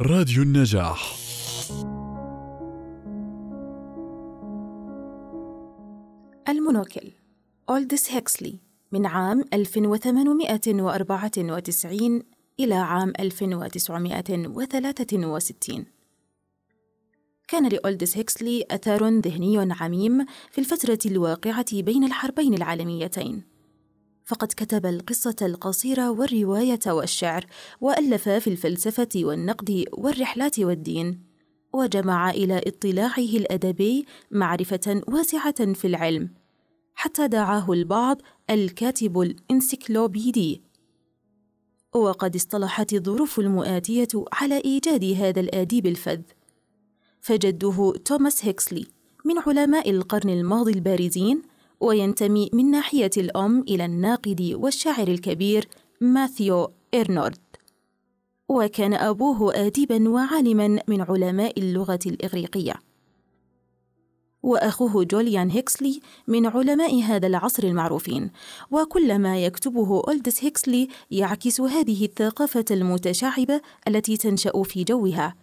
راديو 0.00 0.42
النجاح. 0.42 1.16
المونوكل 6.48 7.12
أولدس 7.70 8.10
هيكسلي 8.10 8.58
من 8.92 9.06
عام 9.06 9.44
1894 9.52 12.22
إلى 12.60 12.74
عام 12.74 13.12
1963 13.20 15.84
كان 17.48 17.68
لأولدس 17.68 18.16
هيكسلي 18.16 18.64
أثر 18.70 19.08
ذهني 19.08 19.74
عميم 19.80 20.26
في 20.50 20.58
الفترة 20.58 20.98
الواقعة 21.06 21.82
بين 21.82 22.04
الحربين 22.04 22.54
العالميتين. 22.54 23.53
فقد 24.24 24.48
كتب 24.48 24.86
القصة 24.86 25.36
القصيرة 25.42 26.10
والرواية 26.10 26.80
والشعر 26.86 27.46
وألف 27.80 28.28
في 28.28 28.46
الفلسفة 28.46 29.08
والنقد 29.16 29.84
والرحلات 29.92 30.60
والدين 30.60 31.20
وجمع 31.72 32.30
إلى 32.30 32.60
اطلاعه 32.66 33.18
الأدبي 33.18 34.06
معرفة 34.30 35.02
واسعة 35.08 35.72
في 35.72 35.86
العلم 35.86 36.30
حتى 36.94 37.28
دعاه 37.28 37.72
البعض 37.72 38.22
الكاتب 38.50 39.20
الإنسيكلوبيدي. 39.20 40.62
وقد 41.94 42.36
اصطلحت 42.36 42.92
الظروف 42.92 43.38
المؤاتية 43.38 44.08
على 44.32 44.58
إيجاد 44.64 45.04
هذا 45.04 45.40
الآديب 45.40 45.86
الفذ. 45.86 46.20
فجده 47.20 47.92
توماس 48.04 48.44
هيكسلي 48.44 48.86
من 49.24 49.38
علماء 49.38 49.90
القرن 49.90 50.30
الماضي 50.30 50.72
البارزين 50.72 51.42
وينتمي 51.84 52.50
من 52.52 52.70
ناحية 52.70 53.10
الأم 53.16 53.60
إلى 53.60 53.84
الناقد 53.84 54.52
والشاعر 54.54 55.08
الكبير 55.08 55.68
ماثيو 56.00 56.70
إرنورد 56.94 57.38
وكان 58.48 58.94
أبوه 58.94 59.66
آدبا 59.66 60.08
وعالما 60.08 60.78
من 60.88 61.00
علماء 61.00 61.60
اللغة 61.60 61.98
الإغريقية. 62.06 62.74
وأخوه 64.42 65.04
جوليان 65.04 65.50
هيكسلي 65.50 66.00
من 66.28 66.46
علماء 66.46 67.02
هذا 67.02 67.26
العصر 67.26 67.62
المعروفين. 67.62 68.30
وكل 68.70 69.18
ما 69.18 69.44
يكتبه 69.44 70.02
أولدس 70.06 70.44
هيكسلي 70.44 70.88
يعكس 71.10 71.60
هذه 71.60 72.04
الثقافة 72.04 72.64
المتشعبة 72.70 73.60
التي 73.88 74.16
تنشأ 74.16 74.62
في 74.62 74.84
جوها. 74.84 75.34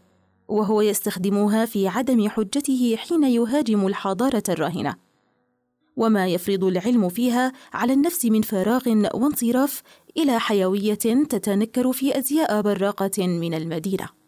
وهو 0.47 0.81
يستخدمها 0.81 1.65
في 1.65 1.87
عدم 1.87 2.29
حجته 2.29 2.95
حين 2.95 3.23
يهاجم 3.23 3.87
الحضارة 3.87 4.43
الراهنة. 4.49 5.10
وما 5.97 6.27
يفرض 6.27 6.63
العلم 6.63 7.09
فيها 7.09 7.51
على 7.73 7.93
النفس 7.93 8.25
من 8.25 8.41
فراغ 8.41 8.81
وانصراف 9.13 9.81
إلى 10.17 10.39
حيوية 10.39 10.93
تتنكر 11.29 11.91
في 11.91 12.17
أزياء 12.17 12.61
براقة 12.61 13.27
من 13.27 13.53
المدينة. 13.53 14.21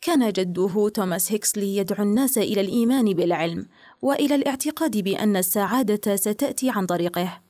كان 0.00 0.32
جده 0.32 0.88
توماس 0.88 1.32
هيكسلي 1.32 1.76
يدعو 1.76 2.04
الناس 2.04 2.38
إلى 2.38 2.60
الإيمان 2.60 3.12
بالعلم 3.12 3.66
وإلى 4.02 4.34
الاعتقاد 4.34 4.96
بأن 4.96 5.36
السعادة 5.36 6.16
ستأتي 6.16 6.70
عن 6.70 6.86
طريقه. 6.86 7.40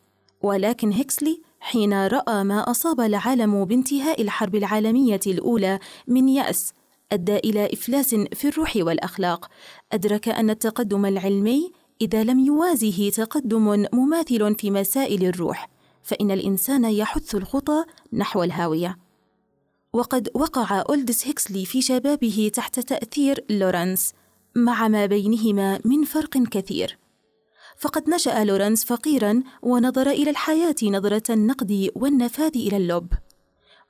ولكن 0.42 0.92
هيكسلي 0.92 1.41
حين 1.61 2.06
رأى 2.06 2.44
ما 2.44 2.70
أصاب 2.70 3.00
العالم 3.00 3.64
بانتهاء 3.64 4.22
الحرب 4.22 4.55
العالمية 4.55 5.20
الأولى 5.27 5.78
من 6.09 6.28
يأس 6.28 6.72
أدى 7.12 7.36
إلى 7.36 7.66
إفلاس 7.72 8.14
في 8.14 8.48
الروح 8.48 8.77
والأخلاق. 8.77 9.50
أدرك 9.92 10.28
أن 10.28 10.50
التقدم 10.50 11.06
العلمي 11.06 11.72
إذا 12.00 12.25
لم 12.25 12.39
يوازه 12.39 13.11
تقدم 13.11 13.87
مماثل 13.92 14.55
في 14.55 14.70
مسائل 14.70 15.25
الروح 15.25 15.69
فإن 16.03 16.31
الإنسان 16.31 16.84
يحث 16.84 17.34
الخطى 17.34 17.84
نحو 18.12 18.42
الهاوية. 18.42 18.98
وقد 19.92 20.28
وقع 20.34 20.84
أولدس 20.89 21.27
هيكسلي 21.27 21.65
في 21.65 21.83
شبابه 21.83 22.50
تحت 22.55 22.81
تأثير 22.81 23.45
لورنس 23.50 24.12
مع 24.56 24.89
ما 24.89 25.06
بينهما 25.06 25.81
من 25.84 26.05
فرق 26.05 26.39
كثير. 26.39 26.98
فقد 27.78 28.10
نشأ 28.10 28.44
لورنس 28.44 28.84
فقيرا 28.84 29.43
ونظر 29.62 30.10
إلى 30.10 30.31
الحياة 30.31 30.75
نظرة 30.83 31.22
النقد 31.31 31.91
والنفاذ 31.94 32.53
إلى 32.56 32.77
اللب 32.77 33.12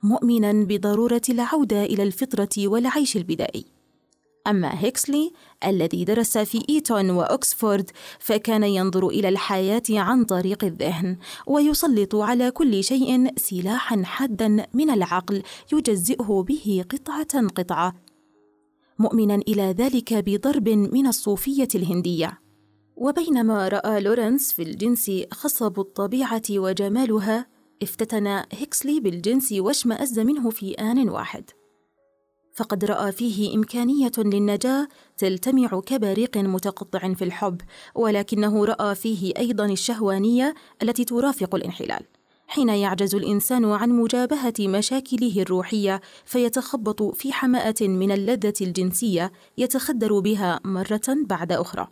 مؤمنا 0.03 0.65
بضرورة 0.65 1.21
العودة 1.29 1.83
إلى 1.83 2.03
الفطرة 2.03 2.67
والعيش 2.67 3.17
البدائي. 3.17 3.74
أما 4.47 4.83
هيكسلي 4.83 5.31
الذي 5.67 6.03
درس 6.03 6.37
في 6.37 6.63
إيتون 6.69 7.09
وأكسفورد 7.09 7.91
فكان 8.19 8.63
ينظر 8.63 9.07
إلى 9.07 9.29
الحياة 9.29 9.83
عن 9.89 10.25
طريق 10.25 10.63
الذهن 10.63 11.17
ويسلط 11.47 12.15
على 12.15 12.51
كل 12.51 12.83
شيء 12.83 13.37
سلاحا 13.37 14.03
حادا 14.03 14.67
من 14.73 14.89
العقل 14.89 15.43
يجزئه 15.73 16.45
به 16.47 16.85
قطعة 16.89 17.47
قطعة. 17.47 17.95
مؤمنا 18.99 19.35
إلى 19.35 19.71
ذلك 19.71 20.13
بضرب 20.13 20.69
من 20.69 21.07
الصوفية 21.07 21.67
الهندية. 21.75 22.39
وبينما 22.95 23.67
رأى 23.67 24.01
لورنس 24.01 24.53
في 24.53 24.63
الجنس 24.63 25.11
خصب 25.31 25.79
الطبيعة 25.79 26.43
وجمالها 26.49 27.47
افتتن 27.83 28.27
هيكسلي 28.51 28.99
بالجنس 28.99 29.51
واشمأز 29.51 30.19
منه 30.19 30.49
في 30.49 30.71
آن 30.71 31.09
واحد. 31.09 31.49
فقد 32.55 32.85
رأى 32.85 33.11
فيه 33.11 33.55
إمكانية 33.55 34.11
للنجاة 34.17 34.87
تلتمع 35.17 35.67
كبريق 35.67 36.37
متقطع 36.37 37.13
في 37.13 37.23
الحب 37.23 37.61
ولكنه 37.95 38.65
رأى 38.65 38.95
فيه 38.95 39.33
أيضا 39.37 39.65
الشهوانية 39.65 40.55
التي 40.83 41.03
ترافق 41.03 41.55
الانحلال. 41.55 42.05
حين 42.47 42.69
يعجز 42.69 43.15
الإنسان 43.15 43.65
عن 43.65 43.89
مجابهة 43.89 44.53
مشاكله 44.59 45.41
الروحية 45.41 46.01
فيتخبط 46.25 47.03
في 47.03 47.33
حماة 47.33 47.75
من 47.81 48.11
اللذة 48.11 48.53
الجنسية 48.61 49.31
يتخدر 49.57 50.19
بها 50.19 50.59
مرة 50.65 51.01
بعد 51.07 51.51
أخرى. 51.51 51.87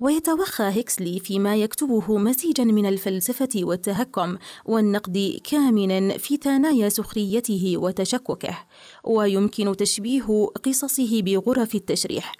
ويتوخى 0.00 0.64
هيكسلي 0.64 1.20
فيما 1.20 1.56
يكتبه 1.56 2.18
مزيجا 2.18 2.64
من 2.64 2.86
الفلسفة 2.86 3.48
والتهكم 3.56 4.36
والنقد 4.64 5.40
كامنا 5.44 6.18
في 6.18 6.36
ثنايا 6.36 6.88
سخريته 6.88 7.74
وتشككه 7.76 8.58
ويمكن 9.04 9.76
تشبيه 9.76 10.46
قصصه 10.64 11.22
بغرف 11.22 11.74
التشريح. 11.74 12.32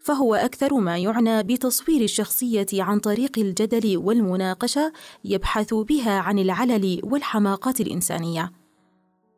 فهو 0.00 0.34
أكثر 0.34 0.74
ما 0.74 0.98
يعنى 0.98 1.42
بتصوير 1.42 2.00
الشخصية 2.00 2.66
عن 2.72 2.98
طريق 2.98 3.38
الجدل 3.38 3.96
والمناقشة 3.96 4.92
يبحث 5.24 5.74
بها 5.74 6.18
عن 6.18 6.38
العلل 6.38 7.00
والحماقات 7.04 7.80
الإنسانية. 7.80 8.52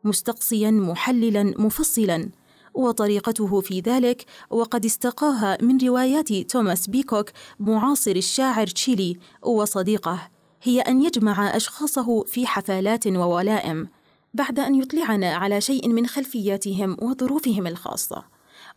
مستقصيا 0.03 0.71
محللا 0.71 1.43
مفصلا 1.43 2.29
وطريقته 2.75 3.61
في 3.61 3.79
ذلك 3.79 4.25
وقد 4.49 4.85
استقاها 4.85 5.57
من 5.61 5.77
روايات 5.77 6.33
توماس 6.33 6.87
بيكوك 6.87 7.29
معاصر 7.59 8.11
الشاعر 8.11 8.67
تشيلي 8.67 9.17
وصديقه. 9.41 10.29
هي 10.63 10.81
أن 10.81 11.01
يجمع 11.01 11.55
أشخاصه 11.55 12.23
في 12.23 12.47
حفلات 12.47 13.07
وولائم 13.07 13.87
بعد 14.33 14.59
أن 14.59 14.75
يطلعنا 14.75 15.33
على 15.35 15.61
شيء 15.61 15.87
من 15.89 16.07
خلفياتهم 16.07 16.97
وظروفهم 17.01 17.67
الخاصة. 17.67 18.23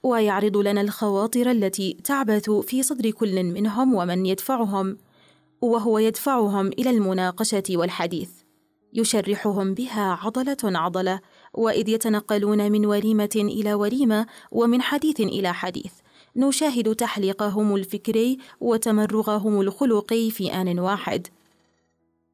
ويعرض 0.02 0.56
لنا 0.56 0.80
الخواطر 0.80 1.50
التي 1.50 1.96
تعبث 2.04 2.50
في 2.50 2.82
صدر 2.82 3.10
كل 3.10 3.42
منهم 3.44 3.94
ومن 3.94 4.26
يدفعهم 4.26 4.96
وهو 5.60 5.98
يدفعهم 5.98 6.66
إلى 6.66 6.90
المناقشة 6.90 7.62
والحديث. 7.70 8.30
يشرحهم 8.94 9.74
بها 9.74 10.18
عضلة 10.22 10.56
عضلة 10.64 11.20
وإذ 11.58 11.88
يتنقلون 11.88 12.72
من 12.72 12.86
وليمه 12.86 13.30
إلى 13.36 13.74
وليمه 13.74 14.26
ومن 14.52 14.82
حديث 14.82 15.20
إلى 15.20 15.54
حديث. 15.54 15.92
نشاهد 16.36 16.94
تحليقهم 16.94 17.74
الفكري 17.74 18.38
وتمرغهم 18.60 19.60
الخلقي 19.60 20.30
في 20.30 20.52
آن 20.52 20.78
واحد. 20.78 21.26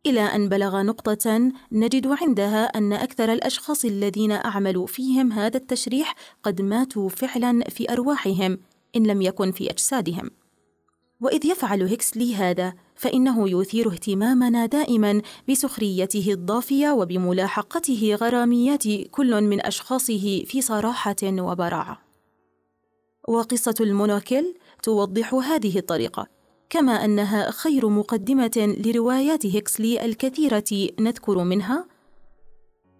إلى 0.06 0.20
أن 0.20 0.48
بلغ 0.48 0.82
نقطة 0.82 1.52
نجد 1.72 2.06
عندها 2.06 2.64
أن 2.64 2.92
أكثر 2.92 3.32
الأشخاص 3.32 3.84
الذين 3.84 4.32
أعملوا 4.32 4.86
فيهم 4.86 5.32
هذا 5.32 5.56
التشريح 5.56 6.14
قد 6.42 6.62
ماتوا 6.62 7.08
فعلا 7.08 7.64
في 7.70 7.92
أرواحهم 7.92 8.58
إن 8.96 9.06
لم 9.06 9.22
يكن 9.22 9.52
في 9.52 9.70
أجسادهم. 9.70 10.30
وإذ 11.20 11.46
يفعل 11.46 11.82
هيكسلي 11.82 12.34
هذا 12.34 12.74
فإنه 12.94 13.60
يثير 13.60 13.92
اهتمامنا 13.92 14.66
دائما 14.66 15.22
بسخريته 15.48 16.32
الضافية 16.32 16.90
وبملاحقته 16.90 18.14
غراميات 18.14 18.82
كل 19.10 19.42
من 19.42 19.66
أشخاصه 19.66 20.44
في 20.46 20.60
صراحة 20.60 21.16
وبراعة. 21.22 22.00
وقصة 23.28 23.74
المونوكل 23.80 24.54
توضح 24.82 25.34
هذه 25.34 25.78
الطريقة 25.78 26.26
كما 26.70 27.04
أنها 27.04 27.50
خير 27.50 27.88
مقدمة 27.88 28.76
لروايات 28.84 29.46
هيكسلي 29.46 30.04
الكثيرة 30.04 30.88
نذكر 31.00 31.44
منها 31.44 31.86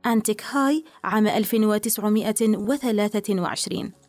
أنتيك 0.07 0.45
هاي 0.45 0.85
عام 1.05 1.27
1923 1.27 4.04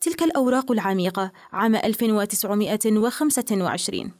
تلك 0.00 0.22
الأوراق 0.22 0.72
العميقة 0.72 1.32
عام 1.52 1.74
1925 1.74 4.12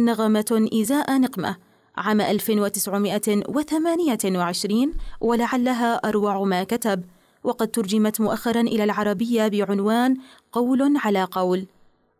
نغمة 0.00 0.68
إزاء 0.72 1.18
نقمة 1.18 1.56
عام 1.96 2.20
1928 2.20 4.92
ولعلها 5.20 5.94
أروع 5.94 6.44
ما 6.44 6.64
كتب 6.64 7.04
وقد 7.44 7.68
ترجمت 7.68 8.20
مؤخرا 8.20 8.60
إلى 8.60 8.84
العربية 8.84 9.48
بعنوان 9.48 10.16
قول 10.52 10.96
على 10.96 11.24
قول. 11.24 11.66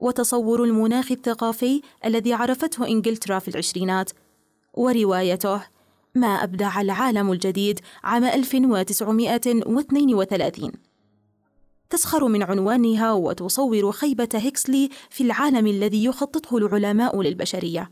وتصور 0.01 0.65
المناخ 0.65 1.13
الثقافي 1.13 1.83
الذي 2.05 2.33
عرفته 2.33 2.89
إنجلترا 2.89 3.39
في 3.39 3.49
العشرينات. 3.49 4.11
وروايته 4.75 5.63
ما 6.15 6.45
أبدع 6.45 6.81
العالم 6.81 7.33
الجديد 7.33 7.81
عام 8.05 8.25
1932 8.25 10.94
تسخر 11.91 12.29
من 12.29 12.43
عنوانها 12.43 13.13
وتصور 13.13 13.93
خيبة 13.93 14.29
هيكسلي 14.35 14.89
في 15.11 15.25
العالم 15.25 15.67
الذي 15.67 16.05
يخططه 16.05 16.57
العلماء 16.57 17.23
للبشرية. 17.23 17.91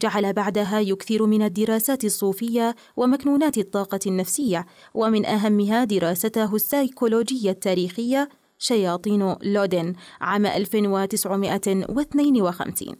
جعل 0.00 0.32
بعدها 0.32 0.80
يكثر 0.80 1.26
من 1.26 1.42
الدراسات 1.42 2.04
الصوفية 2.04 2.76
ومكنونات 2.96 3.58
الطاقة 3.58 4.00
النفسية 4.06 4.66
ومن 4.94 5.26
أهمها 5.26 5.84
دراسته 5.84 6.54
السيكولوجية 6.54 7.50
التاريخية 7.50 8.28
شياطين 8.58 9.34
لودن 9.42 9.94
عام 10.20 10.46
1952 10.46 12.96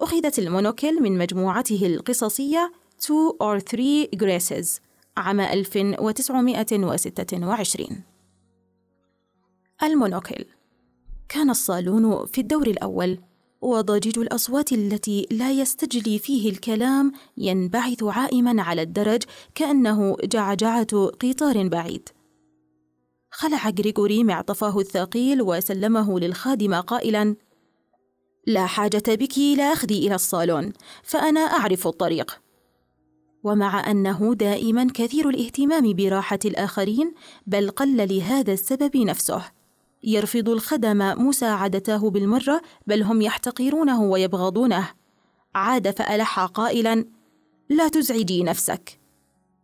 أخذت 0.00 0.38
المونوكل 0.38 1.02
من 1.02 1.18
مجموعته 1.18 1.86
القصصية 1.86 2.72
Two 3.00 3.36
or 3.38 3.60
Three 3.60 4.08
Graces. 4.16 4.80
عام 5.18 5.40
1926 5.40 8.02
المونوكل 9.82 10.44
كان 11.28 11.50
الصالون 11.50 12.26
في 12.26 12.40
الدور 12.40 12.66
الأول 12.66 13.18
وضجيج 13.60 14.18
الأصوات 14.18 14.72
التي 14.72 15.26
لا 15.30 15.50
يستجلي 15.50 16.18
فيه 16.18 16.50
الكلام 16.50 17.12
ينبعث 17.36 18.02
عائما 18.02 18.62
على 18.62 18.82
الدرج 18.82 19.22
كأنه 19.54 20.16
جعجعة 20.24 21.06
قطار 21.06 21.68
بعيد. 21.68 22.08
خلع 23.30 23.68
غريغوري 23.68 24.24
معطفه 24.24 24.80
الثقيل 24.80 25.42
وسلمه 25.42 26.20
للخادم 26.20 26.74
قائلا 26.74 27.36
لا 28.46 28.66
حاجة 28.66 29.02
بك 29.06 29.38
لأخذي 29.38 30.06
إلى 30.06 30.14
الصالون 30.14 30.72
فأنا 31.02 31.40
أعرف 31.40 31.86
الطريق. 31.86 32.40
ومع 33.44 33.90
أنه 33.90 34.34
دائما 34.34 34.86
كثير 34.94 35.28
الاهتمام 35.28 35.92
براحة 35.92 36.38
الآخرين 36.44 37.14
بل 37.46 37.70
قل 37.70 38.08
لهذا 38.08 38.52
السبب 38.52 38.96
نفسه. 38.96 39.44
يرفض 40.04 40.48
الخدم 40.48 41.28
مساعدته 41.28 42.10
بالمرة 42.10 42.62
بل 42.86 43.02
هم 43.02 43.22
يحتقرونه 43.22 44.02
ويبغضونه. 44.02 44.88
عاد 45.54 45.90
فألح 45.90 46.40
قائلا 46.40 47.04
لا 47.70 47.88
تزعجي 47.88 48.42
نفسك. 48.42 49.00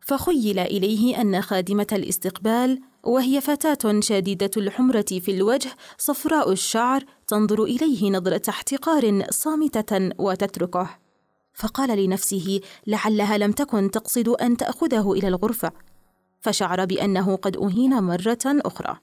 فخيل 0.00 0.58
إليه 0.58 1.20
أن 1.20 1.42
خادمة 1.42 1.86
الاستقبال 1.92 2.80
وهي 3.04 3.40
فتاة 3.40 4.00
شديدة 4.00 4.50
الحمرة 4.56 5.04
في 5.20 5.30
الوجه 5.30 5.70
صفراء 5.98 6.52
الشعر 6.52 7.04
تنظر 7.26 7.64
إليه 7.64 8.10
نظرة 8.10 8.42
احتقار 8.48 9.24
صامتة 9.30 10.10
وتتركه. 10.18 11.03
فقال 11.54 12.04
لنفسه 12.04 12.60
لعلها 12.86 13.38
لم 13.38 13.52
تكن 13.52 13.90
تقصد 13.90 14.28
أن 14.28 14.56
تأخذه 14.56 15.12
إلى 15.12 15.28
الغرفة. 15.28 15.72
فشعر 16.40 16.84
بأنه 16.84 17.36
قد 17.36 17.56
أهين 17.56 18.02
مرة 18.02 18.38
أخرى. 18.46 18.96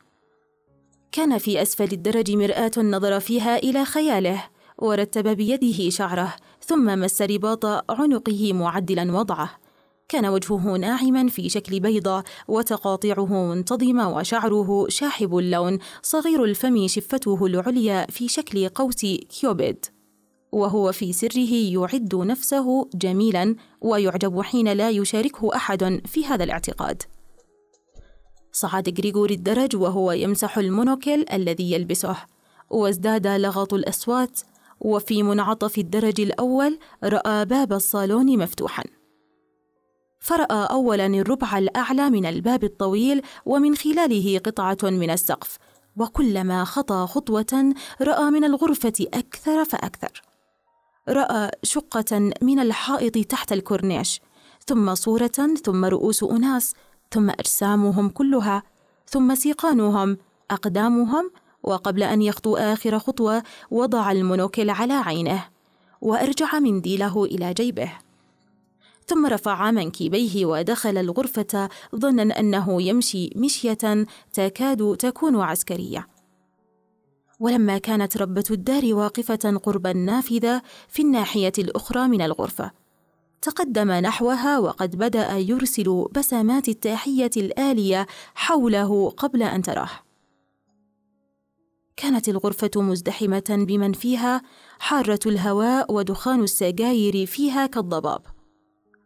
كان 1.11 1.37
في 1.37 1.61
أسفل 1.61 1.91
الدرج 1.91 2.31
مرآة 2.31 2.71
نظر 2.77 3.19
فيها 3.19 3.57
إلى 3.57 3.85
خياله 3.85 4.43
ورتب 4.77 5.27
بيده 5.27 5.89
شعره 5.89 6.35
ثم 6.65 6.99
مس 6.99 7.21
رباط 7.21 7.65
عنقه 7.91 8.53
معدلا 8.53 9.11
وضعه. 9.11 9.51
كان 10.09 10.25
وجهه 10.25 10.77
ناعما 10.77 11.27
في 11.27 11.49
شكل 11.49 11.79
بيضة 11.79 12.23
وتقاطعه 12.47 13.53
منتظمة 13.53 14.15
وشعره 14.15 14.85
شاحب 14.89 15.37
اللون 15.37 15.79
صغير 16.03 16.43
الفم 16.43 16.87
شفته 16.87 17.45
العليا 17.45 18.05
في 18.09 18.27
شكل 18.27 18.69
قوس 18.69 19.05
كيوبيد. 19.05 19.85
وهو 20.51 20.91
في 20.91 21.13
سره 21.13 21.53
يعد 21.53 22.15
نفسه 22.15 22.89
جميلا 22.93 23.55
ويعجب 23.81 24.41
حين 24.41 24.73
لا 24.73 24.89
يشاركه 24.89 25.55
أحد 25.55 26.01
في 26.05 26.25
هذا 26.25 26.43
الاعتقاد. 26.43 27.03
صعد 28.51 28.99
غريغوري 28.99 29.33
الدرج 29.33 29.75
وهو 29.75 30.11
يمسح 30.11 30.57
المونوكل 30.57 31.25
الذي 31.33 31.71
يلبسه 31.71 32.15
وازداد 32.69 33.27
لغط 33.27 33.73
الأصوات 33.73 34.39
وفي 34.79 35.23
منعطف 35.23 35.77
الدرج 35.77 36.21
الأول 36.21 36.79
رأى 37.03 37.45
باب 37.45 37.73
الصالون 37.73 38.37
مفتوحا. 38.37 38.83
فرأى 40.19 40.67
اولا 40.71 41.05
الربع 41.05 41.57
الأعلى 41.57 42.09
من 42.09 42.25
الباب 42.25 42.63
الطويل 42.63 43.21
ومن 43.45 43.75
خلاله 43.75 44.39
قطعة 44.39 44.77
من 44.83 45.09
السقف 45.09 45.57
وكلما 45.97 46.63
خطى 46.63 47.05
خطوة 47.09 47.73
رأى 48.01 48.31
من 48.31 48.43
الغرفة 48.43 49.07
أكثر 49.13 49.65
فأكثر. 49.65 50.30
رأى 51.09 51.51
شقة 51.63 52.31
من 52.41 52.59
الحائط 52.59 53.17
تحت 53.17 53.51
الكورنيش 53.51 54.21
ثم 54.65 54.95
صورة 54.95 55.55
ثم 55.65 55.85
رؤوس 55.85 56.23
أناس 56.23 56.73
ثم 57.11 57.29
أجسامهم 57.29 58.09
كلها 58.09 58.63
ثم 59.07 59.35
سيقانهم 59.35 60.17
أقدامهم 60.51 61.31
وقبل 61.63 62.03
أن 62.03 62.21
يخطو 62.21 62.55
آخر 62.55 62.99
خطوة 62.99 63.43
وضع 63.71 64.11
المونوكل 64.11 64.69
على 64.69 64.93
عينه 64.93 65.45
وأرجع 66.01 66.59
منديله 66.59 67.25
إلى 67.25 67.53
جيبه. 67.53 67.91
ثم 69.07 69.25
رفع 69.25 69.71
منكبيه 69.71 70.45
ودخل 70.45 70.97
الغرفة 70.97 71.69
ظنا 71.95 72.39
أنه 72.39 72.81
يمشي 72.81 73.29
مشية 73.35 74.05
تكاد 74.33 74.95
تكون 74.99 75.41
عسكرية. 75.41 76.07
ولما 77.41 77.77
كانت 77.77 78.17
ربة 78.17 78.43
الدار 78.51 78.93
واقفة 78.93 79.59
قرب 79.63 79.87
النافذة 79.87 80.61
في 80.87 81.01
الناحية 81.01 81.51
الأخرى 81.59 82.07
من 82.07 82.21
الغرفة. 82.21 82.71
تقدم 83.41 83.91
نحوها 83.91 84.59
وقد 84.59 84.95
بدأ 84.95 85.37
يرسل 85.37 86.05
بسمات 86.11 86.69
التحية 86.69 87.29
الآلية 87.37 88.07
حوله 88.35 89.09
قبل 89.09 89.43
أن 89.43 89.61
تراه. 89.61 89.89
كانت 91.97 92.29
الغرفة 92.29 92.71
مزدحمة 92.75 93.65
بمن 93.67 93.93
فيها 93.93 94.41
حارة 94.79 95.19
الهواء 95.25 95.93
ودخان 95.93 96.43
السجاير 96.43 97.25
فيها 97.25 97.65
كالضباب. 97.65 98.21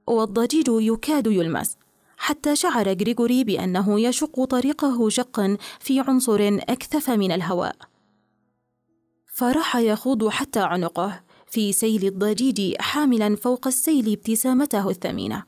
والضجيج 0.08 0.68
يكاد 0.70 1.28
يلمس 1.28 1.78
حتى 2.18 2.56
شعر 2.56 2.90
غريغوري 2.90 3.44
بأنه 3.44 4.00
يشق 4.00 4.44
طريقه 4.44 5.10
شقا 5.10 5.58
في 5.80 6.00
عنصر 6.00 6.60
أكثف 6.70 7.10
من 7.10 7.32
الهواء. 7.32 7.95
فراح 9.36 9.76
يخوض 9.76 10.28
حتى 10.28 10.60
عنقه 10.60 11.24
في 11.48 11.74
سيل 11.74 12.06
الضجيج 12.06 12.76
حاملا 12.82 13.36
فوق 13.36 13.68
السيل 13.68 14.12
ابتسامته 14.12 14.90
الثمينة 14.90 15.44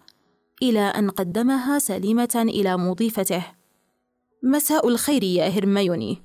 إلى 0.61 0.79
أن 0.79 1.09
قدمها 1.09 1.79
سليمة 1.79 2.43
إلى 2.47 2.77
مضيفته. 2.77 3.45
مساء 4.43 4.87
الخير 4.87 5.23
يا 5.23 5.47
هرميوني. 5.49 6.21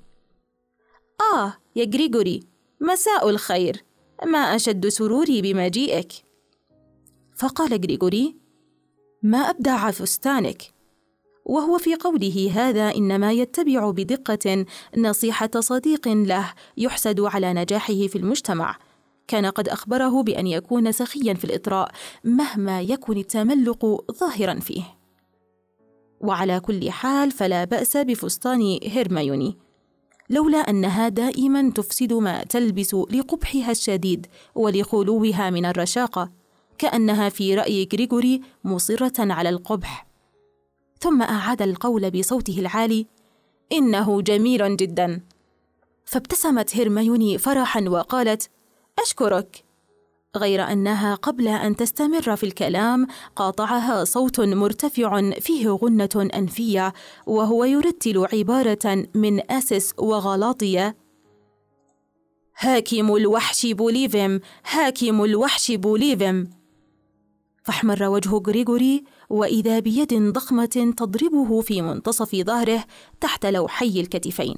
آه 1.34 1.54
يا 1.76 1.84
غريغوري 1.84 2.40
مساء 2.80 3.30
الخير. 3.30 3.84
ما 4.26 4.38
أشد 4.38 4.88
سروري 4.88 5.42
بمجيئك. 5.42 6.12
فقال 7.36 7.72
غريغوري 7.72 8.36
ما 9.22 9.38
أبدع 9.38 9.90
فستانك؟ 9.90 10.62
وهو 11.44 11.78
في 11.78 11.94
قوله 11.94 12.50
هذا 12.54 12.94
إنما 12.94 13.32
يتبع 13.32 13.90
بدقة 13.90 14.66
نصيحة 14.96 15.50
صديق 15.58 16.08
له 16.08 16.52
يحسد 16.76 17.20
على 17.20 17.52
نجاحه 17.52 18.06
في 18.06 18.16
المجتمع. 18.16 18.76
كان 19.28 19.46
قد 19.46 19.68
أخبره 19.68 20.22
بأن 20.22 20.46
يكون 20.46 20.92
سخيا 20.92 21.34
في 21.34 21.44
الإطراء 21.44 21.90
مهما 22.24 22.80
يكن 22.80 23.18
التملق 23.18 24.04
ظاهرا 24.12 24.54
فيه. 24.60 24.82
وعلى 26.20 26.60
كل 26.60 26.90
حال 26.90 27.30
فلا 27.30 27.64
بأس 27.64 27.96
بفستان 27.96 28.78
هيرمايوني 28.82 29.56
لولا 30.30 30.58
أنها 30.58 31.08
دائما 31.08 31.70
تفسد 31.70 32.12
ما 32.12 32.44
تلبس 32.44 32.94
لقبحها 32.94 33.70
الشديد 33.70 34.26
ولخلوها 34.54 35.50
من 35.50 35.64
الرشاقة 35.64 36.30
كأنها 36.78 37.28
في 37.28 37.54
رأي 37.54 37.88
غريغوري 37.92 38.40
مصرة 38.64 39.32
على 39.32 39.48
القبح. 39.48 40.11
ثم 41.02 41.22
أعاد 41.22 41.62
القول 41.62 42.10
بصوته 42.10 42.58
العالي 42.58 43.06
إنه 43.72 44.22
جميل 44.22 44.76
جدا. 44.76 45.20
فابتسمت 46.04 46.76
هيرميوني 46.76 47.38
فرحا 47.38 47.84
وقالت 47.88 48.50
أشكرك. 48.98 49.64
غير 50.36 50.62
أنها 50.62 51.14
قبل 51.14 51.48
أن 51.48 51.76
تستمر 51.76 52.36
في 52.36 52.46
الكلام 52.46 53.06
قاطعها 53.36 54.04
صوت 54.04 54.40
مرتفع 54.40 55.30
فيه 55.30 55.68
غنة 55.68 56.30
أنفية 56.34 56.92
وهو 57.26 57.64
يرتل 57.64 58.26
عبارة 58.32 59.06
من 59.14 59.50
أسس 59.50 59.94
وغلاطية. 59.98 60.96
هاكم 62.58 63.16
الوحش 63.16 63.66
بوليفيم 63.66 64.40
هاكم 64.70 65.24
الوحش 65.24 65.70
بوليفيم. 65.70 66.61
فاحمر 67.62 68.02
وجه 68.08 68.30
غريغوري 68.30 69.04
وإذا 69.30 69.78
بيد 69.78 70.14
ضخمة 70.14 70.94
تضربه 70.96 71.60
في 71.60 71.82
منتصف 71.82 72.36
ظهره 72.36 72.84
تحت 73.20 73.46
لوحي 73.46 74.00
الكتفين. 74.00 74.56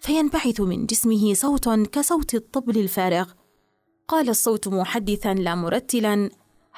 فينبعث 0.00 0.60
من 0.60 0.86
جسمه 0.86 1.34
صوت 1.34 1.68
كصوت 1.68 2.34
الطبل 2.34 2.78
الفارغ. 2.78 3.30
قال 4.08 4.28
الصوت 4.28 4.68
محدثا 4.68 5.34
لا 5.34 5.54
مرتلا 5.54 6.30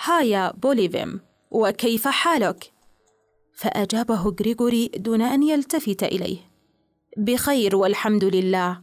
هايا 0.05 0.53
بوليفيم 0.53 1.21
وكيف 1.51 2.09
حالك؟ 2.09 2.73
فأجابه 3.55 4.35
غريغوري 4.41 4.89
دون 4.89 5.23
أن 5.23 5.43
يلتفت 5.43 6.03
إليه. 6.03 6.39
بخير 7.17 7.77
والحمد 7.77 8.25
لله. 8.25 8.83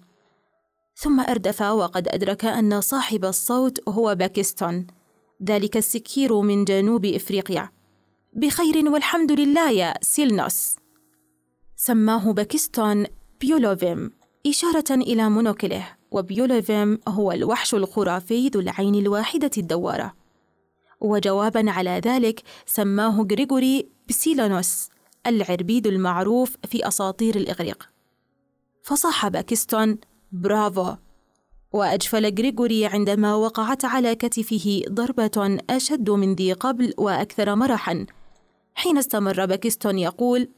ثم 0.95 1.19
أردف 1.19 1.61
وقد 1.61 2.07
أدرك 2.07 2.45
أن 2.45 2.81
صاحب 2.81 3.25
الصوت 3.25 3.89
هو 3.89 4.15
باكستون. 4.15 4.87
ذلك 5.43 5.77
السكير 5.77 6.41
من 6.41 6.65
جنوب 6.65 7.05
إفريقيا. 7.05 7.69
بخير 8.33 8.89
والحمد 8.89 9.31
لله 9.31 9.71
يا 9.71 9.93
سيلنوس. 10.01 10.75
سماه 11.75 12.33
باكستون 12.33 13.05
بوليفيم 13.41 14.11
إشارة 14.47 14.91
إلى 14.91 15.29
مونوكله 15.29 15.87
وبوليفيم 16.11 16.99
هو 17.07 17.31
الوحش 17.31 17.75
الخرافي 17.75 18.47
ذو 18.47 18.59
العين 18.59 18.95
الواحدة 18.95 19.51
الدوارة. 19.57 20.13
وجوابا 21.01 21.71
على 21.71 22.01
ذلك 22.05 22.41
سماه 22.65 23.27
غريغوري 23.31 23.89
بسيلنوس 24.09 24.89
العربيد 25.27 25.87
المعروف 25.87 26.55
في 26.67 26.87
أساطير 26.87 27.35
الإغريق. 27.35 27.89
فصاح 28.83 29.27
باكستون 29.27 29.97
برافو! 30.31 31.04
وأجفل 31.75 32.25
غريغوري 32.37 32.85
عندما 32.85 33.35
وقعت 33.35 33.85
على 33.85 34.15
كتفه 34.15 34.81
ضربة 34.89 35.57
أشد 35.69 36.09
من 36.09 36.35
ذي 36.35 36.53
قبل 36.53 36.93
وأكثر 36.97 37.55
مرحا. 37.55 38.05
حين 38.75 38.97
استمر 38.97 39.45
باكستون 39.45 39.99
يقول 39.99 40.49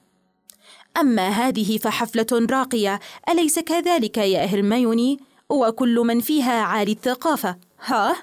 أما 0.97 1.29
هذه 1.29 1.77
فحفلة 1.77 2.47
راقية 2.51 2.99
أليس 3.29 3.59
كذلك 3.59 4.17
يا 4.17 4.45
هرميوني؟ 4.45 5.19
وكل 5.49 5.95
من 5.99 6.19
فيها 6.19 6.61
عالي 6.61 6.91
الثقافة. 6.91 7.57
ها؟ 7.85 8.15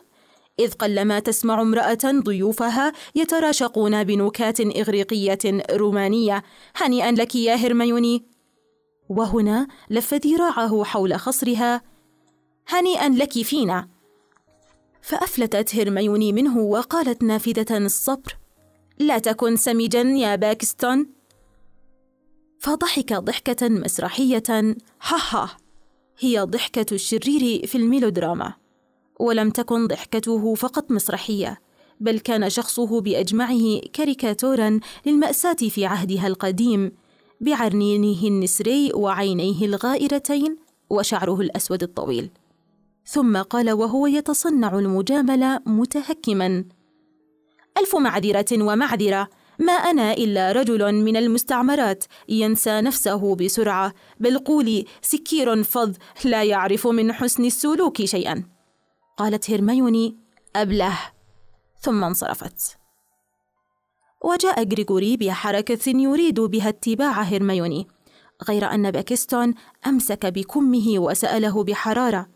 إذ 0.58 0.72
قلما 0.72 1.18
تسمع 1.18 1.62
امرأة 1.62 2.04
ضيوفها 2.04 2.92
يتراشقون 3.14 4.04
بنكات 4.04 4.60
إغريقية 4.60 5.62
رومانية. 5.70 6.42
هنيئا 6.76 7.12
لك 7.12 7.34
يا 7.34 7.54
هرميوني. 7.54 8.24
وهنا 9.08 9.66
لف 9.90 10.14
ذراعه 10.14 10.84
حول 10.84 11.14
خصرها 11.14 11.93
هنيئا 12.68 13.08
لك 13.08 13.42
فينا. 13.42 13.88
فأفلتت 15.02 15.76
هرميوني 15.76 16.32
منه 16.32 16.58
وقالت 16.58 17.22
نافذة 17.22 17.76
الصبر 17.76 18.36
لا 18.98 19.18
تكن 19.18 19.56
سمجا 19.56 20.00
يا 20.00 20.36
باكستون. 20.36 21.06
فضحك 22.58 23.12
ضحكة 23.12 23.68
مسرحية 23.68 24.76
ها 25.02 25.56
هي 26.18 26.40
ضحكة 26.40 26.94
الشرير 26.94 27.66
في 27.66 27.78
الميلودراما. 27.78 28.54
ولم 29.20 29.50
تكن 29.50 29.86
ضحكته 29.86 30.54
فقط 30.54 30.90
مسرحية 30.90 31.60
بل 32.00 32.18
كان 32.18 32.50
شخصه 32.50 33.00
بأجمعه 33.00 33.80
كاريكاتورا 33.92 34.80
للمأساة 35.06 35.54
في 35.54 35.86
عهدها 35.86 36.26
القديم 36.26 36.92
بعرنينه 37.40 38.26
النسري 38.26 38.90
وعينيه 38.94 39.64
الغائرتين 39.64 40.56
وشعره 40.90 41.40
الأسود 41.40 41.82
الطويل. 41.82 42.30
ثم 43.06 43.36
قال 43.36 43.70
وهو 43.70 44.06
يتصنع 44.06 44.78
المجاملة 44.78 45.60
متهكما. 45.66 46.64
ألف 47.78 47.96
معذرة 47.96 48.46
ومعذرة. 48.52 49.28
ما 49.58 49.72
أنا 49.72 50.12
إلا 50.12 50.52
رجل 50.52 50.94
من 50.94 51.16
المستعمرات 51.16 52.04
ينسى 52.28 52.80
نفسه 52.80 53.36
بسرعة. 53.36 53.94
بل 54.20 54.38
قولي 54.38 54.84
سكير 55.02 55.62
فظ 55.62 55.96
لا 56.24 56.44
يعرف 56.44 56.86
من 56.86 57.12
حسن 57.12 57.44
السلوك 57.44 58.04
شيئا. 58.04 58.44
قالت 59.16 59.50
هرميوني 59.50 60.16
أبله. 60.56 60.98
ثم 61.80 62.04
انصرفت. 62.04 62.76
وجاء 64.24 64.68
غريغوري 64.68 65.16
بحركة 65.16 65.88
يريد 65.88 66.40
بها 66.40 66.68
اتباع 66.68 67.22
هرميوني. 67.22 67.86
غير 68.48 68.74
أن 68.74 68.90
باكستون 68.90 69.54
أمسك 69.86 70.26
بكمه 70.26 70.98
وسأله 70.98 71.64
بحرارة. 71.64 72.33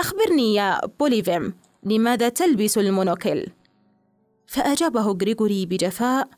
أخبرني 0.00 0.54
يا 0.54 0.86
بوليفيم 1.00 1.54
لماذا 1.82 2.28
تلبس 2.28 2.78
المونوكل 2.78 3.46
فأجابه 4.46 5.02
غريغوري 5.02 5.66
بجفاء 5.66 6.28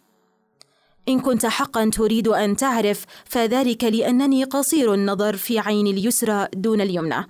إن 1.08 1.20
كنت 1.20 1.46
حقا 1.46 1.90
تريد 1.90 2.28
أن 2.28 2.56
تعرف 2.56 3.04
فذلك 3.24 3.84
لأنني 3.84 4.44
قصير 4.44 4.94
النظر 4.94 5.36
في 5.36 5.58
عيني 5.58 5.86
اليسرى 5.86 6.48
دون 6.54 6.80
اليمنى 6.80 7.26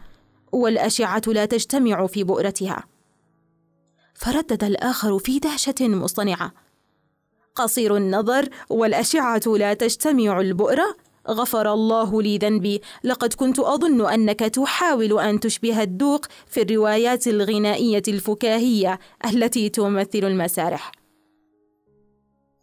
والأشعة 0.52 1.22
لا 1.26 1.44
تجتمع 1.44 2.06
في 2.06 2.24
بؤرتها. 2.24 2.84
فردد 4.14 4.64
الآخر 4.64 5.18
في 5.18 5.38
دهشة 5.38 5.74
مصطنعة. 5.80 6.52
قصير 7.54 7.96
النظر 7.96 8.48
والأشعة 8.70 9.42
لا 9.46 9.74
تجتمع 9.74 10.40
البؤرة؟ 10.40 10.96
غفر 11.30 11.72
الله 11.72 12.22
لي 12.22 12.38
ذنبي. 12.38 12.80
لقد 13.04 13.34
كنت 13.34 13.58
أظن 13.58 14.06
أنك 14.12 14.40
تحاول 14.40 15.20
أن 15.20 15.40
تشبه 15.40 15.82
الدوق 15.82 16.26
في 16.46 16.62
الروايات 16.62 17.26
الغنائية 17.26 18.02
الفكاهية 18.08 18.98
التي 19.24 19.68
تمثل 19.68 20.18
المسارح. 20.24 20.92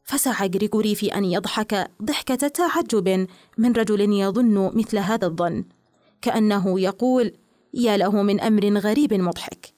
فسعى 0.04 0.52
غريغوري 0.56 0.96
في 0.96 1.16
أن 1.16 1.26
يضحك 1.26 1.92
ضحكة 2.04 2.48
تعجب 2.48 3.28
من 3.58 3.72
رجل 3.72 4.02
يظن 4.14 4.72
مثل 4.74 4.98
هذا 4.98 5.28
الظن 5.28 5.64
كأنه 6.22 6.80
يقول 6.80 7.34
يا 7.74 7.98
له 7.98 8.22
من 8.22 8.40
أمر 8.40 8.78
غريب 8.78 9.14
مضحك. 9.14 9.74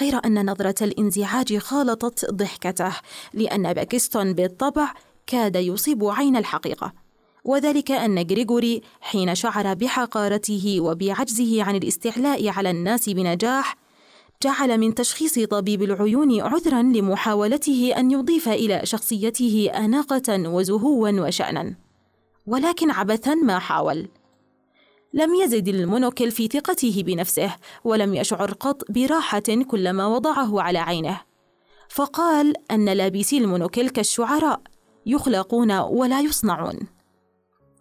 غير 0.00 0.20
أن 0.24 0.50
نظرة 0.50 0.84
الانزعاج 0.84 1.58
خالطت 1.58 2.30
ضحكته 2.30 2.92
لأن 3.34 3.72
باكستون 3.72 4.32
بالطبع 4.32 4.94
كاد 5.26 5.56
يصيب 5.56 6.04
عين 6.04 6.36
الحقيقة. 6.36 6.92
وذلك 7.48 7.90
أن 7.90 8.18
غريغوري 8.18 8.82
حين 9.00 9.34
شعر 9.34 9.74
بحقارته 9.74 10.80
وبعجزه 10.80 11.62
عن 11.62 11.76
الاستعلاء 11.76 12.48
على 12.48 12.70
الناس 12.70 13.08
بنجاح 13.08 13.76
جعل 14.42 14.78
من 14.78 14.94
تشخيص 14.94 15.38
طبيب 15.38 15.82
العيون 15.82 16.40
عذرا 16.40 16.82
لمحاولته 16.82 17.92
أن 17.96 18.10
يضيف 18.10 18.48
إلى 18.48 18.80
شخصيته 18.84 19.70
أناقة 19.74 20.48
وزهوا 20.48 21.10
وشانا 21.10 21.74
ولكن 22.46 22.90
عبثا 22.90 23.34
ما 23.34 23.58
حاول. 23.58 24.08
لم 25.14 25.34
يزد 25.34 25.68
المونوكل 25.68 26.30
في 26.30 26.46
ثقته 26.46 27.02
بنفسه 27.06 27.56
ولم 27.84 28.14
يشعر 28.14 28.52
قط 28.52 28.90
براحة 28.90 29.64
كلما 29.70 30.06
وضعه 30.06 30.60
على 30.60 30.78
عينه. 30.78 31.20
فقال 31.88 32.54
أن 32.70 32.88
لابسي 32.88 33.38
المونوكل 33.38 33.88
كالشعراء 33.88 34.60
يخلقون 35.06 35.72
ولا 35.72 36.20
يصنعون. 36.20 36.97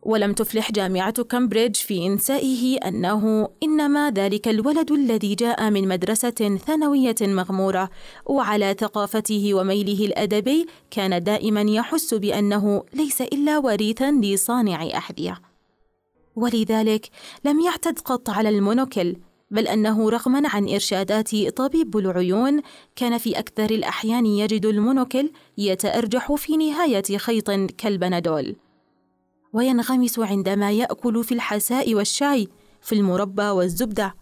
ولم 0.08 0.34
تفلح 0.34 0.72
جامعة 0.72 1.24
كامبريدج 1.24 1.76
في 1.76 2.08
إنسائه 2.08 2.78
أنه 2.78 3.50
إنما 3.64 4.12
ذلك 4.12 4.48
الولد 4.48 4.92
الذي 4.92 5.36
جاء 5.36 5.70
من 5.70 5.88
مدرسة 5.88 6.60
ثانوية 6.68 7.16
مغمورة 7.22 7.90
وعلى 8.26 8.76
ثقافته 8.80 9.54
وميله 9.54 10.06
الأدبي 10.06 10.68
كان 10.92 11.24
دائما 11.24 11.62
يحس 11.62 12.14
بأنه 12.14 12.84
ليس 12.94 13.22
إلا 13.22 13.58
وريثا 13.58 14.12
لصانع 14.12 14.88
أحذية. 14.98 15.42
ولذلك 16.36 17.10
لم 17.46 17.60
يعتد 17.60 18.00
قط 18.00 18.30
على 18.30 18.50
المونوكل 18.50 19.16
بل 19.52 19.68
أنه 19.68 20.10
رغما 20.10 20.42
عن 20.46 20.70
إرشادات 20.70 21.36
طبيب 21.36 21.98
العيون 21.98 22.62
كان 22.96 23.18
في 23.18 23.40
أكثر 23.40 23.70
الأحيان 23.70 24.26
يجد 24.26 24.66
المونوكل 24.66 25.32
يتأرجح 25.58 26.34
في 26.34 26.58
نهاية 26.58 27.18
خيط 27.18 27.52
كالبنادول. 27.52 28.56
وينغمس 29.54 30.20
عندما 30.20 30.72
يأكل 30.72 31.24
في 31.24 31.34
الحساء 31.34 31.96
والشاي 31.96 32.48
في 32.82 32.96
المربى 32.96 33.50
والزبدة. 33.50 34.16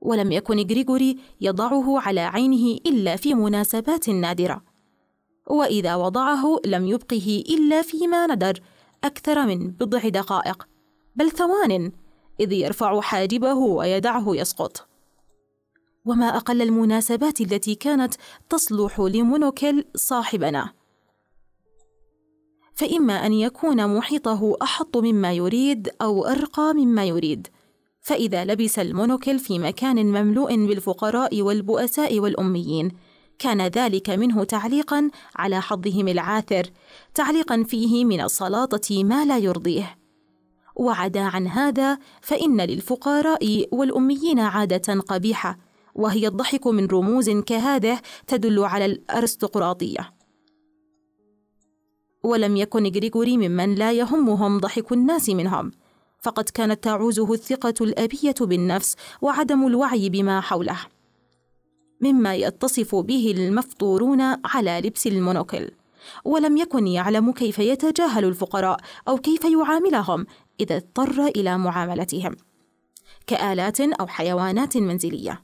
ولم 0.00 0.32
يكن 0.32 0.58
غريغوري 0.58 1.18
يضعه 1.40 2.00
على 2.00 2.20
عينه 2.20 2.78
إلا 2.86 3.16
في 3.16 3.34
مناسبات 3.34 4.08
نادرة. 4.08 4.62
وإذا 5.46 5.94
وضعه 5.94 6.56
لم 6.66 6.86
يبقه 6.86 7.44
إلا 7.48 7.82
فيما 7.82 8.26
ندر 8.26 8.60
أكثر 9.04 9.46
من 9.46 9.70
بضع 9.70 10.08
دقائق. 10.08 10.68
بل 11.16 11.30
ثوان 11.30 11.92
إذ 12.40 12.52
يرفع 12.52 13.00
حاجبه 13.00 13.54
ويدعه 13.54 14.24
يسقط. 14.28 14.88
وما 16.04 16.36
أقل 16.36 16.62
المناسبات 16.62 17.40
التي 17.40 17.74
كانت 17.74 18.14
تصلح 18.48 19.00
لمونوكل 19.00 19.84
صاحبنا. 19.94 20.81
فإما 22.82 23.26
أن 23.26 23.32
يكون 23.32 23.96
محيطه 23.96 24.56
أحط 24.62 24.96
مما 24.96 25.32
يريد 25.32 25.88
أو 26.02 26.26
أرقى 26.26 26.74
مما 26.74 27.04
يريد. 27.04 27.46
فإذا 28.00 28.44
لبس 28.44 28.78
المونوكل 28.78 29.38
في 29.38 29.58
مكان 29.58 30.06
مملوء 30.06 30.66
بالفقراء 30.66 31.42
والبؤساء 31.42 32.20
والأميين. 32.20 32.90
كان 33.38 33.60
ذلك 33.60 34.10
منه 34.10 34.44
تعليقا 34.44 35.10
على 35.36 35.62
حظهم 35.62 36.08
العاثر 36.08 36.70
تعليقا 37.14 37.62
فيه 37.62 38.04
من 38.04 38.20
السلاطة 38.20 39.04
ما 39.04 39.24
لا 39.24 39.38
يرضيه. 39.38 39.98
وعدا 40.76 41.22
عن 41.22 41.46
هذا 41.46 41.98
فإن 42.20 42.60
للفقراء 42.60 43.66
والأميين 43.72 44.40
عادة 44.40 45.00
قبيحة 45.00 45.58
وهي 45.94 46.26
الضحك 46.26 46.66
من 46.66 46.86
رموز 46.86 47.30
كهذه 47.30 48.00
تدل 48.26 48.64
على 48.64 48.84
الأرستقراطية. 48.84 50.21
ولم 52.22 52.56
يكن 52.56 52.86
غريغوري 52.86 53.36
ممن 53.36 53.74
لا 53.74 53.92
يهمهم 53.92 54.58
ضحك 54.58 54.92
الناس 54.92 55.28
منهم. 55.28 55.72
فقد 56.20 56.44
كانت 56.48 56.84
تعوزه 56.84 57.32
الثقة 57.32 57.74
الأبية 57.80 58.34
بالنفس 58.40 58.96
وعدم 59.22 59.66
الوعي 59.66 60.08
بما 60.08 60.40
حوله. 60.40 60.78
مما 62.00 62.34
يتصف 62.34 62.94
به 62.94 63.34
المفطورون 63.36 64.20
على 64.44 64.80
لبس 64.84 65.06
المونوكل. 65.06 65.70
ولم 66.24 66.56
يكن 66.56 66.86
يعلم 66.86 67.32
كيف 67.32 67.58
يتجاهل 67.58 68.24
الفقراء 68.24 68.80
أو 69.08 69.16
كيف 69.18 69.44
يعاملهم 69.44 70.26
إذا 70.60 70.76
اضطر 70.76 71.26
إلى 71.26 71.58
معاملتهم. 71.58 72.36
كآلات 73.26 73.80
أو 73.80 74.06
حيوانات 74.06 74.76
منزلية. 74.76 75.42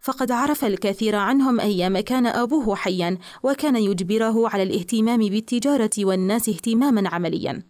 فقد 0.00 0.32
عرف 0.32 0.64
الكثير 0.64 1.16
عنهم 1.16 1.60
أيام 1.60 2.00
كان 2.00 2.26
أبوه 2.26 2.76
حيا 2.76 3.18
وكان 3.42 3.76
يجبره 3.76 4.48
على 4.48 4.62
الاهتمام 4.62 5.18
بالتجارة 5.18 5.90
والناس 5.98 6.48
اهتماما 6.48 7.08
عمليا. 7.08 7.62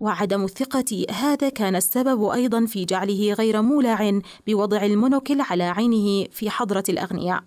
وعدم 0.00 0.44
الثقة 0.44 1.06
هذا 1.10 1.48
كان 1.48 1.76
السبب 1.76 2.24
أيضا 2.24 2.66
في 2.66 2.84
جعله 2.84 3.32
غير 3.32 3.62
مولع 3.62 4.20
بوضع 4.46 4.84
المونوكل 4.84 5.40
على 5.40 5.64
عينه 5.64 6.28
في 6.30 6.50
حضرة 6.50 6.84
الأغنياء. 6.88 7.44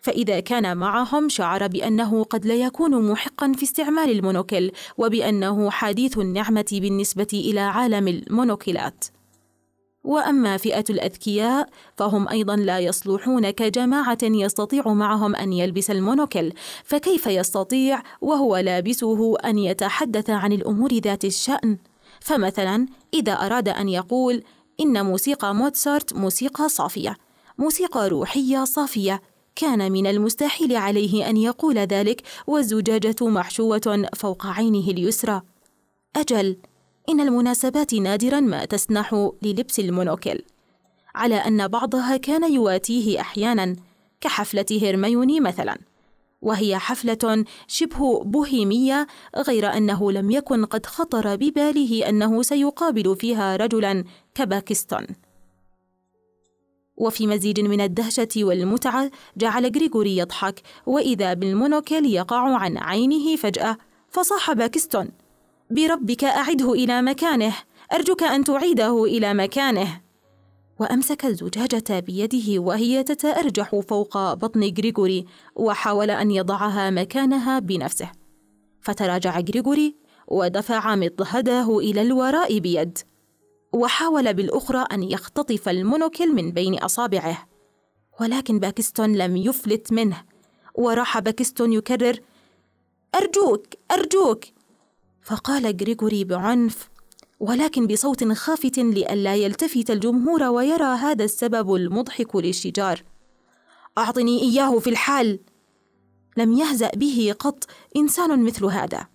فإذا 0.00 0.40
كان 0.40 0.76
معهم 0.76 1.28
شعر 1.28 1.66
بأنه 1.66 2.24
قد 2.24 2.46
لا 2.46 2.54
يكون 2.54 3.10
محقا 3.10 3.52
في 3.52 3.62
استعمال 3.62 4.10
المونوكل 4.10 4.70
وبأنه 4.98 5.70
حديث 5.70 6.18
النعمة 6.18 6.66
بالنسبة 6.72 7.28
إلى 7.32 7.60
عالم 7.60 8.08
المونوكلات 8.08 9.04
وأما 10.04 10.56
فئة 10.56 10.84
الأذكياء 10.90 11.68
فهم 11.96 12.28
أيضا 12.28 12.56
لا 12.56 12.78
يصلحون 12.78 13.50
كجماعة 13.50 14.18
يستطيع 14.22 14.92
معهم 14.92 15.36
أن 15.36 15.52
يلبس 15.52 15.90
المونوكل 15.90 16.52
فكيف 16.84 17.26
يستطيع 17.26 18.02
وهو 18.20 18.56
لابسه 18.56 19.36
أن 19.38 19.58
يتحدث 19.58 20.30
عن 20.30 20.52
الأمور 20.52 20.92
ذات 20.92 21.24
الشأن؟ 21.24 21.78
فمثلا 22.20 22.86
إذا 23.14 23.32
أراد 23.32 23.68
أن 23.68 23.88
يقول 23.88 24.42
إن 24.80 25.04
موسيقى 25.04 25.54
موتسارت 25.54 26.14
موسيقى 26.14 26.68
صافية 26.68 27.16
موسيقى 27.58 28.08
روحية 28.08 28.64
صافية 28.64 29.22
كان 29.56 29.92
من 29.92 30.06
المستحيل 30.06 30.76
عليه 30.76 31.28
أن 31.30 31.36
يقول 31.36 31.78
ذلك 31.78 32.22
والزجاجة 32.46 33.16
محشوة 33.20 34.08
فوق 34.14 34.46
عينه 34.46 34.90
اليسرى. 34.90 35.42
أجل 36.16 36.56
إن 37.08 37.20
المناسبات 37.20 37.94
نادرا 37.94 38.40
ما 38.40 38.64
تسنح 38.64 39.30
للبس 39.42 39.80
المونوكل 39.80 40.42
على 41.14 41.34
أن 41.34 41.68
بعضها 41.68 42.16
كان 42.16 42.52
يواتيه 42.52 43.20
أحيانا 43.20 43.76
كحفلة 44.20 44.66
هيرميوني 44.70 45.40
مثلا 45.40 45.78
وهي 46.42 46.78
حفلة 46.78 47.44
شبه 47.66 48.24
بوهيمية 48.24 49.06
غير 49.36 49.76
أنه 49.76 50.12
لم 50.12 50.30
يكن 50.30 50.64
قد 50.64 50.86
خطر 50.86 51.36
بباله 51.36 52.08
أنه 52.08 52.42
سيقابل 52.42 53.16
فيها 53.16 53.56
رجلا 53.56 54.04
كباكستون 54.34 55.06
وفي 56.96 57.26
مزيج 57.26 57.60
من 57.60 57.80
الدهشة 57.80 58.28
والمتعة 58.36 59.10
جعل 59.36 59.66
غريغوري 59.66 60.16
يضحك 60.16 60.62
وإذا 60.86 61.34
بالمونوكل 61.34 62.06
يقع 62.06 62.56
عن 62.56 62.78
عينه 62.78 63.36
فجأة 63.36 63.78
فصاح 64.08 64.52
باكستون 64.52 65.08
بربك 65.72 66.24
أعده 66.24 66.72
إلى 66.72 67.02
مكانه. 67.02 67.54
أرجوك 67.92 68.22
أن 68.22 68.44
تعيده 68.44 69.04
إلى 69.04 69.34
مكانه. 69.34 70.00
وأمسك 70.80 71.24
الزجاجة 71.24 72.00
بيده 72.00 72.60
وهي 72.60 73.02
تتأرجح 73.02 73.80
فوق 73.88 74.34
بطن 74.34 74.72
غريغوري 74.78 75.26
وحاول 75.56 76.10
أن 76.10 76.30
يضعها 76.30 76.90
مكانها 76.90 77.58
بنفسه. 77.58 78.12
فتراجع 78.80 79.40
غريغوري 79.40 79.96
ودفع 80.28 80.94
مضطهده 80.94 81.78
إلى 81.78 82.02
الوراء 82.02 82.58
بيد. 82.58 82.98
وحاول 83.72 84.34
بالأخرى 84.34 84.86
أن 84.92 85.02
يختطف 85.02 85.68
المونوكل 85.68 86.34
من 86.34 86.50
بين 86.50 86.78
أصابعه. 86.78 87.48
ولكن 88.20 88.58
باكستون 88.58 89.16
لم 89.16 89.36
يفلت 89.36 89.92
منه. 89.92 90.22
وراح 90.74 91.18
باكستون 91.18 91.72
يكرر 91.72 92.20
أرجوك 93.14 93.66
أرجوك! 93.90 94.44
فقال 95.22 95.76
غريغوري 95.80 96.24
بعنف 96.24 96.88
ولكن 97.40 97.86
بصوت 97.86 98.32
خافت 98.32 98.78
لئلا 98.78 99.34
يلتفت 99.34 99.90
الجمهور 99.90 100.42
ويرى 100.42 100.84
هذا 100.84 101.24
السبب 101.24 101.74
المضحك 101.74 102.36
للشجار. 102.36 103.02
أعطني 103.98 104.42
إياه 104.42 104.78
في 104.78 104.90
الحال. 104.90 105.40
لم 106.36 106.52
يهزأ 106.52 106.90
به 106.90 107.34
قط 107.38 107.64
إنسان 107.96 108.44
مثل 108.44 108.64
هذا. 108.64 109.06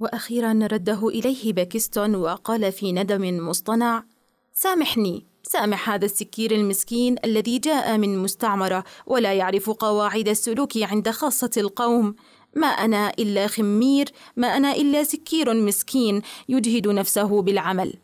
وأخيرا 0.00 0.52
رده 0.72 1.08
إليه 1.08 1.52
باكستون 1.52 2.14
وقال 2.14 2.72
في 2.72 2.92
ندم 2.92 3.48
مصطنع 3.48 4.04
سامحني 4.52 5.26
سامح 5.42 5.90
هذا 5.90 6.04
السكير 6.04 6.50
المسكين 6.50 7.16
الذي 7.24 7.58
جاء 7.58 7.98
من 7.98 8.18
مستعمرة 8.18 8.84
ولا 9.06 9.34
يعرف 9.34 9.70
قواعد 9.70 10.28
السلوك 10.28 10.76
عند 10.76 11.10
خاصة 11.10 11.50
القوم. 11.56 12.14
ما 12.56 12.66
أنا 12.66 13.12
إلا 13.18 13.46
خمير 13.46 14.08
ما 14.36 14.56
أنا 14.56 14.72
إلا 14.72 15.04
سكير 15.04 15.54
مسكين 15.54 16.22
يجهد 16.48 16.88
نفسه 16.88 17.42
بالعمل 17.42 17.94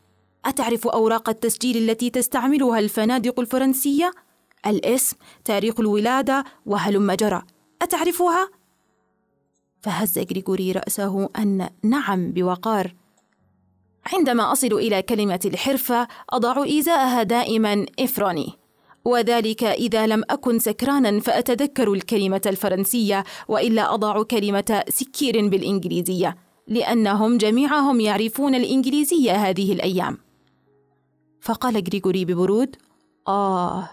أتعرف 0.45 0.89
أوراق 0.89 1.29
التسجيل 1.29 1.91
التي 1.91 2.11
تستعملها 2.11 2.79
الفنادق 2.79 3.41
الفرنسية؟ 3.41 4.13
الاسم، 4.67 5.17
تاريخ 5.45 5.81
الولادة 5.81 6.45
وهلم 6.67 7.13
جرى 7.13 7.43
أتعرفها؟ 7.83 8.49
فهز 9.81 10.19
غريغوري 10.19 10.73
رأسه 10.73 11.29
أن 11.39 11.71
نعم 11.83 12.33
بوقار 12.33 12.95
عندما 14.13 14.53
أصل 14.53 14.73
إلى 14.73 15.03
كلمة 15.03 15.41
الحرفة 15.45 16.09
أضع 16.31 16.65
إيزاءها 16.65 17.23
دائما 17.23 17.87
إفروني 18.01 18.62
وذلك 19.05 19.65
إذا 19.65 20.07
لم 20.07 20.23
أكن 20.31 20.59
سكرانا 20.59 21.21
فأتذكر 21.21 21.93
الكلمة 21.93 22.41
الفرنسية 22.47 23.25
وإلا 23.49 23.95
أضع 23.95 24.23
كلمة 24.23 24.85
سكير 24.89 25.49
بالإنجليزية 25.49 26.37
لأنهم 26.69 27.39
جميعهم 27.39 28.01
يعرفون 28.01 28.55
الإنجليزية 28.55 29.33
هذه 29.33 29.73
الأيام. 29.73 30.19
فقال 31.41 31.85
غريغوري 31.87 32.25
ببرود 32.25 32.77
آه. 33.29 33.91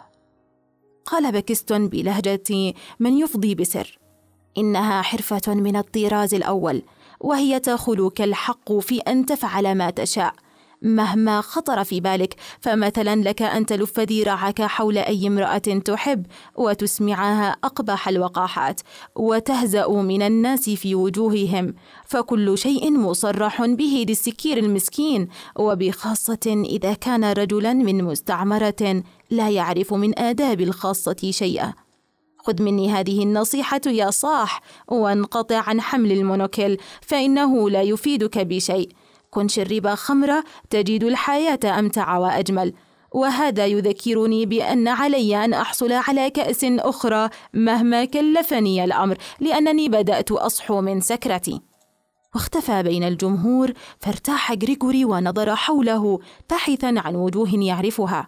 قال 1.06 1.32
باكستون 1.32 1.88
بلهجة 1.88 2.74
من 3.00 3.18
يفضي 3.18 3.56
بسر 3.56 4.00
إنها 4.58 5.02
حرفة 5.02 5.54
من 5.54 5.76
الطراز 5.76 6.34
الأول 6.34 6.82
وهي 7.20 7.60
تخولك 7.60 8.22
الحق 8.22 8.74
في 8.74 9.00
أن 9.00 9.26
تفعل 9.26 9.76
ما 9.76 9.90
تشاء. 9.90 10.34
مهما 10.82 11.42
خطر 11.42 11.84
في 11.84 12.00
بالك 12.00 12.36
فمثلا 12.60 13.16
لك 13.16 13.42
أن 13.42 13.66
تلف 13.66 14.00
ذراعك 14.00 14.62
حول 14.62 14.98
أي 14.98 15.28
امرأة 15.28 15.58
تحب 15.58 16.26
وتسمعها 16.56 17.56
أقبح 17.64 18.08
الوقاحات 18.08 18.82
وتهزأ 19.16 19.88
من 19.88 20.22
الناس 20.22 20.70
في 20.70 20.96
وجوههم 20.96 21.74
فكل 22.08 22.58
شيء 22.58 22.92
مصرح 22.92 23.66
به 23.66 24.06
للسكير 24.10 24.58
المسكين 24.58 25.28
وبخاصة 25.56 26.64
إذا 26.66 26.94
كان 26.94 27.26
رجلا 27.26 27.74
من 27.74 28.04
مستعمرة 28.04 29.04
لا 29.30 29.50
يعرف 29.50 29.94
من 29.94 30.20
آداب 30.20 30.62
الخاصة 30.62 31.32
شيئا. 31.32 31.74
خذ 32.38 32.62
مني 32.64 32.92
هذه 32.92 33.24
النصيحة 33.24 33.82
يا 33.88 34.12
صاح 34.12 34.62
وانقطع 34.88 35.58
عن 35.58 35.82
حمل 35.82 36.12
المونوكل 36.12 36.78
فإنه 37.02 37.70
لا 37.70 37.82
يفيدك 37.82 38.38
بشيء. 38.38 38.90
كن 39.30 39.48
شرب 39.48 39.88
خمرة 39.88 40.44
تجد 40.70 41.04
الحياة 41.04 41.80
أمتع 41.80 42.18
وأجمل. 42.18 42.74
وهذا 43.12 43.66
يذكرني 43.66 44.46
بأن 44.46 44.88
علي 44.88 45.46
أن 45.46 45.54
أحصل 45.54 45.92
على 45.92 46.30
كأس 46.30 46.64
أخرى 46.64 47.30
مهما 47.54 48.06
كلفني 48.06 48.84
الأمر 48.84 49.18
لأنني 49.40 49.90
بدأت 49.90 50.32
أصحو 50.32 50.82
من 50.82 51.02
سكرتي. 51.02 51.62
واختفى 52.36 52.84
بين 52.84 53.04
الجمهور 53.04 53.74
فارتاح 54.00 54.52
غريغوري 54.52 55.06
ونظر 55.06 55.56
حوله 55.56 56.20
باحثا 56.50 56.94
عن 56.98 57.16
وجوه 57.16 57.56
يعرفها. 57.56 58.26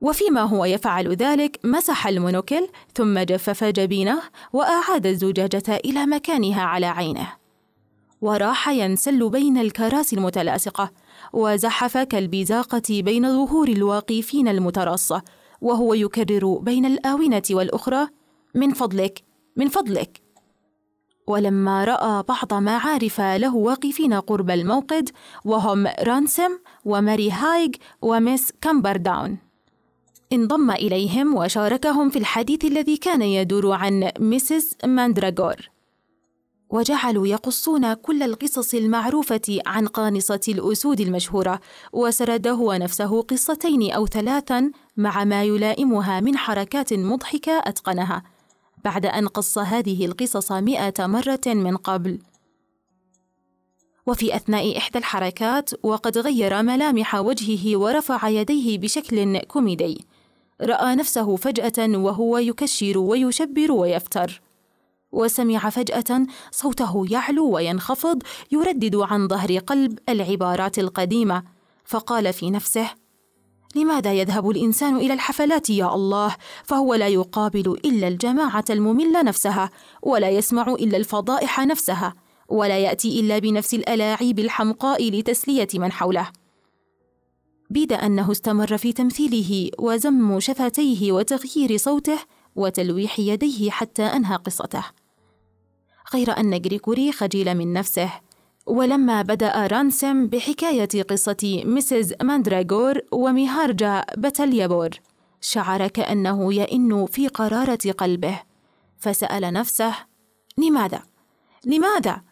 وفيما 0.00 0.40
هو 0.40 0.64
يفعل 0.64 1.08
ذلك 1.08 1.60
مسح 1.64 2.06
المونوكل 2.06 2.68
ثم 2.94 3.18
جفف 3.18 3.64
جبينه 3.64 4.22
وأعاد 4.52 5.06
الزجاجة 5.06 5.80
إلى 5.84 6.06
مكانها 6.06 6.62
على 6.62 6.86
عينه. 6.86 7.41
وراح 8.22 8.68
ينسل 8.68 9.30
بين 9.30 9.58
الكراسي 9.58 10.16
المتلاصقة 10.16 10.90
وزحف 11.32 11.98
كالبزاقة 11.98 12.82
بين 12.90 13.32
ظهور 13.32 13.68
الواقفين 13.68 14.48
المتراصه 14.48 15.22
وهو 15.60 15.94
يكرر 15.94 16.58
بين 16.58 16.84
الآونة 16.86 17.42
والأخرى 17.50 18.08
من 18.54 18.72
فضلك 18.72 19.22
من 19.56 19.68
فضلك. 19.68 20.22
ولما 21.26 21.84
رأى 21.84 22.22
بعض 22.28 22.54
معارف 22.54 23.20
له 23.20 23.56
واقفين 23.56 24.14
قرب 24.14 24.50
الموقد 24.50 25.10
وهم 25.44 25.86
رانسم 25.86 26.58
وماري 26.84 27.30
هايغ 27.30 27.70
وميس 28.02 28.52
كامبرداون. 28.60 29.38
انضم 30.32 30.70
إليهم 30.70 31.34
وشاركهم 31.34 32.10
في 32.10 32.18
الحديث 32.18 32.64
الذي 32.64 32.96
كان 32.96 33.22
يدور 33.22 33.72
عن 33.72 34.10
ميسيس 34.18 34.76
ماندراغور 34.84 35.72
وجعلوا 36.72 37.26
يقصون 37.26 37.94
كل 37.94 38.22
القصص 38.22 38.74
المعروفة 38.74 39.60
عن 39.66 39.86
قانصة 39.86 40.40
الأسود 40.48 41.00
المشهورة 41.00 41.60
وسرد 41.92 42.46
هو 42.46 42.72
نفسه 42.72 43.22
قصتين 43.22 43.92
أو 43.92 44.06
ثلاثا 44.06 44.70
مع 44.96 45.24
ما 45.24 45.44
يلائمها 45.44 46.20
من 46.20 46.36
حركات 46.36 46.92
مضحكة 46.92 47.52
أتقنها 47.52 48.22
بعد 48.84 49.06
أن 49.06 49.28
قص 49.28 49.58
هذه 49.58 50.06
القصص 50.06 50.52
مئة 50.52 51.06
مرة 51.06 51.40
من 51.46 51.76
قبل. 51.76 52.18
وفي 54.06 54.36
أثناء 54.36 54.78
إحدى 54.78 54.98
الحركات 54.98 55.70
وقد 55.84 56.18
غير 56.18 56.62
ملامح 56.62 57.14
وجهه 57.14 57.76
ورفع 57.76 58.28
يديه 58.28 58.78
بشكل 58.78 59.38
كوميدي. 59.38 60.06
رأى 60.60 60.94
نفسه 60.94 61.36
فجأة 61.36 61.98
وهو 61.98 62.38
يكشر 62.38 62.98
ويشبر 62.98 63.72
ويفتر. 63.72 64.42
وسمع 65.12 65.70
فجأة 65.70 66.26
صوته 66.50 67.04
يعلو 67.10 67.50
وينخفض 67.50 68.22
يردد 68.52 68.96
عن 68.96 69.28
ظهر 69.28 69.58
قلب 69.58 69.98
العبارات 70.08 70.78
القديمة. 70.78 71.42
فقال 71.84 72.32
في 72.32 72.50
نفسه 72.50 72.90
لماذا 73.76 74.12
يذهب 74.12 74.50
الإنسان 74.50 74.96
إلى 74.96 75.14
الحفلات 75.14 75.70
يا 75.70 75.94
الله؟ 75.94 76.36
فهو 76.64 76.94
لا 76.94 77.08
يقابل 77.08 77.80
إلا 77.84 78.08
الجماعة 78.08 78.64
المملة 78.70 79.22
نفسها 79.22 79.70
ولا 80.02 80.30
يسمع 80.30 80.62
إلا 80.68 80.96
الفضائح 80.96 81.60
نفسها 81.60 82.14
ولا 82.48 82.78
يأتي 82.78 83.20
إلا 83.20 83.38
بنفس 83.38 83.74
الألاعيب 83.74 84.38
الحمقاء 84.38 85.10
لتسلية 85.10 85.68
من 85.74 85.92
حوله. 85.92 86.28
بيد 87.70 87.92
أنه 87.92 88.32
استمر 88.32 88.76
في 88.78 88.92
تمثيله 88.92 89.70
وزم 89.78 90.40
شفتيه 90.40 91.12
وتغيير 91.12 91.76
صوته 91.76 92.18
وتلويح 92.56 93.18
يديه 93.18 93.70
حتى 93.70 94.02
أنهى 94.02 94.36
قصته. 94.36 94.84
غير 96.14 96.38
أن 96.38 96.54
غريغوري 96.54 97.12
خجل 97.12 97.54
من 97.54 97.72
نفسه 97.72 98.10
ولما 98.66 99.22
بدأ 99.22 99.66
رانسم 99.66 100.26
بحكاية 100.26 101.02
قصة 101.02 101.62
ميسيز 101.64 102.14
ماندراغور 102.22 102.98
ومهراجا 103.12 104.04
باتليابور 104.16 104.90
شعر 105.40 105.88
كأنه 105.88 106.54
يئن 106.54 107.06
في 107.06 107.28
قرارة 107.28 107.92
قلبه 107.98 108.40
فسأل 108.98 109.52
نفسه 109.52 109.94
لماذا؟ 110.58 111.02
لماذا؟ 111.66 112.22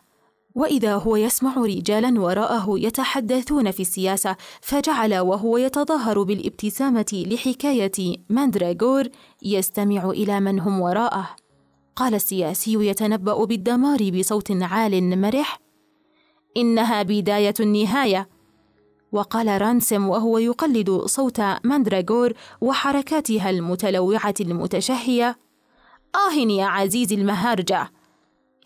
وإذا 0.55 0.95
هو 0.95 1.17
يسمع 1.17 1.55
رجالا 1.57 2.21
وراءه 2.21 2.67
يتحدثون 2.79 3.71
في 3.71 3.81
السياسة 3.81 4.37
فجعل 4.61 5.19
وهو 5.19 5.57
يتظاهر 5.57 6.23
بالابتسامة 6.23 7.25
لحكاية 7.27 8.17
ماندراغور 8.29 9.09
يستمع 9.43 10.11
إلى 10.11 10.41
من 10.41 10.61
هم 10.61 10.81
وراءه 10.81 11.37
قال 11.97 12.15
السياسي 12.15 12.73
يتنبأ 12.89 13.45
بالدمار 13.45 14.11
بصوت 14.11 14.51
عال 14.63 15.21
مرح 15.21 15.59
إنها 16.57 17.03
بداية 17.03 17.55
النهاية. 17.61 18.29
وقال 19.13 19.63
رانسم 19.63 20.09
وهو 20.09 20.39
يقلد 20.39 20.91
صوت 20.91 21.41
ماندراغور 21.65 22.33
وحركاتها 22.61 23.51
المتلوعة 23.51 24.35
المتشهية 24.41 25.39
آه 26.15 26.35
يا 26.35 26.65
عزيزي 26.65 27.15
المهارجة 27.15 27.91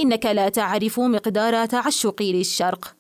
إنك 0.01 0.27
لا 0.27 0.49
تعرف 0.49 1.01
مقدار 1.01 1.67
تعشقي 1.67 2.33
للشرق. 2.33 2.97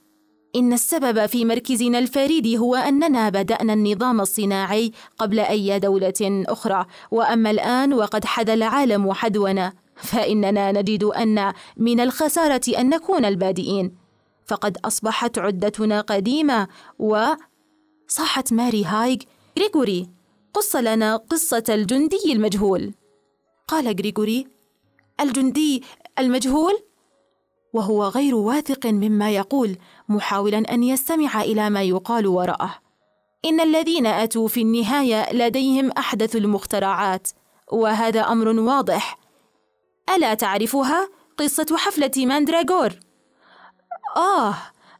إن 0.56 0.72
السبب 0.72 1.26
في 1.26 1.44
مركزنا 1.44 1.98
الفريد 1.98 2.46
هو 2.46 2.74
أننا 2.74 3.28
بدأنا 3.28 3.72
النظام 3.72 4.20
الصناعي 4.20 4.92
قبل 5.18 5.40
أي 5.40 5.78
دولة 5.78 6.44
أخرى 6.48 6.86
وأما 7.10 7.50
الآن 7.50 7.92
وقد 7.92 8.24
حدا 8.24 8.54
العالم 8.54 9.12
حدونا. 9.12 9.83
فإننا 9.96 10.72
نجد 10.72 11.04
أن 11.04 11.52
من 11.76 12.00
الخسارة 12.00 12.60
أن 12.78 12.88
نكون 12.88 13.24
البادئين. 13.24 13.94
فقد 14.46 14.78
أصبحت 14.84 15.38
عدتنا 15.38 16.00
قديمة 16.00 16.68
و 16.98 17.24
صاحت 18.08 18.52
ماري 18.52 18.84
هايغ 18.84 19.18
غريغوري 19.58 20.08
قص 20.54 20.76
لنا 20.76 21.16
قصة 21.16 21.64
الجندي 21.68 22.32
المجهول. 22.32 22.94
قال 23.68 23.88
غريغوري 23.88 24.46
الجندي 25.20 25.82
المجهول؟ 26.18 26.72
وهو 27.72 28.04
غير 28.04 28.34
واثق 28.34 28.86
مما 28.86 29.30
يقول 29.30 29.76
محاولا 30.08 30.58
أن 30.58 30.82
يستمع 30.82 31.42
إلى 31.42 31.70
ما 31.70 31.82
يقال 31.82 32.26
وراءه. 32.26 32.78
إن 33.44 33.60
الذين 33.60 34.06
أتوا 34.06 34.48
في 34.48 34.62
النهاية 34.62 35.32
لديهم 35.32 35.90
أحدث 35.90 36.36
المخترعات 36.36 37.28
وهذا 37.72 38.20
أمر 38.20 38.48
واضح 38.48 39.23
ألا 40.10 40.34
تعرفها؟ 40.34 41.08
قصة 41.38 41.76
حفلة 41.76 42.10
ماندراغور. 42.16 42.92
آه 44.16 44.54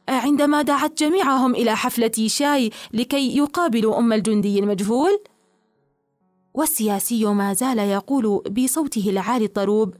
عندما 0.09 0.61
دعت 0.61 1.03
جميعهم 1.03 1.55
إلى 1.55 1.75
حفلة 1.75 2.11
شاي 2.27 2.71
لكي 2.93 3.37
يقابلوا 3.37 3.97
أم 3.97 4.13
الجندي 4.13 4.59
المجهول. 4.59 5.19
والسياسي 6.53 7.25
ما 7.25 7.53
زال 7.53 7.79
يقول 7.79 8.43
بصوته 8.51 9.09
العالي 9.09 9.45
الطروب 9.45 9.95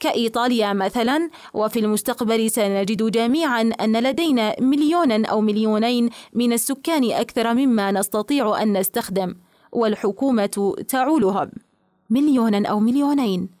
كإيطاليا 0.00 0.72
مثلا 0.72 1.30
وفي 1.54 1.78
المستقبل 1.78 2.50
سنجد 2.50 3.10
جميعا 3.10 3.60
أن 3.60 3.96
لدينا 3.96 4.56
مليونا 4.60 5.26
أو 5.28 5.40
مليونين 5.40 6.10
من 6.32 6.52
السكان 6.52 7.12
أكثر 7.12 7.54
مما 7.54 7.90
نستطيع 7.90 8.62
أن 8.62 8.78
نستخدم 8.78 9.34
والحكومة 9.72 10.74
تعولهم. 10.88 11.50
مليونا 12.10 12.68
أو 12.68 12.80
مليونين. 12.80 13.57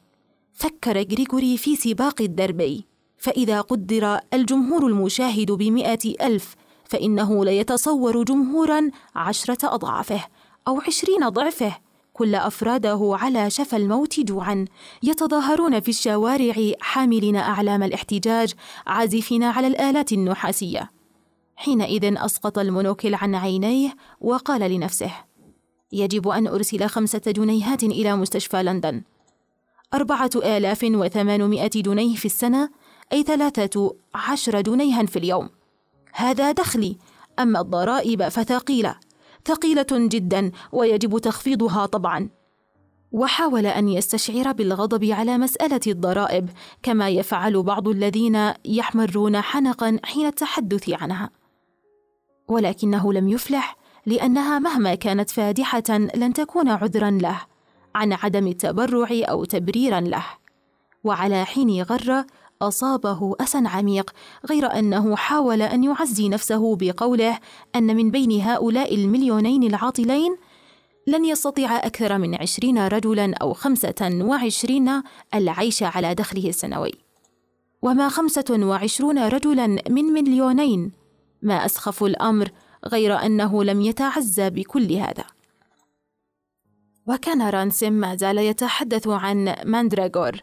فكر 0.58 0.98
غريغوري 0.98 1.56
في 1.56 1.76
سباق 1.76 2.22
الدربي. 2.22 2.84
فإذا 3.18 3.60
قدر 3.60 4.20
الجمهور 4.34 4.86
المشاهد 4.86 5.52
بمئة 5.52 6.26
ألف 6.26 6.54
فإنه 6.84 7.44
ليتصور 7.44 8.22
جمهورا 8.22 8.90
عشرة 9.14 9.74
أضعافه 9.74 10.24
أو 10.68 10.80
عشرين 10.80 11.28
ضعفه. 11.28 11.76
كل 12.12 12.34
أفراده 12.34 13.16
على 13.20 13.50
شفا 13.50 13.76
الموت 13.76 14.20
جوعا. 14.20 14.64
يتظاهرون 15.02 15.80
في 15.80 15.88
الشوارع 15.88 16.54
حاملين 16.80 17.36
أعلام 17.36 17.82
الاحتجاج 17.82 18.54
عازفين 18.86 19.42
على 19.42 19.66
الآلات 19.66 20.12
النحاسية. 20.12 20.90
حينئذ 21.56 22.14
أسقط 22.16 22.58
المونوكل 22.58 23.14
عن 23.14 23.34
عينيه 23.34 23.96
وقال 24.20 24.70
لنفسه 24.70 25.12
يجب 25.92 26.28
أن 26.28 26.46
أرسل 26.46 26.86
خمسة 26.86 27.22
جنيهات 27.26 27.82
إلى 27.82 28.16
مستشفى 28.16 28.62
لندن. 28.62 29.02
أربعة 29.94 30.30
آلاف 30.36 30.84
وثمانمائة 30.84 31.70
جنيه 31.74 32.16
في 32.16 32.24
السنة 32.24 32.70
أي 33.12 33.22
ثلاثة 33.22 33.96
عشر 34.14 34.60
جنيها 34.60 35.06
في 35.06 35.18
اليوم. 35.18 35.48
هذا 36.12 36.52
دخلي 36.52 36.96
أما 37.38 37.60
الضرائب 37.60 38.28
فثقيلة 38.28 38.96
ثقيلة 39.44 39.86
جدا 39.92 40.50
ويجب 40.72 41.18
تخفيضها 41.18 41.86
طبعا. 41.86 42.28
وحاول 43.12 43.66
أن 43.66 43.88
يستشعر 43.88 44.52
بالغضب 44.52 45.04
على 45.04 45.38
مسألة 45.38 45.80
الضرائب 45.86 46.50
كما 46.82 47.08
يفعل 47.08 47.62
بعض 47.62 47.88
الذين 47.88 48.52
يحمرون 48.64 49.40
حنقا 49.40 49.98
حين 50.04 50.26
التحدث 50.26 50.90
عنها. 50.90 51.30
ولكنه 52.48 53.12
لم 53.12 53.28
يفلح 53.28 53.76
لأنها 54.06 54.58
مهما 54.58 54.94
كانت 54.94 55.30
فادحة 55.30 55.98
لن 56.14 56.32
تكون 56.32 56.68
عذرا 56.68 57.10
له. 57.10 57.40
عن 57.98 58.12
عدم 58.12 58.46
التبرع 58.46 59.08
أو 59.12 59.44
تبريرا 59.44 60.00
له. 60.00 60.24
وعلى 61.04 61.44
حين 61.44 61.82
غره 61.82 62.26
أصابه 62.62 63.34
أسى 63.40 63.58
عميق 63.64 64.10
غير 64.50 64.78
أنه 64.78 65.16
حاول 65.16 65.62
أن 65.62 65.84
يعزي 65.84 66.28
نفسه 66.28 66.76
بقوله 66.76 67.38
أن 67.76 67.96
من 67.96 68.10
بين 68.10 68.40
هؤلاء 68.40 68.94
المليونين 68.94 69.62
العاطلين 69.62 70.36
لن 71.06 71.24
يستطيع 71.24 71.76
أكثر 71.76 72.18
من 72.18 72.34
عشرين 72.34 72.78
رجلا 72.86 73.34
أو 73.42 73.52
خمسة 73.52 74.18
وعشرين 74.22 75.02
العيش 75.34 75.82
على 75.82 76.14
دخله 76.14 76.48
السنوي. 76.48 76.92
وما 77.82 78.08
خمسة 78.08 78.44
وعشرون 78.50 79.18
رجلا 79.18 79.66
من 79.66 80.04
مليونين؟ 80.04 80.92
ما 81.42 81.66
أسخف 81.66 82.02
الأمر 82.04 82.50
غير 82.86 83.16
أنه 83.16 83.64
لم 83.64 83.80
يتعزى 83.80 84.50
بكل 84.50 84.92
هذا. 84.92 85.37
وكان 87.08 87.42
رانسم 87.42 87.92
ما 87.92 88.16
زال 88.16 88.38
يتحدث 88.38 89.08
عن 89.08 89.54
ماندراغور. 89.64 90.42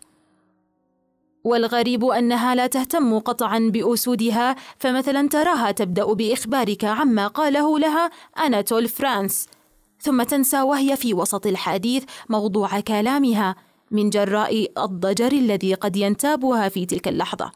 والغريب 1.44 2.06
أنها 2.06 2.56
لا 2.56 2.68
تهتم 2.68 3.20
قطعا 3.20 3.70
بأسودها 3.74 4.56
فمثلا 4.80 5.28
تراها 5.28 5.72
تبدأ 5.72 6.14
بإخبارك 6.14 6.86
عما 6.86 7.28
قاله 7.28 7.80
لها 7.80 8.12
أناتول 8.46 8.88
فرانس. 8.88 9.48
ثم 10.00 10.24
تنسى 10.24 10.62
وهي 10.62 10.96
في 10.96 11.14
وسط 11.14 11.48
الحديث 11.48 12.04
موضوع 12.30 12.80
كلامها 12.80 13.56
من 13.92 14.10
جراء 14.10 14.84
الضجر 14.84 15.32
الذي 15.32 15.74
قد 15.74 15.96
ينتابها 15.96 16.70
في 16.70 16.86
تلك 16.86 17.08
اللحظة. 17.08 17.52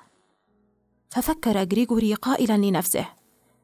ففكر 1.10 1.58
غريغوري 1.58 2.14
قائلا 2.14 2.58
لنفسه 2.58 3.19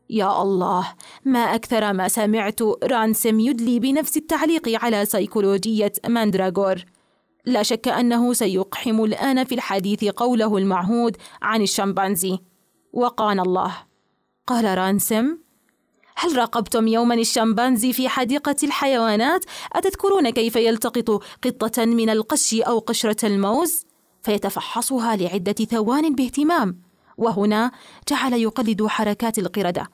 يا 0.10 0.42
الله 0.42 0.94
ما 1.26 1.40
أكثر 1.40 1.94
ما 1.94 2.08
سمعت 2.08 2.62
رانسم 2.84 3.40
يدلي 3.40 3.80
بنفس 3.80 4.18
التعليق 4.18 4.84
على 4.84 5.06
سيكولوجية 5.06 5.94
ماندراغور 6.08 6.86
لا 7.46 7.64
شك 7.64 7.88
أنه 7.88 8.34
سيقحم 8.34 9.04
الآن 9.04 9.44
في 9.44 9.56
الحديث 9.56 10.06
قوله 10.06 10.58
المعهود 10.58 11.18
عن 11.42 11.62
الشمبانزي 11.62 12.40
وقان 12.94 13.40
الله 13.40 13.76
قال 14.48 14.78
رانسم 14.78 15.38
هل 16.18 16.38
راقبتم 16.38 16.88
يوما 16.88 17.16
الشمبانزي 17.16 17.94
في 17.94 18.10
حديقة 18.10 18.56
الحيوانات؟ 18.64 19.46
أتذكرون 19.74 20.30
كيف 20.30 20.56
يلتقط 20.56 21.24
قطة 21.44 21.86
من 21.86 22.10
القش 22.10 22.54
أو 22.54 22.80
قشرة 22.80 23.26
الموز؟ 23.26 23.86
فيتفحصها 24.22 25.16
لعدة 25.16 25.54
ثوان 25.54 26.16
باهتمام 26.16 26.85
وهنا 27.18 27.72
جعل 28.10 28.34
يقلد 28.34 28.86
حركات 28.86 29.40
القردة. 29.40 29.88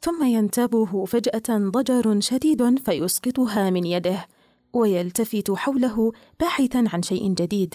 ثم 0.00 0.24
ينتابه 0.24 1.04
فجأة 1.04 1.58
ضجر 1.70 2.20
شديد 2.20 2.78
فيسقطها 2.78 3.70
من 3.70 3.86
يده 3.86 4.26
ويلتفت 4.72 5.50
حوله 5.50 6.12
باحثا 6.40 6.84
عن 6.92 7.02
شيء 7.02 7.34
جديد. 7.34 7.74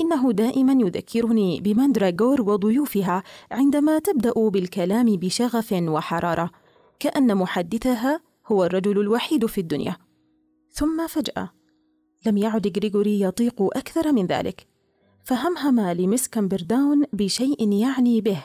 إنه 0.00 0.32
دائما 0.32 0.72
يذكرني 0.72 1.60
بماندراغور 1.60 2.42
وضيوفها 2.42 3.22
عندما 3.50 3.98
تبدأ 3.98 4.48
بالكلام 4.48 5.16
بشغف 5.16 5.72
وحرارة 5.72 6.50
كأن 6.98 7.34
محدثها 7.36 8.20
هو 8.46 8.64
الرجل 8.64 9.00
الوحيد 9.00 9.46
في 9.46 9.60
الدنيا. 9.60 9.96
ثم 10.70 11.06
فجأة 11.06 11.50
لم 12.26 12.36
يعد 12.36 12.72
غريغوري 12.76 13.20
يطيق 13.20 13.62
أكثر 13.62 14.12
من 14.12 14.26
ذلك. 14.26 14.75
فهمهم 15.26 15.80
لمس 15.80 16.28
كامبرداون 16.28 17.04
بشيء 17.12 17.72
يعني 17.72 18.20
به 18.20 18.44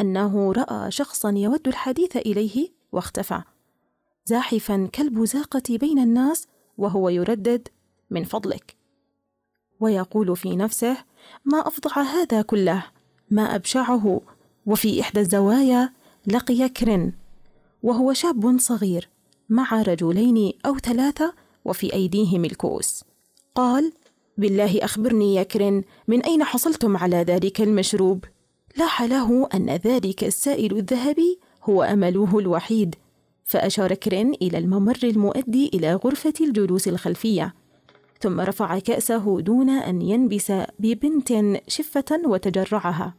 أنه 0.00 0.52
رأى 0.52 0.90
شخصا 0.90 1.30
يود 1.30 1.68
الحديث 1.68 2.16
إليه 2.16 2.68
واختفى. 2.92 3.42
زاحفا 4.24 4.88
كالبزاقة 4.92 5.62
بين 5.68 5.98
الناس 5.98 6.48
وهو 6.78 7.08
يردد 7.08 7.68
من 8.10 8.24
فضلك. 8.24 8.76
ويقول 9.80 10.36
في 10.36 10.56
نفسه 10.56 10.96
ما 11.44 11.66
أفضع 11.66 12.02
هذا 12.02 12.42
كله 12.42 12.84
ما 13.30 13.54
أبشعه 13.54 14.20
وفي 14.66 15.00
إحدى 15.00 15.20
الزوايا 15.20 15.92
لقي 16.26 16.68
كرن 16.68 17.12
وهو 17.82 18.12
شاب 18.12 18.58
صغير 18.58 19.08
مع 19.48 19.82
رجلين 19.82 20.52
أو 20.66 20.78
ثلاثة 20.78 21.34
وفي 21.64 21.92
أيديهم 21.92 22.44
الكؤوس. 22.44 23.04
قال 23.54 23.92
بالله 24.38 24.84
أخبرني 24.84 25.34
يا 25.34 25.42
كرن 25.42 25.82
من 26.08 26.22
أين 26.22 26.44
حصلتم 26.44 26.96
على 26.96 27.16
ذلك 27.16 27.60
المشروب؟ 27.60 28.24
لاح 28.76 29.02
له 29.02 29.48
أن 29.54 29.70
ذلك 29.70 30.24
السائل 30.24 30.76
الذهبي 30.76 31.38
هو 31.64 31.82
أمله 31.82 32.38
الوحيد. 32.38 32.94
فأشار 33.44 33.94
كرين 33.94 34.34
إلى 34.42 34.58
الممر 34.58 34.98
المؤدي 35.04 35.70
إلى 35.74 35.94
غرفة 35.94 36.32
الجلوس 36.40 36.88
الخلفية. 36.88 37.54
ثم 38.20 38.40
رفع 38.40 38.78
كأسه 38.78 39.40
دون 39.40 39.70
أن 39.70 40.02
ينبس 40.02 40.52
ببنت 40.78 41.32
شفة 41.68 42.20
وتجرعها. 42.24 43.14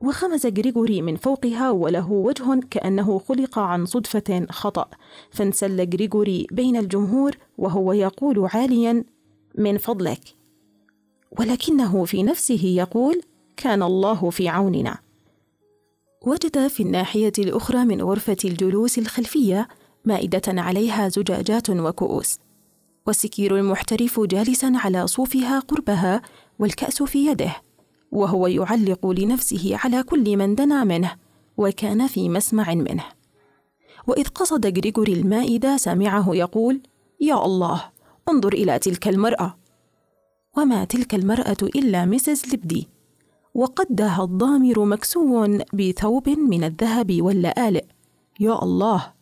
وخمز 0.00 0.46
غريغوري 0.46 1.02
من 1.02 1.16
فوقها 1.16 1.70
وله 1.70 2.12
وجه 2.12 2.60
كأنه 2.70 3.18
خلق 3.18 3.58
عن 3.58 3.86
صدفة 3.86 4.46
خطأ. 4.50 4.88
فانسل 5.30 5.80
غريغوري 5.92 6.46
بين 6.50 6.76
الجمهور 6.76 7.36
وهو 7.58 7.92
يقول 7.92 8.48
عاليا 8.54 9.04
من 9.58 9.78
فضلك. 9.78 10.20
ولكنه 11.38 12.04
في 12.04 12.22
نفسه 12.22 12.64
يقول 12.64 13.20
كان 13.56 13.82
الله 13.82 14.30
في 14.30 14.48
عوننا. 14.48 14.98
وجد 16.26 16.66
في 16.66 16.82
الناحية 16.82 17.32
الأخرى 17.38 17.84
من 17.84 18.02
غرفة 18.02 18.36
الجلوس 18.44 18.98
الخلفية 18.98 19.68
مائدة 20.04 20.42
عليها 20.48 21.08
زجاجات 21.08 21.70
وكؤوس 21.70 22.38
والسكير 23.06 23.56
المحترف 23.56 24.20
جالسا 24.20 24.72
على 24.74 25.06
صوفها 25.06 25.58
قربها 25.58 26.22
والكأس 26.58 27.02
في 27.02 27.26
يده 27.26 27.56
وهو 28.12 28.46
يعلق 28.46 29.06
لنفسه 29.06 29.76
على 29.84 30.02
كل 30.02 30.36
من 30.36 30.54
دنا 30.54 30.84
منه 30.84 31.16
وكان 31.56 32.06
في 32.06 32.28
مسمع 32.28 32.74
منه. 32.74 33.04
وإذ 34.06 34.28
قصد 34.28 34.78
غريغوري 34.78 35.12
المائدة 35.12 35.76
سمعه 35.76 36.34
يقول 36.34 36.80
يا 37.20 37.44
الله! 37.44 37.91
انظر 38.28 38.52
إلى 38.52 38.78
تلك 38.78 39.08
المرأة. 39.08 39.58
وما 40.56 40.84
تلك 40.84 41.14
المرأة 41.14 41.56
إلا 41.62 42.04
مسز 42.04 42.54
لبدي. 42.54 42.88
وقدها 43.54 44.24
الضامر 44.24 44.84
مكسو 44.84 45.46
بثوب 45.72 46.28
من 46.28 46.64
الذهب 46.64 47.22
واللآلئ. 47.22 47.84
يا 48.40 48.62
الله! 48.62 49.12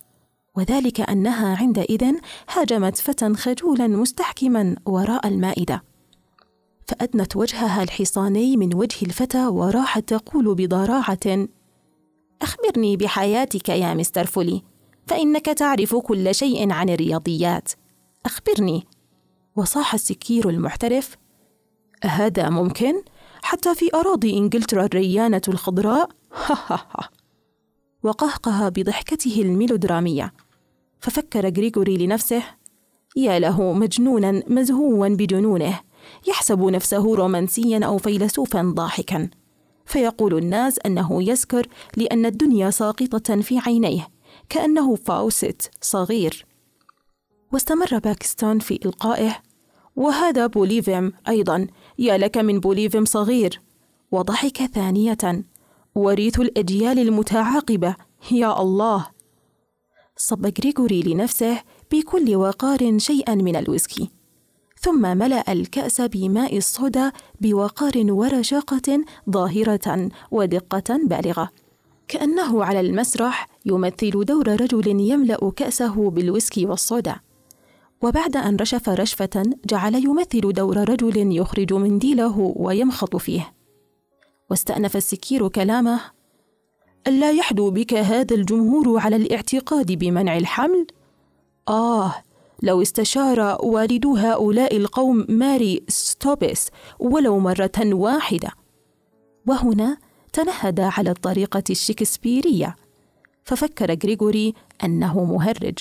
وذلك 0.57 1.01
أنها 1.01 1.57
عندئذ 1.57 2.15
هاجمت 2.51 2.97
فتى 2.97 3.35
خجولا 3.35 3.87
مستحكما 3.89 4.77
وراء 4.87 5.29
المائدة. 5.29 5.83
فأدنت 6.89 7.37
وجهها 7.37 7.83
الحصاني 7.83 8.57
من 8.57 8.75
وجه 8.75 9.07
الفتى 9.07 9.47
وراحت 9.47 10.09
تقول 10.15 10.55
بضراعة 10.55 11.47
أخبرني 12.43 12.97
بحياتك 12.97 13.69
يا 13.69 13.95
مستر 13.95 14.27
فولي 14.27 14.63
فإنك 15.07 15.47
تعرف 15.47 15.97
كل 15.97 16.35
شيء 16.35 16.73
عن 16.73 16.89
الرياضيات. 16.89 17.73
أخبرني. 18.27 18.87
وصاح 19.57 19.95
السكير 19.95 20.49
المحترف 20.49 21.17
هذا 22.05 22.49
ممكن؟ 22.49 23.03
حتى 23.43 23.75
في 23.75 23.95
أراضي 23.95 24.39
إنجلترا 24.39 24.85
الريانة 24.85 25.43
الخضراء؟ 25.49 26.09
وقهقه 28.05 28.69
بضحكته 28.69 29.43
الميلودرامية. 29.43 30.33
ففكر 31.01 31.47
غريغوري 31.47 31.97
لنفسه 31.97 32.43
يا 33.17 33.39
له 33.39 33.73
مجنونا 33.73 34.43
مزهوا 34.47 35.09
بجنونه 35.09 35.81
يحسب 36.29 36.63
نفسه 36.63 37.15
رومانسيا 37.15 37.81
أو 37.85 37.99
فيلسوفا 37.99 38.63
ضاحكا. 38.63 39.29
فيقول 39.87 40.39
الناس 40.39 40.79
أنه 40.87 41.23
يسكر 41.23 41.67
لأن 41.97 42.27
الدنيا 42.27 42.71
ساقطة 42.71 43.41
في 43.41 43.59
عينيه 43.59 44.09
كأنه 44.49 44.95
فاوست 44.95 45.71
صغير. 45.81 46.50
واستمر 47.53 47.99
باكستون 47.99 48.59
في 48.59 48.81
إلقائه. 48.85 49.37
وهذا 49.97 50.47
بوليفيم 50.47 51.13
أيضا 51.29 51.67
يا 51.99 52.19
لك 52.19 52.39
من 52.39 52.61
بوليفيم 52.61 53.05
صغير. 53.05 53.61
وضحك 54.13 54.67
ثانية. 54.67 55.45
وريث 55.95 56.41
الأجيال 56.41 56.99
المتعاقبة 56.99 57.97
يا 58.31 58.63
الله. 58.63 59.07
صب 60.17 60.47
غريغوري 60.47 61.03
لنفسه 61.03 61.63
بكل 61.93 62.37
وقار 62.37 62.99
شيئا 62.99 63.35
من 63.35 63.57
الويسكي. 63.57 64.11
ثم 64.81 65.19
ملأ 65.19 65.53
الكأس 65.53 66.01
بماء 66.01 66.57
الصودا 66.57 67.13
بوقار 67.41 67.93
ورشاقة 67.97 69.05
ظاهرة 69.31 70.11
ودقة 70.31 70.99
بالغة. 71.05 71.51
كأنه 72.09 72.65
على 72.65 72.81
المسرح 72.81 73.49
يمثل 73.67 74.25
دور 74.25 74.49
رجل 74.49 75.01
يملأ 75.01 75.51
كأسه 75.57 76.11
بالويسكي 76.11 76.67
والصودا. 76.67 77.21
وبعد 78.03 78.37
أن 78.37 78.57
رشف 78.57 78.89
رشفة 78.89 79.43
جعل 79.67 79.95
يمثل 79.95 80.53
دور 80.53 80.91
رجل 80.91 81.37
يخرج 81.37 81.73
منديله 81.73 82.55
ويمخط 82.57 83.17
فيه. 83.17 83.53
واستأنف 84.51 84.97
السكير 84.97 85.49
كلامه 85.49 86.01
ألا 87.07 87.31
يحدو 87.31 87.71
بك 87.71 87.95
هذا 87.95 88.37
الجمهور 88.37 88.99
على 88.99 89.17
الاعتقاد 89.17 89.93
بمنع 89.93 90.37
الحمل؟ 90.37 90.87
آه 91.69 92.15
لو 92.63 92.83
استشار 92.83 93.59
والدو 93.63 94.17
هؤلاء 94.17 94.77
القوم 94.77 95.27
ماري 95.29 95.83
ستوبس 95.89 96.71
ولو 96.99 97.39
مرة 97.39 97.73
واحدة. 97.79 98.51
وهنا 99.47 99.97
تنهد 100.33 100.81
على 100.81 101.11
الطريقة 101.11 101.65
الشكسبيرية. 101.71 102.77
ففكر 103.45 103.99
غريغوري 104.05 104.55
أنه 104.85 105.25
مهرج. 105.25 105.79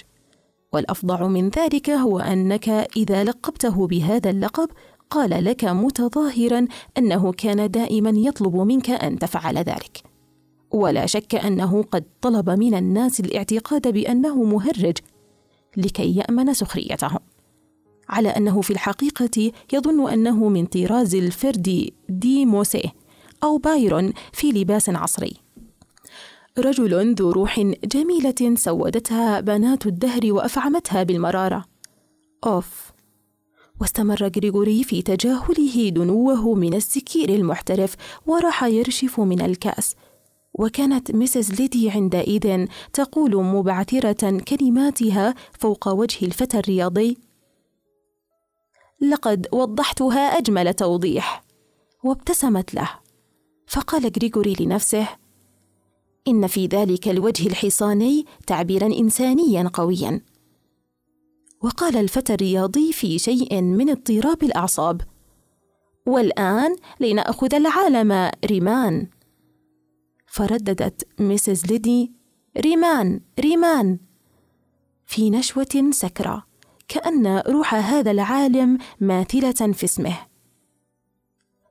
والافظع 0.74 1.28
من 1.28 1.50
ذلك 1.50 1.90
هو 1.90 2.20
أنك 2.20 2.70
إذا 2.70 3.24
لقبته 3.24 3.88
بهذا 3.88 4.30
اللقب 4.30 4.70
قال 5.10 5.44
لك 5.44 5.66
متظاهرا 5.66 6.68
أنه 6.98 7.32
كان 7.32 7.72
دائما 7.72 8.10
يطلب 8.16 8.56
منك 8.56 8.90
أن 8.90 9.20
تفعل 9.20 9.58
ذلك. 9.58 10.04
ولا 10.72 11.06
شك 11.06 11.36
أنه 11.36 11.84
قد 11.84 12.04
طلب 12.22 12.50
من 12.50 12.74
الناس 12.74 13.20
الاعتقاد 13.20 13.94
بأنه 13.94 14.44
مهرج 14.44 14.98
لكي 15.78 16.16
يأمن 16.16 16.54
سخريتهم. 16.54 17.20
على 18.10 18.30
أنه 18.30 18.62
في 18.62 18.72
الحقيقة 18.72 19.52
يظن 19.74 20.10
أنه 20.10 20.50
من 20.50 20.66
طراز 20.66 21.16
الفرد 21.16 21.92
دي 22.10 22.46
موسيه 22.46 22.94
أو 23.44 23.58
بايرون 23.58 24.14
في 24.34 24.52
لباس 24.52 24.90
عصري. 24.90 25.34
رجل 26.60 27.14
ذو 27.14 27.32
روح 27.32 27.60
جميلة 27.86 28.56
سودتها 28.56 29.40
بنات 29.40 29.86
الدهر 29.86 30.22
وأفعمتها 30.34 31.04
بالمرارة. 31.04 31.66
أوف. 32.46 32.92
واستمر 33.82 34.32
غريغوري 34.36 34.84
في 34.84 35.02
تجاهله 35.02 35.90
دنوه 35.90 36.54
من 36.54 36.74
السكير 36.74 37.30
المحترف 37.30 37.96
وراح 38.28 38.64
يرشف 38.64 39.20
من 39.20 39.42
الكأس. 39.42 39.96
وكانت 40.54 41.12
مسز 41.12 41.52
ليدي 41.52 41.90
عندئذ 41.90 42.66
تقول 42.94 43.36
مبعثرة 43.36 44.40
كلماتها 44.40 45.36
فوق 45.60 45.88
وجه 45.88 46.26
الفتى 46.26 46.60
الرياضي. 46.60 47.18
لقد 49.02 49.48
وضحتها 49.52 50.38
أجمل 50.38 50.74
توضيح. 50.74 51.44
وابتسمت 52.04 52.74
له. 52.74 52.90
فقال 53.68 54.12
غريغوري 54.18 54.56
لنفسه 54.60 55.08
إن 56.30 56.48
في 56.48 56.66
ذلك 56.66 57.08
الوجه 57.08 57.48
الحصاني 57.48 58.26
تعبيرا 58.48 58.88
إنسانيا 58.88 59.72
قويا. 59.74 60.22
وقال 61.62 61.98
الفتى 61.98 62.34
الرياضي 62.34 62.94
في 62.94 63.20
شيء 63.20 63.62
من 63.62 63.90
اضطراب 63.90 64.44
الأعصاب. 64.44 65.02
والآن 66.06 66.76
لنأخذ 67.00 67.56
العالم 67.56 68.32
ريمان. 68.46 69.08
فرددت 70.28 71.08
ميسيس 71.22 71.66
ليدي 71.66 72.12
ريمان 72.58 73.20
ريمان. 73.40 74.00
في 75.06 75.30
نشوة 75.30 75.90
سكرة 75.92 76.46
كأن 76.88 77.38
روح 77.48 77.76
هذا 77.76 78.12
العالم 78.12 78.78
ماثلة 79.00 79.72
في 79.74 79.84
جسمه. 79.84 80.18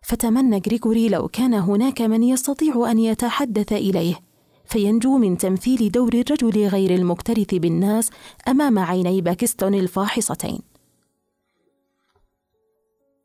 فتمنى 0.02 0.62
غريغوري 0.66 1.08
لو 1.08 1.28
كان 1.28 1.54
هناك 1.54 2.02
من 2.02 2.22
يستطيع 2.22 2.90
أن 2.90 2.98
يتحدث 2.98 3.72
إليه. 3.72 4.27
فينجو 4.68 5.18
من 5.18 5.38
تمثيل 5.38 5.90
دور 5.90 6.14
الرجل 6.14 6.66
غير 6.66 6.94
المكترث 6.94 7.54
بالناس 7.54 8.10
أمام 8.48 8.78
عيني 8.78 9.20
باكستون 9.20 9.74
الفاحصتين. 9.74 10.58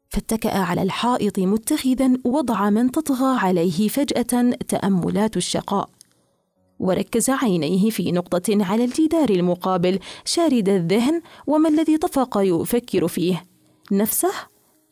فاتكأ 0.10 0.58
على 0.58 0.82
الحائط 0.82 1.39
متخذا 1.39 2.13
وضع 2.25 2.69
من 2.69 2.91
تطغى 2.91 3.38
عليه 3.39 3.88
فجأة 3.88 4.51
تأملات 4.67 5.38
الشقاء. 5.38 5.89
وركز 6.79 7.29
عينيه 7.29 7.89
في 7.89 8.12
نقطة 8.12 8.58
على 8.65 8.86
الجدار 8.86 9.29
المقابل 9.29 9.99
شارد 10.25 10.69
الذهن 10.69 11.21
وما 11.47 11.69
الذي 11.69 11.97
طفق 11.97 12.38
يفكر 12.38 13.08
فيه. 13.08 13.45
نفسه 13.91 14.34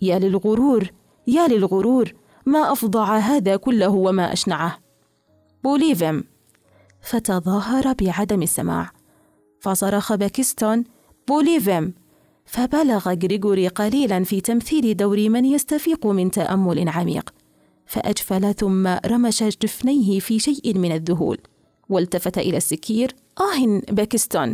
يا 0.01 0.19
للغرور 0.19 0.91
يا 1.27 1.47
للغرور 1.47 2.13
ما 2.45 2.71
أفظع 2.71 3.17
هذا 3.17 3.55
كله 3.55 3.89
وما 3.89 4.33
أشنعه. 4.33 4.77
بوليفم 5.63 6.23
فتظاهر 7.01 7.93
بعدم 7.93 8.41
السماع. 8.41 8.91
فصرخ 9.59 10.13
باكستون 10.13 10.83
بوليفم 11.27 11.91
فبالغ 12.45 13.09
غريغوري 13.09 13.67
قليلا 13.67 14.23
في 14.23 14.41
تمثيل 14.41 14.97
دور 14.97 15.29
من 15.29 15.45
يستفيق 15.45 16.07
من 16.07 16.31
تأمل 16.31 16.89
عميق. 16.89 17.33
فأجفل 17.85 18.53
ثم 18.53 18.87
رمش 18.87 19.43
جفنيه 19.43 20.19
في 20.19 20.39
شيء 20.39 20.77
من 20.77 20.91
الذهول. 20.91 21.37
والتفت 21.89 22.37
إلى 22.37 22.57
السكير. 22.57 23.15
آه 23.39 23.81
باكستون. 23.91 24.53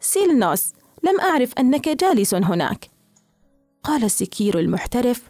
سيلنوس 0.00 0.72
لم 1.04 1.20
أعرف 1.20 1.52
أنك 1.58 1.88
جالس 1.88 2.34
هناك. 2.34 2.90
قال 3.82 4.04
السكير 4.04 4.58
المحترف. 4.58 5.22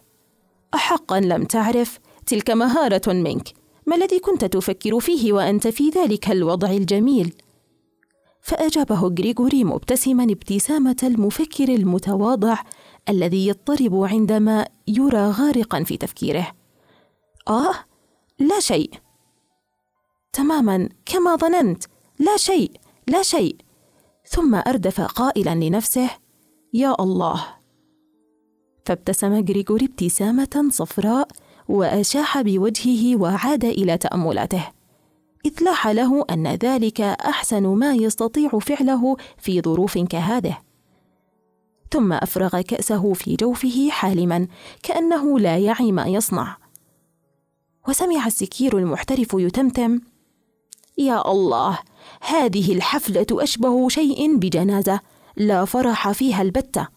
احقا 0.73 1.19
لم 1.19 1.43
تعرف. 1.43 1.99
تلك 2.25 2.49
مهارة 2.49 3.13
منك. 3.13 3.58
ما 3.89 3.95
الذي 3.95 4.19
كنت 4.19 4.45
تفكر 4.45 4.99
فيه 4.99 5.33
وأنت 5.33 5.67
في 5.67 5.89
ذلك 5.89 6.31
الوضع 6.31 6.71
الجميل 6.71 7.33
فأجابه 8.41 9.01
غريغوري 9.01 9.63
مبتسما 9.63 10.23
ابتسامة 10.23 10.97
المفكر 11.03 11.69
المتواضع 11.69 12.57
الذي 13.09 13.47
يضطرب 13.47 14.03
عندما 14.03 14.67
يرى 14.87 15.29
غارقا 15.29 15.83
في 15.83 15.97
تفكيره. 15.97 16.51
آه، 17.47 17.73
لا 18.39 18.59
شيء. 18.59 18.91
تماما 20.33 20.89
كما 21.05 21.35
ظننت، 21.35 21.83
لا 22.19 22.37
شيء، 22.37 22.71
لا 23.07 23.21
شيء. 23.21 23.55
ثم 24.25 24.55
أردف 24.55 25.01
قائلا 25.01 25.55
لنفسه: 25.55 26.09
يا 26.73 26.95
الله. 26.99 27.45
فابتسم 28.85 29.33
غريغوري 29.33 29.85
ابتسامة 29.85 30.67
صفراء 30.71 31.27
وأشاح 31.69 32.41
بوجهه 32.41 33.15
وعاد 33.15 33.65
إلى 33.65 33.97
تأملاته. 33.97 34.67
إذ 35.45 35.63
لاح 35.63 35.87
له 35.87 36.25
أن 36.29 36.47
ذلك 36.47 37.01
أحسن 37.01 37.67
ما 37.67 37.93
يستطيع 37.93 38.49
فعله 38.49 39.17
في 39.37 39.61
ظروف 39.61 39.97
كهذه. 39.97 40.57
ثم 41.91 42.13
أفرغ 42.13 42.61
كأسه 42.61 43.13
في 43.13 43.35
جوفه 43.35 43.89
حالما 43.91 44.47
كأنه 44.83 45.39
لا 45.39 45.57
يعي 45.57 45.91
ما 45.91 46.05
يصنع. 46.05 46.57
وسمع 47.87 48.27
السكير 48.27 48.77
المحترف 48.77 49.33
يتمتم 49.33 50.01
يا 50.97 51.31
الله 51.31 51.79
هذه 52.21 52.73
الحفلة 52.73 53.25
أشبه 53.31 53.89
شيء 53.89 54.37
بجنازة 54.37 54.99
لا 55.37 55.65
فرح 55.65 56.11
فيها 56.11 56.41
البتة. 56.41 56.87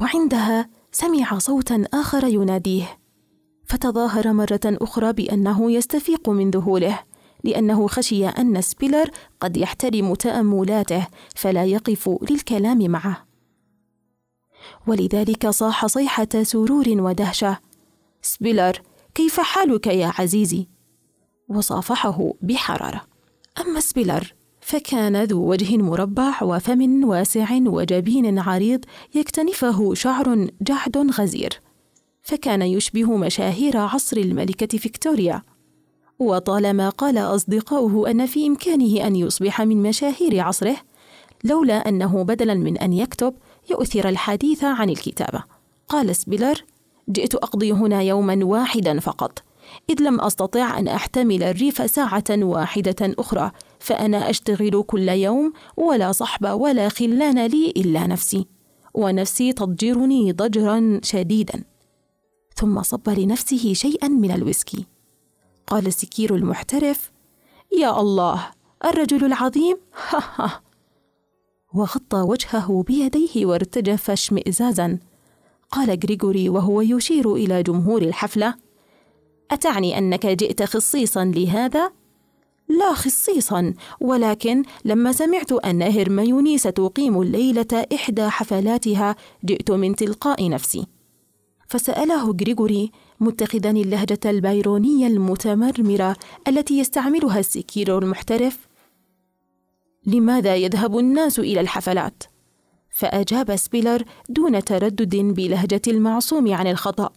وعندها 0.00 0.68
سمع 0.92 1.38
صوتا 1.38 1.84
آخر 1.94 2.26
يناديه. 2.26 3.01
فتظاهر 3.64 4.32
مرة 4.32 4.60
أخرى 4.64 5.12
بأنه 5.12 5.72
يستفيق 5.72 6.28
من 6.28 6.50
ذهوله 6.50 6.98
لأنه 7.44 7.88
خشي 7.88 8.28
أن 8.28 8.60
سبيلر 8.60 9.10
قد 9.40 9.56
يحترم 9.56 10.14
تأملاته 10.14 11.06
فلا 11.36 11.64
يقف 11.64 12.10
للكلام 12.30 12.90
معه 12.90 13.24
ولذلك 14.86 15.48
صاح 15.48 15.86
صيحة 15.86 16.42
سرور 16.42 16.84
ودهشة 16.88 17.58
سبيلر 18.22 18.82
كيف 19.14 19.40
حالك 19.40 19.86
يا 19.86 20.12
عزيزي؟ 20.18 20.68
وصافحه 21.48 22.32
بحرارة 22.42 23.00
أما 23.60 23.80
سبيلر 23.80 24.34
فكان 24.60 25.24
ذو 25.24 25.50
وجه 25.50 25.76
مربع 25.76 26.42
وفم 26.42 27.04
واسع 27.04 27.48
وجبين 27.52 28.38
عريض 28.38 28.84
يكتنفه 29.14 29.94
شعر 29.94 30.48
جعد 30.62 30.96
غزير 30.96 31.60
فكان 32.22 32.62
يشبه 32.62 33.16
مشاهير 33.16 33.76
عصر 33.76 34.16
الملكة 34.16 34.78
فيكتوريا. 34.78 35.42
وطالما 36.18 36.88
قال 36.88 37.18
أصدقاؤه 37.18 38.10
أن 38.10 38.26
في 38.26 38.46
إمكانه 38.46 39.06
أن 39.06 39.16
يصبح 39.16 39.60
من 39.62 39.82
مشاهير 39.82 40.40
عصره 40.40 40.76
لولا 41.44 41.88
أنه 41.88 42.24
بدلا 42.24 42.54
من 42.54 42.78
أن 42.78 42.92
يكتب 42.92 43.34
يؤثر 43.70 44.08
الحديث 44.08 44.64
عن 44.64 44.90
الكتابة. 44.90 45.44
قال 45.88 46.16
سبيلر 46.16 46.64
جئت 47.10 47.34
أقضي 47.34 47.72
هنا 47.72 48.02
يوما 48.02 48.44
واحدا 48.44 49.00
فقط. 49.00 49.42
إذ 49.90 50.02
لم 50.02 50.20
أستطع 50.20 50.78
أن 50.78 50.88
أحتمل 50.88 51.42
الريف 51.42 51.90
ساعة 51.90 52.24
واحدة 52.30 53.14
أخرى 53.18 53.50
فأنا 53.78 54.30
أشتغل 54.30 54.82
كل 54.86 55.08
يوم 55.08 55.52
ولا 55.76 56.12
صحب 56.12 56.60
ولا 56.60 56.88
خلان 56.88 57.46
لي 57.46 57.70
إلا 57.76 58.06
نفسي. 58.06 58.46
ونفسي 58.94 59.52
تضجرني 59.52 60.32
ضجرا 60.32 61.00
شديدا. 61.02 61.64
ثم 62.56 62.82
صب 62.82 63.08
لنفسه 63.08 63.72
شيئا 63.72 64.08
من 64.08 64.30
الويسكي. 64.30 64.86
قال 65.66 65.86
السكير 65.86 66.34
المحترف 66.34 67.12
يا 67.78 68.00
الله 68.00 68.50
الرجل 68.84 69.24
العظيم. 69.24 69.76
وغطى 71.74 72.16
وجهه 72.16 72.84
بيديه 72.86 73.46
وارتجف 73.46 74.10
اشمئزازا 74.10 74.98
قال 75.70 76.00
غريغوري 76.04 76.48
وهو 76.48 76.80
يشير 76.80 77.34
إلى 77.34 77.62
جمهور 77.62 78.02
الحفلة 78.02 78.54
أتعني 79.50 79.98
أنك 79.98 80.26
جئت 80.26 80.62
خصيصا 80.62 81.24
لهذا؟ 81.24 81.92
لا 82.68 82.94
خصيصا 82.94 83.74
ولكن 84.00 84.62
لما 84.84 85.12
سمعت 85.12 85.52
أن 85.52 85.82
هرميوني 85.82 86.58
ستقيم 86.58 87.22
الليلة 87.22 87.86
إحدى 87.94 88.28
حفلاتها 88.28 89.16
جئت 89.44 89.70
من 89.70 89.96
تلقاء 89.96 90.48
نفسي. 90.48 90.86
فسأله 91.72 92.30
غريغوري 92.30 92.90
متخذا 93.20 93.70
اللهجة 93.70 94.20
البايرونية 94.24 95.06
المتمرمرة 95.06 96.16
التي 96.48 96.78
يستعملها 96.78 97.38
السكير 97.38 97.98
المحترف 97.98 98.58
لماذا 100.06 100.56
يذهب 100.56 100.98
الناس 100.98 101.38
إلى 101.38 101.60
الحفلات؟ 101.60 102.22
فأجاب 102.90 103.56
سبيلر 103.56 104.04
دون 104.28 104.64
تردد 104.64 105.16
بلهجة 105.16 105.82
المعصوم 105.88 106.54
عن 106.54 106.66
الخطأ 106.66 107.10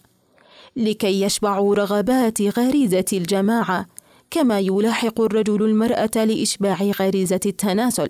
لكي 0.75 1.21
يشبعوا 1.21 1.75
رغبات 1.75 2.41
غريزة 2.41 3.05
الجماعة 3.13 3.85
كما 4.31 4.59
يلاحق 4.59 5.21
الرجل 5.21 5.63
المرأة 5.63 6.25
لإشباع 6.25 6.83
غريزة 6.83 7.39
التناسل 7.45 8.09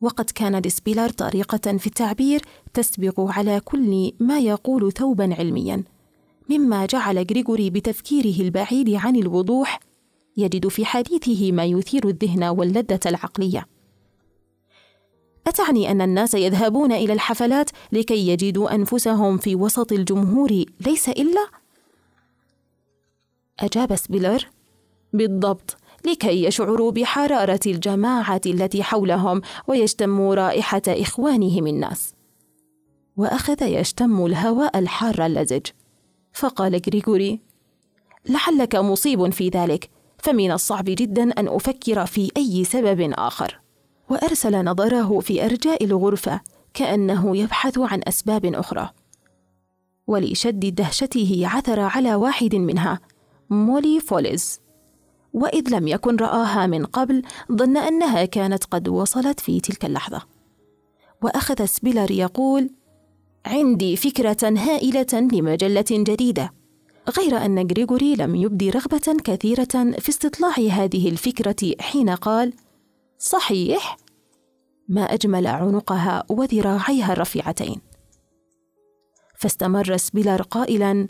وقد 0.00 0.30
كان 0.30 0.62
لسبيلر 0.66 1.08
طريقة 1.08 1.76
في 1.76 1.86
التعبير 1.86 2.42
تسبق 2.74 3.20
على 3.20 3.60
كل 3.60 4.12
ما 4.20 4.38
يقول 4.38 4.92
ثوبا 4.92 5.34
علميا 5.34 5.84
مما 6.50 6.86
جعل 6.86 7.18
غريغوري 7.18 7.70
بتفكيره 7.70 8.40
البعيد 8.40 8.94
عن 8.94 9.16
الوضوح 9.16 9.80
يجد 10.36 10.68
في 10.68 10.84
حديثه 10.84 11.52
ما 11.52 11.64
يثير 11.64 12.08
الذهن 12.08 12.44
واللذة 12.44 13.00
العقلية 13.06 13.66
أتعني 15.46 15.90
أن 15.90 16.00
الناس 16.00 16.34
يذهبون 16.34 16.92
إلى 16.92 17.12
الحفلات 17.12 17.70
لكي 17.92 18.28
يجدوا 18.28 18.74
أنفسهم 18.74 19.38
في 19.38 19.54
وسط 19.54 19.92
الجمهور 19.92 20.64
ليس 20.80 21.08
إلا؟ 21.08 21.46
أجاب 23.60 23.96
سبيلر: 23.96 24.48
بالضبط، 25.12 25.76
لكي 26.06 26.44
يشعروا 26.44 26.90
بحرارة 26.90 27.60
الجماعة 27.66 28.40
التي 28.46 28.82
حولهم 28.82 29.42
ويشتموا 29.66 30.34
رائحة 30.34 30.82
إخوانهم 30.88 31.66
الناس. 31.66 32.14
وأخذ 33.16 33.62
يشتم 33.62 34.26
الهواء 34.26 34.78
الحار 34.78 35.26
اللزج، 35.26 35.66
فقال 36.32 36.82
غريغوري: 36.86 37.40
لعلك 38.28 38.76
مصيب 38.76 39.30
في 39.30 39.48
ذلك، 39.48 39.90
فمن 40.18 40.52
الصعب 40.52 40.84
جدا 40.84 41.22
أن 41.22 41.48
أفكر 41.48 42.06
في 42.06 42.30
أي 42.36 42.64
سبب 42.64 43.12
آخر. 43.18 43.60
وأرسل 44.10 44.64
نظره 44.64 45.20
في 45.20 45.44
أرجاء 45.44 45.84
الغرفة 45.84 46.40
كأنه 46.74 47.36
يبحث 47.36 47.78
عن 47.78 48.00
أسباب 48.08 48.46
أخرى 48.46 48.90
ولشد 50.06 50.74
دهشته 50.74 51.42
عثر 51.44 51.80
على 51.80 52.14
واحد 52.14 52.54
منها 52.54 53.00
مولي 53.50 54.00
فوليز 54.00 54.60
وإذ 55.32 55.70
لم 55.70 55.88
يكن 55.88 56.16
رآها 56.16 56.66
من 56.66 56.84
قبل 56.86 57.22
ظن 57.52 57.76
أنها 57.76 58.24
كانت 58.24 58.64
قد 58.64 58.88
وصلت 58.88 59.40
في 59.40 59.60
تلك 59.60 59.84
اللحظة. 59.84 60.22
واخذ 61.22 61.64
سبيلر 61.64 62.10
يقول 62.10 62.70
عندي 63.46 63.96
فكرة 63.96 64.36
هائلة 64.42 65.28
لمجلة 65.32 65.84
جديدة 65.90 66.52
غير 67.18 67.36
أن 67.44 67.58
غريغوري 67.58 68.14
لم 68.14 68.34
يبدي 68.34 68.70
رغبة 68.70 69.16
كثيرة 69.24 69.92
في 69.98 70.08
استطلاع 70.08 70.52
هذه 70.52 71.08
الفكرة 71.08 71.74
حين 71.80 72.10
قال 72.10 72.52
صحيح؟ 73.18 73.96
ما 74.88 75.02
أجمل 75.02 75.46
عنقها 75.46 76.24
وذراعيها 76.28 77.12
الرفيعتين. 77.12 77.80
فاستمر 79.38 79.96
سبيلر 79.96 80.42
قائلا 80.42 81.06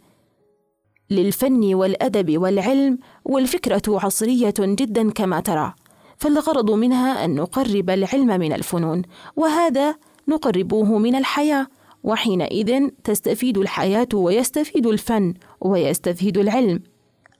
للفن 1.10 1.74
والأدب 1.74 2.38
والعلم 2.38 2.98
والفكرة 3.24 3.82
عصرية 3.88 4.54
جدا 4.58 5.10
كما 5.10 5.40
ترى 5.40 5.74
فالغرض 6.16 6.70
منها 6.70 7.24
أن 7.24 7.34
نقرب 7.34 7.90
العلم 7.90 8.40
من 8.40 8.52
الفنون 8.52 9.02
وهذا 9.36 9.94
نقربه 10.28 10.98
من 10.98 11.14
الحياة 11.14 11.66
وحينئذ 12.04 12.88
تستفيد 13.04 13.58
الحياة 13.58 14.08
ويستفيد 14.14 14.86
الفن 14.86 15.34
ويستفيد 15.60 16.38
العلم. 16.38 16.82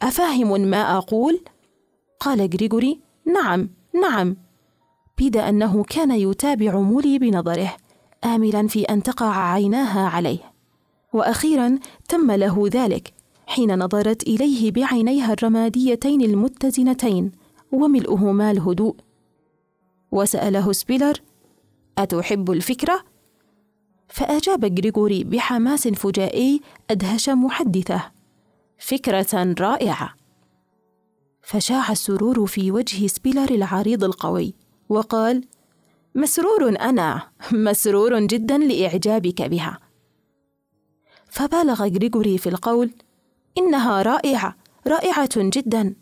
أفاهم 0.03 0.61
ما 0.61 0.99
أقول؟ 0.99 1.41
قال 2.21 2.51
غريغوري 2.55 3.01
نعم 3.27 3.71
نعم. 4.03 4.37
بيد 5.19 5.37
أنه 5.37 5.85
كان 5.85 6.11
يتابع 6.11 6.81
مولي 6.81 7.19
بنظره 7.19 7.77
آملا 8.25 8.67
في 8.67 8.83
أن 8.83 9.03
تقع 9.03 9.53
عيناها 9.53 10.09
عليه. 10.09 10.53
وأخيرا 11.13 11.79
تم 12.09 12.31
له 12.31 12.69
ذلك 12.73 13.18
حين 13.49 13.79
نظرت 13.79 14.23
إليه 14.23 14.73
بعينيها 14.73 15.33
الرماديتين 15.33 16.23
المتزنتين 16.23 17.33
وملؤهما 17.73 18.51
الهدوء. 18.51 18.97
وسأله 20.13 20.73
سبيلر 20.73 21.21
أتحب 21.99 22.51
الفكرة؟ 22.51 23.05
فأجاب 24.09 24.65
غريغوري 24.65 25.25
بحماس 25.25 25.89
فجائي 25.89 26.61
أدهش 26.91 27.29
محدثه 27.29 28.11
فكرة 28.79 29.55
رائعة. 29.61 30.15
فشاع 31.43 31.93
السرور 31.93 32.47
في 32.47 32.73
وجه 32.73 33.07
سبيلر 33.07 33.51
العريض 33.51 34.05
القوي 34.05 34.55
وقال 34.89 35.45
مسرور 36.15 36.69
أنا 36.69 37.23
مسرور 37.53 38.21
جدا 38.21 38.59
لإعجابك 38.59 39.43
بها. 39.43 39.79
فبالغ 41.27 41.85
غريغوري 41.85 42.39
في 42.39 42.49
القول 42.49 42.91
إنها 43.59 44.03
رائعة 44.03 44.57
رائعة 44.87 45.31
جدا. 45.37 45.95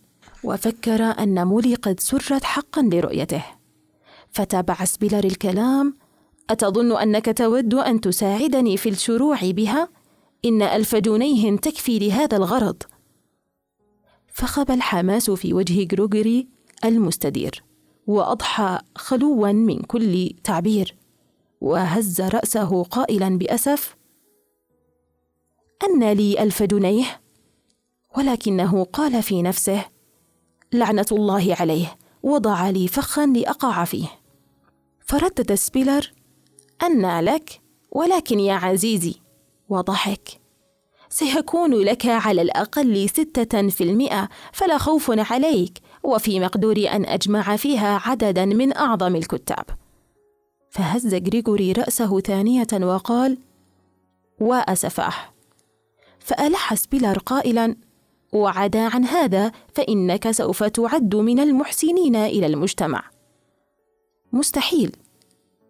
وفكر 0.44 1.02
أن 1.02 1.46
مولي 1.46 1.74
قد 1.74 2.00
سرت 2.00 2.44
حقا 2.44 2.82
لرؤيته. 2.82 3.44
فتابع 4.30 4.84
سبيلر 4.84 5.24
الكلام 5.24 5.96
أتظن 6.50 6.96
أنك 6.96 7.38
تود 7.38 7.74
أن 7.74 8.00
تساعدني 8.00 8.76
في 8.76 8.88
الشروع 8.88 9.38
بها؟ 9.42 9.88
إن 10.44 10.62
ألف 10.62 10.94
جنيه 10.96 11.56
تكفي 11.56 11.98
لهذا 11.98 12.36
الغرض. 12.36 12.82
فخب 14.32 14.70
الحماس 14.70 15.30
في 15.30 15.54
وجه 15.54 15.88
غريغوري 15.92 16.48
المستدير 16.84 17.62
وأضحى 18.06 18.78
خلوا 18.96 19.52
من 19.52 19.82
كل 19.82 20.30
تعبير 20.44 20.96
وهز 21.60 22.20
رأسه 22.20 22.82
قائلا 22.82 23.38
بأسف 23.38 23.96
أن 25.84 26.12
لي 26.12 26.42
ألف 26.42 26.62
جنيه؟ 26.62 27.20
ولكنه 28.16 28.84
قال 28.84 29.22
في 29.22 29.42
نفسه 29.42 29.84
لعنة 30.72 31.06
الله 31.12 31.56
عليه 31.60 31.96
وضع 32.22 32.70
لي 32.70 32.88
فخا 32.88 33.26
لأقع 33.26 33.84
فيه. 33.84 34.08
فردد 35.00 35.54
سبيلر 35.54 36.12
أنى 36.82 37.20
لك 37.20 37.60
ولكن 37.90 38.40
يا 38.40 38.54
عزيزي 38.54 39.14
وضحك. 39.68 40.40
سيكون 41.08 41.74
لك 41.74 42.06
على 42.06 42.42
الأقل 42.42 43.08
ستة 43.08 43.68
في 43.68 43.84
المئة 43.84 44.28
فلا 44.52 44.78
خوف 44.78 45.10
عليك 45.32 45.78
وفي 46.02 46.40
مقدوري 46.40 46.88
أن 46.88 47.04
أجمع 47.04 47.56
فيها 47.56 48.00
عددا 48.04 48.44
من 48.44 48.76
أعظم 48.76 49.16
الكتاب. 49.16 49.64
فهز 50.70 51.14
غريغوري 51.14 51.72
رأسه 51.72 52.20
ثانية 52.20 52.66
وقال 52.72 53.38
وأسفاه. 54.40 55.14
فألح 56.18 56.74
سبيلر 56.74 57.18
قائلا 57.18 57.76
وعدا 58.36 58.80
عن 58.80 59.04
هذا 59.04 59.52
فإنك 59.74 60.30
سوف 60.30 60.64
تعد 60.64 61.16
من 61.16 61.40
المحسنين 61.40 62.16
إلى 62.16 62.46
المجتمع. 62.46 63.02
مستحيل. 64.32 64.96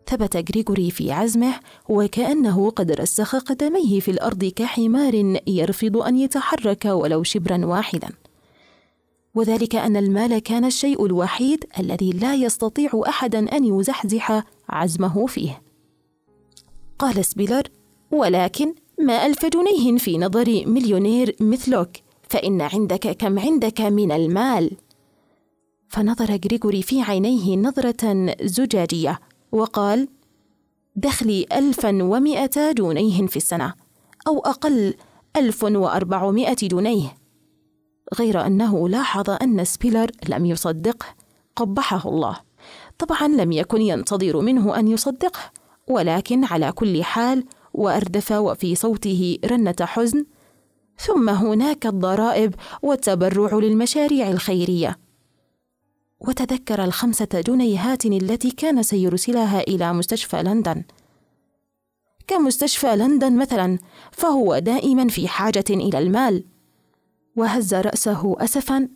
ثبت 0.06 0.36
غريغوري 0.36 0.90
في 0.90 1.12
عزمه 1.12 1.54
وكأنه 1.88 2.70
قد 2.70 2.92
رسخ 2.92 3.36
قدميه 3.36 4.00
في 4.00 4.10
الأرض 4.10 4.44
كحمار 4.44 5.38
يرفض 5.46 5.96
أن 5.96 6.16
يتحرك 6.16 6.84
ولو 6.84 7.22
شبرا 7.22 7.66
واحدا. 7.66 8.08
وذلك 9.34 9.76
أن 9.76 9.96
المال 9.96 10.38
كان 10.38 10.64
الشيء 10.64 11.06
الوحيد 11.06 11.64
الذي 11.78 12.10
لا 12.10 12.34
يستطيع 12.34 13.02
أحدا 13.08 13.56
أن 13.56 13.64
يزحزح 13.64 14.42
عزمه 14.68 15.26
فيه. 15.26 15.62
قال 16.98 17.24
سبيلر 17.24 17.62
ولكن 18.10 18.74
ما 19.00 19.26
ألف 19.26 19.46
جنيه 19.46 19.98
في 19.98 20.18
نظر 20.18 20.64
مليونير 20.66 21.36
مثلك؟ 21.40 22.05
فإن 22.28 22.60
عندك 22.60 23.16
كم 23.16 23.38
عندك 23.38 23.80
من 23.80 24.12
المال. 24.12 24.70
فنظر 25.88 26.40
غريغوري 26.44 26.82
في 26.82 27.02
عينيه 27.02 27.56
نظرة 27.56 28.34
زجاجية 28.42 29.20
وقال 29.52 30.08
دخلي 30.96 31.46
ألفا 31.52 32.02
ومائة 32.02 32.72
جنيه 32.72 33.26
في 33.26 33.36
السنة 33.36 33.74
أو 34.26 34.38
أقل 34.38 34.94
ألف 35.36 35.64
وأربعمائة 35.64 36.56
جنيه 36.62 37.16
غير 38.18 38.46
أنه 38.46 38.88
لاحظ 38.88 39.30
أن 39.30 39.64
سبيلر 39.64 40.10
لم 40.28 40.46
يصدقه 40.46 41.06
قبحه 41.56 42.08
الله. 42.08 42.36
طبعا 42.98 43.28
لم 43.28 43.52
يكن 43.52 43.82
ينتظر 43.82 44.40
منه 44.40 44.78
أن 44.78 44.88
يصدقه 44.88 45.40
ولكن 45.88 46.44
على 46.44 46.72
كل 46.72 47.04
حال 47.04 47.44
وأردف 47.74 48.32
وفي 48.32 48.74
صوته 48.74 49.38
رنة 49.44 49.76
حزن 49.80 50.24
ثم 50.98 51.28
هناك 51.28 51.86
الضرائب 51.86 52.54
والتبرع 52.82 53.58
للمشاريع 53.58 54.30
الخيرية. 54.30 54.98
وتذكر 56.20 56.84
الخمسة 56.84 57.28
جنيهات 57.46 58.06
التي 58.06 58.50
كان 58.50 58.82
سيرسلها 58.82 59.60
إلى 59.60 59.92
مستشفى 59.92 60.42
لندن. 60.42 60.82
كمستشفى 62.26 62.96
لندن 62.96 63.36
مثلا 63.38 63.78
فهو 64.12 64.58
دائما 64.58 65.08
في 65.08 65.28
حاجة 65.28 65.64
إلى 65.70 65.98
المال. 65.98 66.44
وهز 67.36 67.74
رأسه 67.74 68.36
اسفا. 68.38 68.88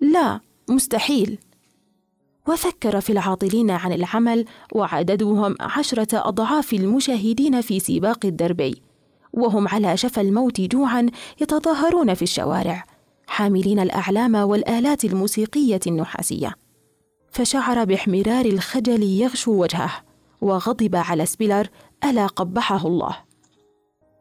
لا 0.00 0.40
مستحيل. 0.68 1.38
وفكر 2.48 3.00
في 3.00 3.12
العاطلين 3.12 3.70
عن 3.70 3.92
العمل 3.92 4.44
وعددهم 4.72 5.56
عشرة 5.60 6.28
أضعاف 6.28 6.72
المشاهدين 6.72 7.60
في 7.60 7.80
سباق 7.80 8.26
الدربي. 8.26 8.81
وهم 9.32 9.68
على 9.68 9.96
شفا 9.96 10.22
الموت 10.22 10.60
جوعا 10.60 11.06
يتظاهرون 11.40 12.14
في 12.14 12.22
الشوارع 12.22 12.84
حاملين 13.26 13.80
الأعلام 13.80 14.34
والآلات 14.34 15.04
الموسيقية 15.04 15.80
النحاسية. 15.86 16.54
فشعر 17.30 17.84
بإحمرار 17.84 18.44
الخجل 18.44 19.02
يغشو 19.02 19.62
وجهه 19.62 19.92
وغضب 20.40 20.96
على 20.96 21.26
سبيلر 21.26 21.68
ألا 22.04 22.26
قبحه 22.26 22.86
الله. 22.86 23.16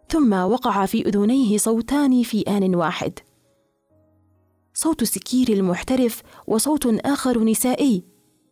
ثم 0.10 0.34
وقع 0.34 0.86
في 0.86 1.08
أذنيه 1.08 1.58
صوتان 1.58 2.24
في 2.24 2.42
آن 2.42 2.76
واحد. 2.76 3.20
صوت 4.74 5.04
سكير 5.04 5.50
المحترف 5.50 6.22
وصوت 6.48 6.86
آخر 7.06 7.44
نسائي. 7.44 8.04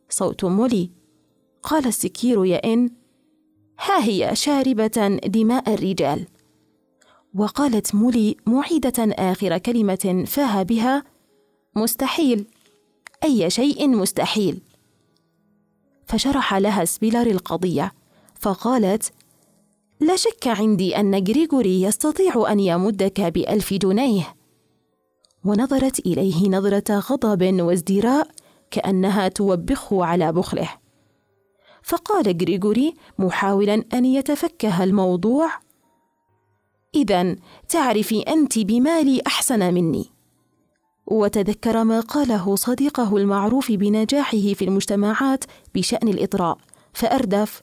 صوت 0.09 0.45
مولي. 0.45 0.91
قال 1.63 1.87
السكير 1.87 2.45
يا 2.45 2.73
إن 2.73 2.89
ها 3.79 4.03
هي 4.03 4.35
شاربة 4.35 5.19
دماء 5.25 5.73
الرجال. 5.73 6.27
وقالت 7.35 7.95
مولي 7.95 8.35
معيدة 8.45 8.93
آخر 8.99 9.57
كلمة 9.57 10.23
فاه 10.27 10.63
بها 10.63 11.03
مستحيل 11.75 12.47
أي 13.23 13.49
شيء 13.49 13.87
مستحيل. 13.87 14.61
فشرح 16.05 16.53
لها 16.53 16.85
سبيلر 16.85 17.27
القضية 17.27 17.91
فقالت 18.39 19.11
لا 19.99 20.15
شك 20.15 20.47
عندي 20.47 20.99
أن 20.99 21.15
غريغوري 21.15 21.81
يستطيع 21.81 22.51
أن 22.51 22.59
يمدك 22.59 23.21
بألف 23.21 23.73
جنيه. 23.73 24.35
ونظرت 25.45 25.99
إليه 25.99 26.49
نظرة 26.49 26.99
غضب 26.99 27.61
وازدراء 27.61 28.27
كأنها 28.71 29.27
توبخه 29.27 30.05
على 30.05 30.31
بخله. 30.31 30.69
فقال 31.83 32.37
غريغوري 32.41 32.93
محاولا 33.19 33.83
أن 33.93 34.05
يتفكه 34.05 34.83
الموضوع 34.83 35.51
إذا 36.95 37.35
تعرفي 37.69 38.21
أنت 38.21 38.59
بمالي 38.59 39.21
أحسن 39.27 39.73
مني. 39.73 40.05
وتذكر 41.05 41.83
ما 41.83 41.99
قاله 41.99 42.55
صديقه 42.55 43.17
المعروف 43.17 43.71
بنجاحه 43.71 44.53
في 44.53 44.65
المجتمعات 44.65 45.43
بشأن 45.75 46.07
الإطراء. 46.07 46.57
فأردف 46.93 47.61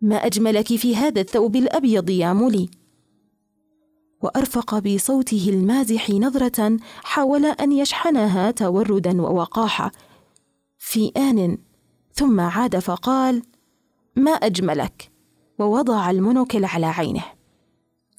ما 0.00 0.16
أجملك 0.16 0.66
في 0.76 0.96
هذا 0.96 1.20
الثوب 1.20 1.56
الأبيض 1.56 2.10
يا 2.10 2.32
مولي. 2.32 2.68
وأرفق 4.22 4.78
بصوته 4.78 5.46
المازح 5.48 6.10
نظرة 6.10 6.76
حاول 7.04 7.46
أن 7.46 7.72
يشحنها 7.72 8.50
توردا 8.50 9.22
ووقاحة. 9.22 9.92
في 10.78 11.12
آن 11.16 11.58
ثم 12.12 12.40
عاد 12.40 12.78
فقال 12.78 13.42
ما 14.16 14.30
أجملك. 14.30 15.10
ووضع 15.58 16.10
المونوكل 16.10 16.64
على 16.64 16.86
عينه. 16.86 17.39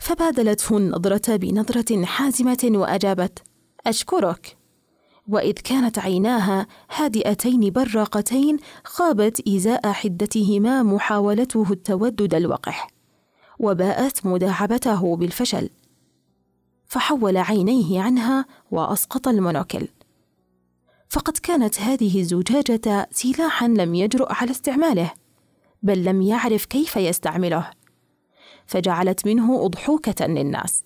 فبادلته 0.02 0.78
النظرة 0.78 1.36
بنظرة 1.36 2.06
حازمة 2.06 2.70
وأجابت 2.74 3.40
أشكرك. 3.88 4.58
وإذ 5.28 5.54
كانت 5.54 6.00
عيناها 6.00 6.68
هادئتين 6.96 7.70
براقتين 7.70 8.58
خابت 8.84 9.48
إزاء 9.48 9.92
حدتهما 9.92 10.84
محاولته 10.84 11.66
التودد 11.72 12.34
الوقح 12.34 12.88
وباءت 13.60 14.26
مداعبته 14.26 15.16
بالفشل. 15.16 15.70
فحول 16.86 17.38
عينيه 17.38 18.02
عنها 18.02 18.46
وأسقط 18.72 19.28
المونوكل 19.28 19.88
فقد 21.10 21.38
كانت 21.38 21.82
هذه 21.82 22.20
الزجاجة 22.20 23.10
سلاحا 23.12 23.68
لم 23.68 23.96
يجرؤ 23.96 24.34
على 24.34 24.52
استعماله 24.52 25.12
بل 25.84 26.04
لم 26.04 26.22
يعرف 26.22 26.66
كيف 26.66 26.96
يستعمله. 26.96 27.81
فجعلت 28.72 29.26
منه 29.26 29.66
أضحوكة 29.66 30.26
للناس. 30.28 30.84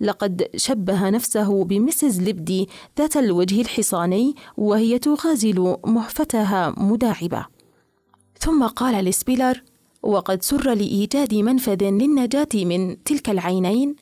لقد 0.00 0.48
شبه 0.56 1.10
نفسه 1.10 1.64
بمسز 1.64 2.20
لبدي 2.20 2.68
ذات 2.98 3.16
الوجه 3.16 3.60
الحصاني 3.60 4.34
وهي 4.56 4.98
تغازل 4.98 5.76
محفتها 5.84 6.74
مداعبة. 6.76 7.46
ثم 8.38 8.66
قال 8.66 9.04
لسبيلر 9.04 9.62
وقد 10.02 10.42
سر 10.42 10.74
لإيجاد 10.74 11.34
منفذ 11.34 11.84
للنجاة 11.84 12.48
من 12.54 13.02
تلك 13.02 13.30
العينين. 13.30 13.96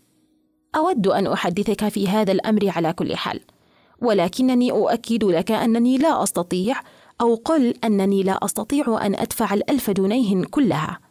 أود 0.77 1.07
أن 1.07 1.27
أحدثك 1.27 1.89
في 1.89 2.09
هذا 2.09 2.33
الأمر 2.33 2.69
على 2.69 2.93
كل 2.93 3.17
حال. 3.17 3.41
ولكنني 4.03 4.71
أؤكد 4.71 5.25
لك 5.25 5.51
أنني 5.51 5.99
لا 5.99 6.23
أستطيع 6.23 6.77
أو 7.21 7.35
قل 7.35 7.75
أنني 7.85 8.23
لا 8.23 8.45
أستطيع 8.45 9.07
أن 9.07 9.15
أدفع 9.15 9.55
الألف 9.55 9.91
جنيه 9.91 10.45
كلها. 10.45 11.10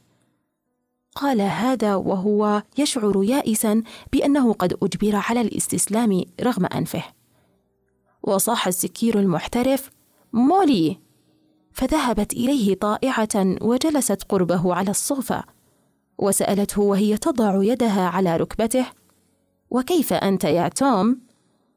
قال 1.19 1.41
هذا 1.41 1.95
وهو 1.95 2.63
يشعر 2.77 3.23
يائسا 3.23 3.83
بأنه 4.13 4.53
قد 4.53 4.77
أجبر 4.83 5.15
على 5.15 5.41
الاستسلام 5.41 6.23
رغم 6.41 6.65
أنفه. 6.65 7.03
وصاح 8.23 8.67
السكير 8.67 9.19
المحترف 9.19 9.89
مولي! 10.33 10.99
فذهبت 11.73 12.33
إليه 12.33 12.75
طائعة 12.75 13.45
وجلست 13.61 14.23
قربه 14.29 14.73
على 14.73 14.91
الصوفه 14.91 15.43
وسألته 16.17 16.81
وهي 16.81 17.17
تضع 17.17 17.63
يدها 17.63 18.07
على 18.07 18.37
ركبته 18.37 18.85
وكيف 19.69 20.13
أنت 20.13 20.43
يا 20.43 20.67
توم؟ 20.67 21.21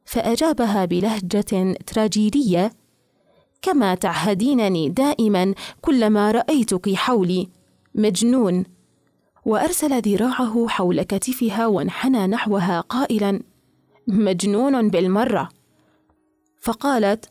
فأجابها 0.04 0.84
بلهجة 0.84 1.72
تراجيديه 1.86 2.72
كما 3.62 3.94
تعهدينني 3.94 4.88
دائما 4.88 5.54
كلما 5.80 6.30
رأيتك 6.30 6.94
حولي 6.94 7.48
مجنون! 7.94 8.81
وأرسل 9.44 10.00
ذراعه 10.00 10.68
حول 10.68 11.02
كتفها 11.02 11.66
وانحنى 11.66 12.26
نحوها 12.26 12.80
قائلا 12.80 13.40
مجنون 14.08 14.88
بالمرة. 14.88 15.48
فقالت 16.60 17.30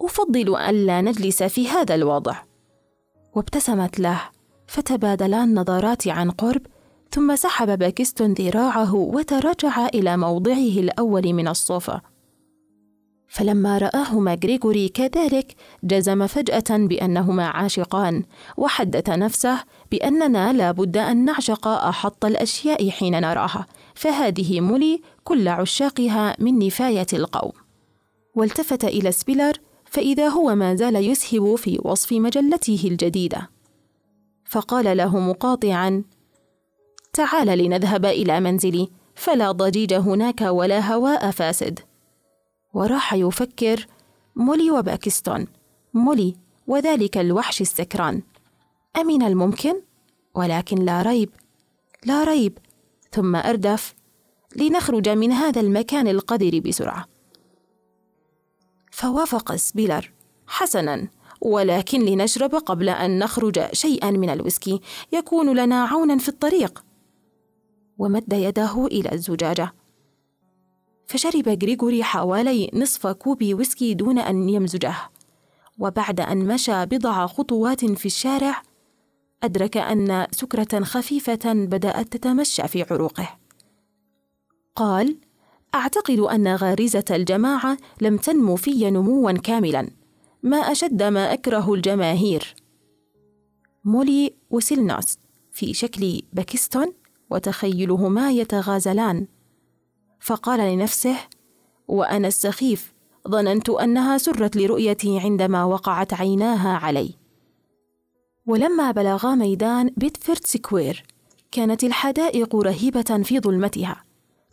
أفضل 0.00 0.56
الا 0.56 1.00
نجلس 1.00 1.42
في 1.42 1.68
هذا 1.68 1.94
الوضع. 1.94 2.36
وابتسمت 3.34 4.00
له 4.00 4.20
فتبادلا 4.66 5.44
النظرات 5.44 6.08
عن 6.08 6.30
قرب 6.30 6.62
ثم 7.10 7.36
سحب 7.36 7.78
باكستون 7.78 8.32
ذراعه 8.32 8.94
وتراجع 8.94 9.86
إلى 9.86 10.16
موضعه 10.16 10.54
الأول 10.54 11.32
من 11.32 11.48
الصوفة. 11.48 12.00
فلما 13.28 13.78
رآهما 13.78 14.38
غريغوري 14.44 14.88
كذلك 14.88 15.54
جزم 15.84 16.26
فجأة 16.26 16.86
بأنهما 16.86 17.46
عاشقان 17.46 18.24
وحدث 18.56 19.08
نفسه 19.08 19.64
بأننا 19.90 20.52
لا 20.52 20.70
بد 20.72 20.96
أن 20.96 21.24
نعشق 21.24 21.68
أحط 21.68 22.24
الأشياء 22.24 22.90
حين 22.90 23.20
نراها 23.20 23.66
فهذه 23.94 24.60
مولي 24.60 25.02
كل 25.24 25.48
عشاقها 25.48 26.36
من 26.38 26.58
نفاية 26.58 27.06
القوم. 27.12 27.52
والتفت 28.34 28.84
إلى 28.84 29.12
سبيلر 29.12 29.52
فإذا 29.84 30.28
هو 30.28 30.54
ما 30.54 30.74
زال 30.74 30.96
يسهب 30.96 31.54
في 31.54 31.78
وصف 31.84 32.12
مجلته 32.12 32.80
الجديدة. 32.84 33.50
فقال 34.44 34.96
له 34.96 35.18
مقاطعا 35.18 36.04
تعال 37.12 37.58
لنذهب 37.58 38.04
إلى 38.04 38.40
منزلي 38.40 38.88
فلا 39.14 39.52
ضجيج 39.52 39.94
هناك 39.94 40.40
ولا 40.40 40.92
هواء 40.94 41.30
فاسد. 41.30 41.78
وراح 42.74 43.14
يفكر 43.14 43.86
مولي 44.36 44.70
وباكستون 44.70 45.46
مولي 45.94 46.34
وذلك 46.66 47.18
الوحش 47.18 47.60
السكران. 47.60 48.22
أمن 48.96 49.22
الممكن؟ 49.22 49.82
ولكن 50.34 50.78
لا 50.78 51.02
ريب 51.02 51.30
لا 52.04 52.24
ريب. 52.24 52.58
ثم 53.12 53.36
أردف 53.36 53.94
لنخرج 54.56 55.08
من 55.08 55.32
هذا 55.32 55.60
المكان 55.60 56.08
القذر 56.08 56.60
بسرعة. 56.60 57.06
فوافق 58.92 59.54
سبيلر 59.54 60.12
حسنا. 60.46 61.08
ولكن 61.40 62.00
لنشرب 62.00 62.54
قبل 62.54 62.88
أن 62.88 63.18
نخرج 63.18 63.72
شيئا 63.72 64.10
من 64.10 64.30
الويسكي. 64.30 64.80
يكون 65.12 65.56
لنا 65.56 65.84
عونا 65.84 66.18
في 66.18 66.28
الطريق. 66.28 66.84
ومد 67.98 68.32
يده 68.32 68.86
إلى 68.86 69.12
الزجاجة. 69.12 69.72
فشرب 71.06 71.48
غريغوري 71.48 72.04
حوالي 72.04 72.70
نصف 72.74 73.06
كوب 73.06 73.42
ويسكي 73.42 73.94
دون 73.94 74.18
أن 74.18 74.48
يمزجه. 74.48 74.94
وبعد 75.78 76.20
أن 76.20 76.38
مشى 76.46 76.86
بضع 76.86 77.26
خطوات 77.26 77.84
في 77.84 78.06
الشارع 78.06 78.62
أدرك 79.42 79.76
أن 79.76 80.26
سكرة 80.30 80.84
خفيفة 80.84 81.40
بدأت 81.44 82.16
تتمشى 82.16 82.68
في 82.68 82.82
عروقه. 82.90 83.28
قال 84.76 85.16
أعتقد 85.74 86.18
أن 86.18 86.48
غريزة 86.48 87.04
الجماعة 87.10 87.76
لم 88.00 88.16
تنمو 88.16 88.56
في 88.56 88.90
نموا 88.90 89.32
كاملا. 89.32 89.90
ما 90.42 90.56
أشد 90.56 91.02
ما 91.02 91.32
أكره 91.32 91.74
الجماهير. 91.74 92.54
مولي 93.84 94.34
وسيلنوس 94.50 95.18
في 95.52 95.74
شكل 95.74 96.22
باكستون 96.32 96.92
وتخيلهما 97.30 98.30
يتغازلان. 98.30 99.26
فقال 100.20 100.60
لنفسه 100.60 101.16
وأنا 101.88 102.28
السخيف 102.28 102.92
ظننت 103.28 103.70
أنها 103.70 104.18
سرت 104.18 104.56
لرؤيتي 104.56 105.18
عندما 105.18 105.64
وقعت 105.64 106.14
عيناها 106.14 106.76
علي. 106.76 107.19
ولما 108.46 108.90
بلغا 108.90 109.34
ميدان 109.34 109.90
بيدفورد 109.96 110.46
سكوير 110.46 111.02
كانت 111.52 111.84
الحدائق 111.84 112.56
رهيبة 112.56 113.22
في 113.24 113.40
ظلمتها 113.40 114.04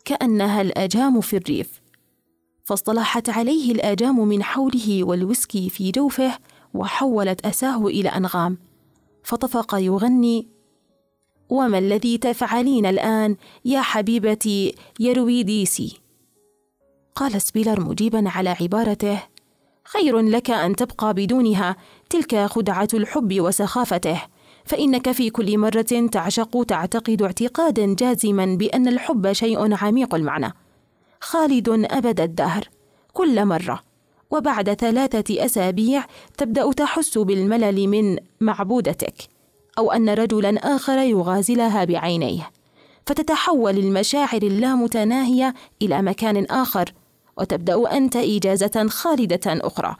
كأنها 0.04 0.60
الآجام 0.60 1.20
في 1.20 1.36
الريف. 1.36 1.80
فاصطلحت 2.64 3.30
عليه 3.30 3.72
الآجام 3.72 4.28
من 4.28 4.42
حوله 4.42 5.04
والويسكي 5.04 5.70
في 5.70 5.90
جوفه 5.90 6.38
وحولت 6.74 7.46
أساه 7.46 7.86
إلى 7.86 8.08
أنغام. 8.08 8.58
فطفق 9.22 9.74
يغني 9.74 10.48
وما 11.48 11.78
الذي 11.78 12.18
تفعلين 12.18 12.86
الآن 12.86 13.36
يا 13.64 13.80
حبيبتي 13.80 14.74
يروي 15.00 15.42
ديسي؟ 15.42 16.00
قال 17.14 17.42
سبيلر 17.42 17.80
مجيبا 17.80 18.28
على 18.28 18.50
عبارته 18.60 19.22
خير 19.92 20.18
لك 20.18 20.50
أن 20.50 20.76
تبقى 20.76 21.14
بدونها. 21.14 21.76
تلك 22.10 22.46
خدعة 22.46 22.88
الحب 22.94 23.40
وسخافته. 23.40 24.22
فإنك 24.64 25.12
في 25.12 25.30
كل 25.30 25.58
مرة 25.58 26.08
تعشق 26.12 26.64
تعتقد 26.64 27.22
اعتقادا 27.22 27.94
جازما 27.94 28.46
بأن 28.46 28.88
الحب 28.88 29.32
شيء 29.32 29.74
عميق 29.84 30.14
المعنى. 30.14 30.52
خالد 31.20 31.68
أبد 31.68 32.20
الدهر. 32.20 32.68
كل 33.12 33.44
مرة. 33.44 33.80
وبعد 34.30 34.74
ثلاثة 34.74 35.44
أسابيع 35.44 36.04
تبدأ 36.36 36.72
تحس 36.72 37.18
بالملل 37.18 37.88
من 37.88 38.16
معبودتك. 38.40 39.14
أو 39.78 39.92
أن 39.92 40.08
رجلا 40.08 40.76
آخر 40.76 40.98
يغازلها 40.98 41.84
بعينيه. 41.84 42.50
فتتحول 43.06 43.78
المشاعر 43.78 44.42
اللامتناهية 44.42 45.54
إلى 45.82 46.02
مكان 46.02 46.44
آخر. 46.44 46.92
وتبدأ 47.38 47.96
أنت 47.96 48.16
إجازة 48.16 48.86
خالدة 48.88 49.40
أخرى. 49.46 49.96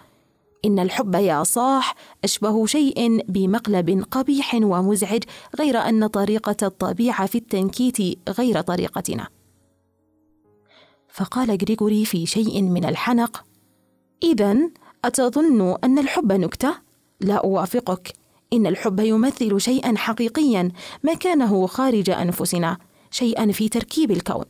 إن 0.64 0.78
الحب 0.78 1.14
يا 1.14 1.42
صاح 1.42 1.94
أشبه 2.24 2.66
شيء 2.66 3.22
بمقلب 3.28 4.04
قبيح 4.10 4.54
ومزعج 4.54 5.22
غير 5.58 5.76
أن 5.78 6.06
طريقة 6.06 6.56
الطبيعة 6.62 7.26
في 7.26 7.38
التنكيت 7.38 8.18
غير 8.28 8.60
طريقتنا. 8.60 9.28
فقال 11.08 11.50
غريغوري 11.50 12.04
في 12.04 12.26
شيء 12.26 12.62
من 12.62 12.84
الحنق 12.84 13.44
اذا 14.22 14.58
أتظن 15.04 15.76
أن 15.84 15.98
الحب 15.98 16.32
نكتة؟ 16.32 16.74
لا 17.20 17.34
أوافقك. 17.34 18.12
إن 18.52 18.66
الحب 18.66 19.00
يمثل 19.00 19.60
شيئا 19.60 19.96
حقيقيا 19.96 20.70
مكانه 21.04 21.66
خارج 21.66 22.10
أنفسنا 22.10 22.78
شيئا 23.10 23.52
في 23.52 23.68
تركيب 23.68 24.10
الكون. 24.10 24.44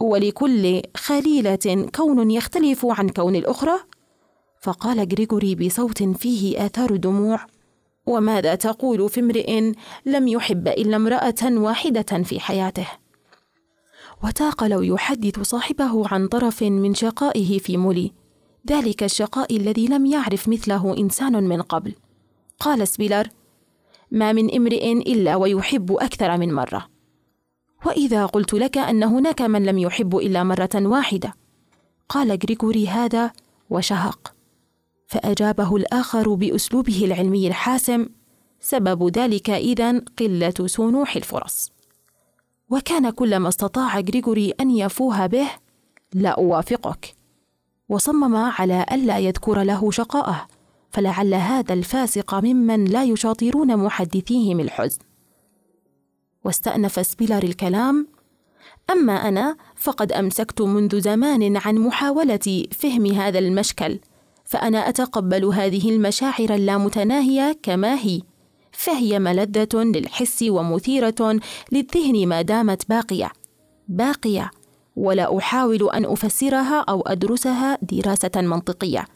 ولكل 0.00 0.82
خليلة 0.96 1.88
كون 1.94 2.30
يختلف 2.30 2.86
عن 2.86 3.08
كون 3.08 3.36
الأخرى؟ 3.36 3.78
فقال 4.60 5.08
غريغوري 5.12 5.54
بصوت 5.54 6.02
فيه 6.02 6.66
آثار 6.66 6.96
دموع: 6.96 7.46
وماذا 8.06 8.54
تقول 8.54 9.08
في 9.08 9.20
امرئ 9.20 9.72
لم 10.06 10.28
يحب 10.28 10.68
إلا 10.68 10.96
امرأة 10.96 11.42
واحدة 11.44 12.22
في 12.22 12.40
حياته؟ 12.40 12.86
وتاق 14.24 14.64
لو 14.64 14.82
يحدث 14.82 15.40
صاحبه 15.40 16.08
عن 16.08 16.28
طرف 16.28 16.62
من 16.62 16.94
شقائه 16.94 17.58
في 17.58 17.76
مولي، 17.76 18.12
ذلك 18.70 19.02
الشقاء 19.02 19.56
الذي 19.56 19.86
لم 19.86 20.06
يعرف 20.06 20.48
مثله 20.48 20.96
إنسان 20.98 21.44
من 21.48 21.62
قبل. 21.62 21.94
قال 22.60 22.88
سبيلر: 22.88 23.28
ما 24.10 24.32
من 24.32 24.54
امرئ 24.54 24.92
إلا 24.92 25.36
ويحب 25.36 25.92
أكثر 25.92 26.36
من 26.36 26.54
مرة. 26.54 26.99
وإذا 27.86 28.26
قلت 28.26 28.54
لك 28.54 28.78
أن 28.78 29.02
هناك 29.02 29.42
من 29.42 29.64
لم 29.64 29.78
يحب 29.78 30.16
إلا 30.16 30.44
مرة 30.44 30.70
واحدة. 30.74 31.34
قال 32.08 32.38
غريغوري 32.44 32.88
هذا 32.88 33.32
وشهق. 33.70 34.34
فأجابه 35.06 35.76
الآخر 35.76 36.34
بأسلوبه 36.34 37.04
العلمي 37.04 37.48
الحاسم 37.48 38.06
سبب 38.60 39.18
ذلك 39.18 39.50
اذا 39.50 39.98
قلة 40.18 40.54
سنوح 40.66 41.16
الفرص 41.16 41.72
وكان 42.70 43.10
كلما 43.10 43.48
استطاع 43.48 44.00
غريغوري 44.00 44.50
أن 44.60 44.70
يفوه 44.70 45.26
به 45.26 45.48
لا 46.14 46.30
أوافقك. 46.30 47.14
وصمم 47.88 48.36
على 48.36 48.86
ألا 48.92 49.18
يذكر 49.18 49.62
له 49.62 49.90
شقاءه 49.90 50.46
فلعل 50.90 51.34
هذا 51.34 51.74
الفاسق 51.74 52.34
ممن 52.34 52.84
لا 52.84 53.04
يشاطرون 53.04 53.76
محدثيهم 53.76 54.60
الحزن. 54.60 54.98
واستأنف 56.44 57.06
سبيلر 57.06 57.42
الكلام 57.42 58.06
أما 58.90 59.28
أنا 59.28 59.56
فقد 59.76 60.12
أمسكت 60.12 60.62
منذ 60.62 61.00
زمان 61.00 61.56
عن 61.56 61.74
محاولة 61.74 62.64
فهم 62.72 63.06
هذا 63.06 63.38
المشكل 63.38 63.98
فأنا 64.44 64.88
أتقبل 64.88 65.44
هذه 65.44 65.90
المشاعر 65.90 66.54
اللامتناهية 66.54 67.58
كما 67.62 67.94
هي 67.94 68.20
فهي 68.72 69.18
ملذة 69.18 69.68
للحس 69.74 70.42
ومثيرة 70.42 71.40
للذهن 71.72 72.26
ما 72.28 72.42
دامت 72.42 72.88
باقية 72.88 73.30
باقية 73.88 74.50
ولا 74.96 75.38
أحاول 75.38 75.90
أن 75.90 76.04
أفسرها 76.04 76.80
أو 76.80 77.00
أدرسها 77.00 77.78
دراسة 77.82 78.30
منطقية 78.36 79.06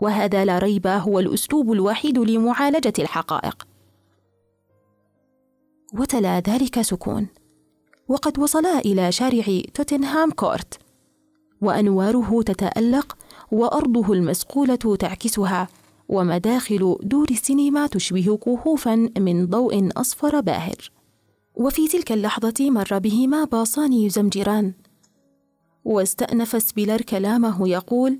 وهذا 0.00 0.44
لا 0.44 0.58
ريب 0.58 0.86
هو 0.86 1.20
الأسلوب 1.20 1.72
الوحيد 1.72 2.18
لمعالجة 2.18 2.92
الحقائق. 2.98 3.66
وتلا 5.98 6.40
ذلك 6.40 6.82
سكون. 6.82 7.26
وقد 8.08 8.38
وصلا 8.38 8.78
إلى 8.78 9.12
شارع 9.12 9.60
توتنهام 9.74 10.30
كورت 10.30 10.78
وأنواره 11.60 12.42
تتألق 12.42 13.16
وأرضه 13.52 14.12
المسقولة 14.12 14.96
تعكسها 14.98 15.68
ومداخل 16.08 16.96
دور 17.02 17.26
السينما 17.30 17.86
تشبه 17.86 18.36
كهوفا 18.36 19.10
من 19.18 19.46
ضوء 19.46 19.88
أصفر 19.96 20.40
باهر. 20.40 20.90
وفي 21.54 21.88
تلك 21.88 22.12
اللحظة 22.12 22.70
مر 22.70 22.98
بهما 22.98 23.44
باصان 23.44 23.92
يزمجران. 23.92 24.72
واستأنف 25.84 26.62
سبيلر 26.62 27.02
كلامه 27.02 27.68
يقول 27.68 28.18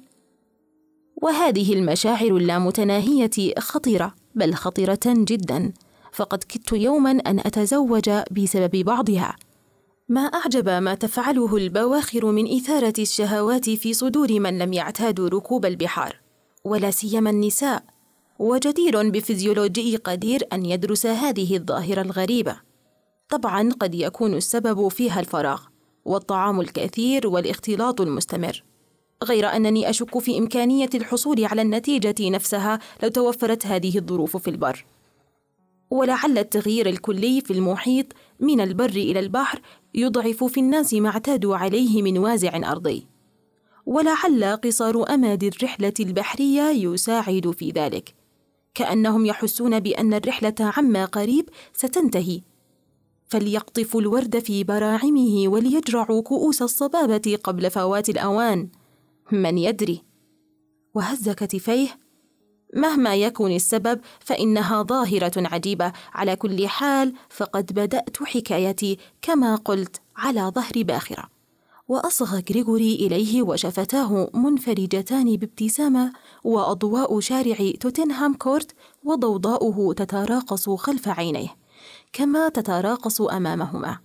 وهذه 1.22 1.72
المشاعر 1.72 2.36
اللامتناهية 2.36 3.54
خطيرة 3.58 4.14
بل 4.34 4.54
خطيرة 4.54 5.00
جدا. 5.06 5.72
فقد 6.12 6.44
كدت 6.48 6.72
يوما 6.72 7.10
أن 7.10 7.38
أتزوج 7.38 8.10
بسبب 8.30 8.76
بعضها. 8.76 9.36
ما 10.08 10.20
أعجب 10.20 10.68
ما 10.68 10.94
تفعله 10.94 11.56
البواخر 11.56 12.26
من 12.26 12.56
إثارة 12.56 12.94
الشهوات 12.98 13.70
في 13.70 13.94
صدور 13.94 14.40
من 14.40 14.58
لم 14.58 14.72
يعتادوا 14.72 15.28
ركوب 15.28 15.66
البحار 15.66 16.16
ولا 16.64 16.90
سيما 16.90 17.30
النساء. 17.30 17.82
وجدير 18.38 19.10
بفيزيولوجي 19.10 19.96
قدير 19.96 20.42
أن 20.52 20.66
يدرس 20.66 21.06
هذه 21.06 21.56
الظاهرة 21.56 22.02
الغريبة. 22.02 22.56
طبعا 23.28 23.70
قد 23.80 23.94
يكون 23.94 24.34
السبب 24.34 24.88
فيها 24.88 25.20
الفراغ 25.20 25.60
والطعام 26.04 26.60
الكثير 26.60 27.26
والاختلاط 27.26 28.00
المستمر. 28.00 28.62
غير 29.24 29.46
أنني 29.46 29.90
أشك 29.90 30.18
في 30.18 30.38
إمكانية 30.38 30.90
الحصول 30.94 31.44
على 31.44 31.62
النتيجة 31.62 32.30
نفسها 32.30 32.78
لو 33.02 33.08
توفرت 33.08 33.66
هذه 33.66 33.98
الظروف 33.98 34.36
في 34.36 34.50
البر. 34.50 34.84
ولعل 35.90 36.38
التغيير 36.38 36.88
الكلي 36.88 37.40
في 37.40 37.52
المحيط 37.52 38.06
من 38.40 38.60
البر 38.60 38.90
إلى 38.90 39.20
البحر 39.20 39.60
يضعف 39.94 40.44
في 40.44 40.60
الناس 40.60 40.94
ما 40.94 41.08
اعتادوا 41.08 41.56
عليه 41.56 42.02
من 42.02 42.18
وازع 42.18 42.70
أرضي. 42.72 43.06
ولعل 43.86 44.56
قصار 44.64 45.14
أمد 45.14 45.44
الرحلة 45.44 45.92
البحرية 46.00 46.62
يساعد 46.62 47.50
في 47.50 47.70
ذلك. 47.70 48.14
كأنهم 48.74 49.26
يحسون 49.26 49.80
بأن 49.80 50.14
الرحلة 50.14 50.54
عما 50.60 51.04
قريب 51.04 51.48
ستنتهي. 51.72 52.40
فليقطفوا 53.26 54.00
الورد 54.00 54.38
في 54.38 54.64
براعمه 54.64 55.48
وليجرعوا 55.48 56.22
كؤوس 56.22 56.62
الصبابة 56.62 57.38
قبل 57.44 57.70
فوات 57.70 58.08
الأوان. 58.08 58.68
من 59.32 59.58
يدري؟ 59.58 60.02
وهز 60.94 61.28
كتفيه 61.28 61.88
مهما 62.74 63.14
يكن 63.14 63.52
السبب 63.52 64.00
فإنها 64.20 64.82
ظاهرة 64.82 65.32
عجيبة. 65.36 65.92
على 66.12 66.36
كل 66.36 66.68
حال 66.68 67.14
فقد 67.28 67.72
بدأت 67.72 68.16
حكايتي 68.22 68.98
كما 69.22 69.56
قلت 69.56 70.00
على 70.16 70.52
ظهر 70.54 70.72
باخرة. 70.76 71.24
واصغى 71.88 72.44
غريغوري 72.50 72.94
إليه 72.94 73.42
وشفتاه 73.42 74.30
منفرجتان 74.34 75.36
بابتسامة 75.36 76.12
وأضواء 76.44 77.20
شارع 77.20 77.72
توتنهام 77.80 78.34
كورت 78.34 78.74
وضوضاؤه 79.04 79.94
تتراقص 79.94 80.70
خلف 80.70 81.08
عينيه 81.08 81.56
كما 82.12 82.48
تتراقص 82.48 83.20
أمامهما. 83.20 83.98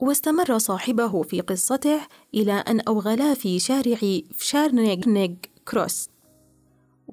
واستمر 0.00 0.58
صاحبه 0.58 1.22
في 1.22 1.40
قصته 1.40 2.00
إلى 2.34 2.52
أن 2.52 2.80
أوغلا 2.80 3.34
في 3.34 3.58
شارع 3.58 3.98
فشارنيغ 4.34 5.00
كروس. 5.68 6.08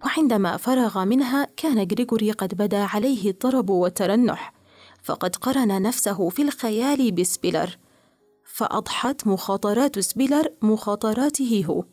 وعندما 0.06 0.58
فرغ 0.58 1.06
منها 1.06 1.48
كان 1.58 1.88
غريغوري 1.92 2.32
قد 2.32 2.56
بدا 2.56 2.84
عليه 2.84 3.30
الطرب 3.30 3.70
والترنح 3.70 4.54
فقد 5.04 5.36
قرن 5.36 5.82
نفسه 5.82 6.30
في 6.30 6.42
الخيال 6.42 7.12
بسبيلر. 7.12 7.78
فأضحت 8.46 9.28
مخاطرات 9.28 10.00
سبيلر 10.00 10.50
مخاطراته 10.62 11.66
هو. 11.68 11.84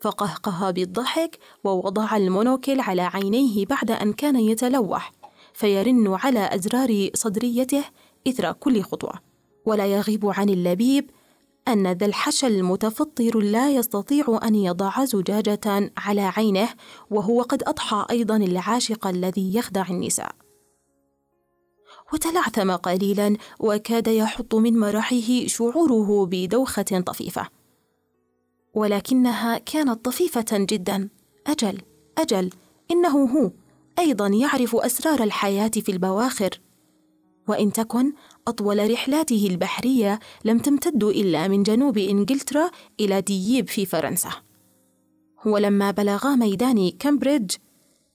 فقهقه 0.00 0.70
بالضحك 0.70 1.38
ووضع 1.64 2.16
المونوكل 2.16 2.80
على 2.80 3.02
عينيه 3.02 3.66
بعد 3.66 3.90
أن 3.90 4.12
كان 4.12 4.36
يتلوح 4.36 5.12
فيرن 5.54 6.14
على 6.14 6.54
أزرار 6.54 7.10
صدريته 7.14 7.84
إثر 8.28 8.52
كل 8.52 8.82
خطوة. 8.82 9.12
ولا 9.66 9.86
يغيب 9.86 10.26
عن 10.26 10.48
اللبيب 10.48 11.10
أن 11.68 11.92
ذا 11.92 12.06
الحشى 12.06 12.46
المتفطر 12.46 13.38
لا 13.38 13.70
يستطيع 13.70 14.40
أن 14.44 14.54
يضع 14.54 15.04
زجاجة 15.04 15.92
على 15.96 16.20
عينه 16.20 16.68
وهو 17.10 17.42
قد 17.42 17.62
أضحى 17.62 18.06
أيضا 18.10 18.36
العاشق 18.36 19.06
الذي 19.06 19.54
يخدع 19.56 19.86
النساء. 19.90 20.34
وتلعثم 22.12 22.70
قليلا 22.70 23.36
وكاد 23.60 24.08
يحط 24.08 24.54
من 24.54 24.78
مرحه 24.78 25.46
شعوره 25.46 26.26
بدوخة 26.26 27.02
طفيفة. 27.06 27.48
ولكنها 28.74 29.58
كانت 29.58 30.04
طفيفة 30.04 30.46
جدا. 30.52 31.08
أجل 31.46 31.82
أجل 32.18 32.50
إنه 32.90 33.24
هو 33.24 33.50
أيضا 33.98 34.26
يعرف 34.26 34.76
أسرار 34.76 35.22
الحياة 35.22 35.68
في 35.68 35.92
البواخر. 35.92 36.60
وإن 37.48 37.72
تكن 37.72 38.12
أطول 38.48 38.90
رحلاته 38.90 39.46
البحرية 39.50 40.18
لم 40.44 40.58
تمتد 40.58 41.04
إلا 41.04 41.48
من 41.48 41.62
جنوب 41.62 41.98
إنجلترا 41.98 42.70
إلى 43.00 43.20
دييب 43.20 43.68
في 43.68 43.86
فرنسا. 43.86 44.30
ولما 45.46 45.90
بلغا 45.90 46.36
ميدان 46.36 46.90
كامبريدج 46.90 47.54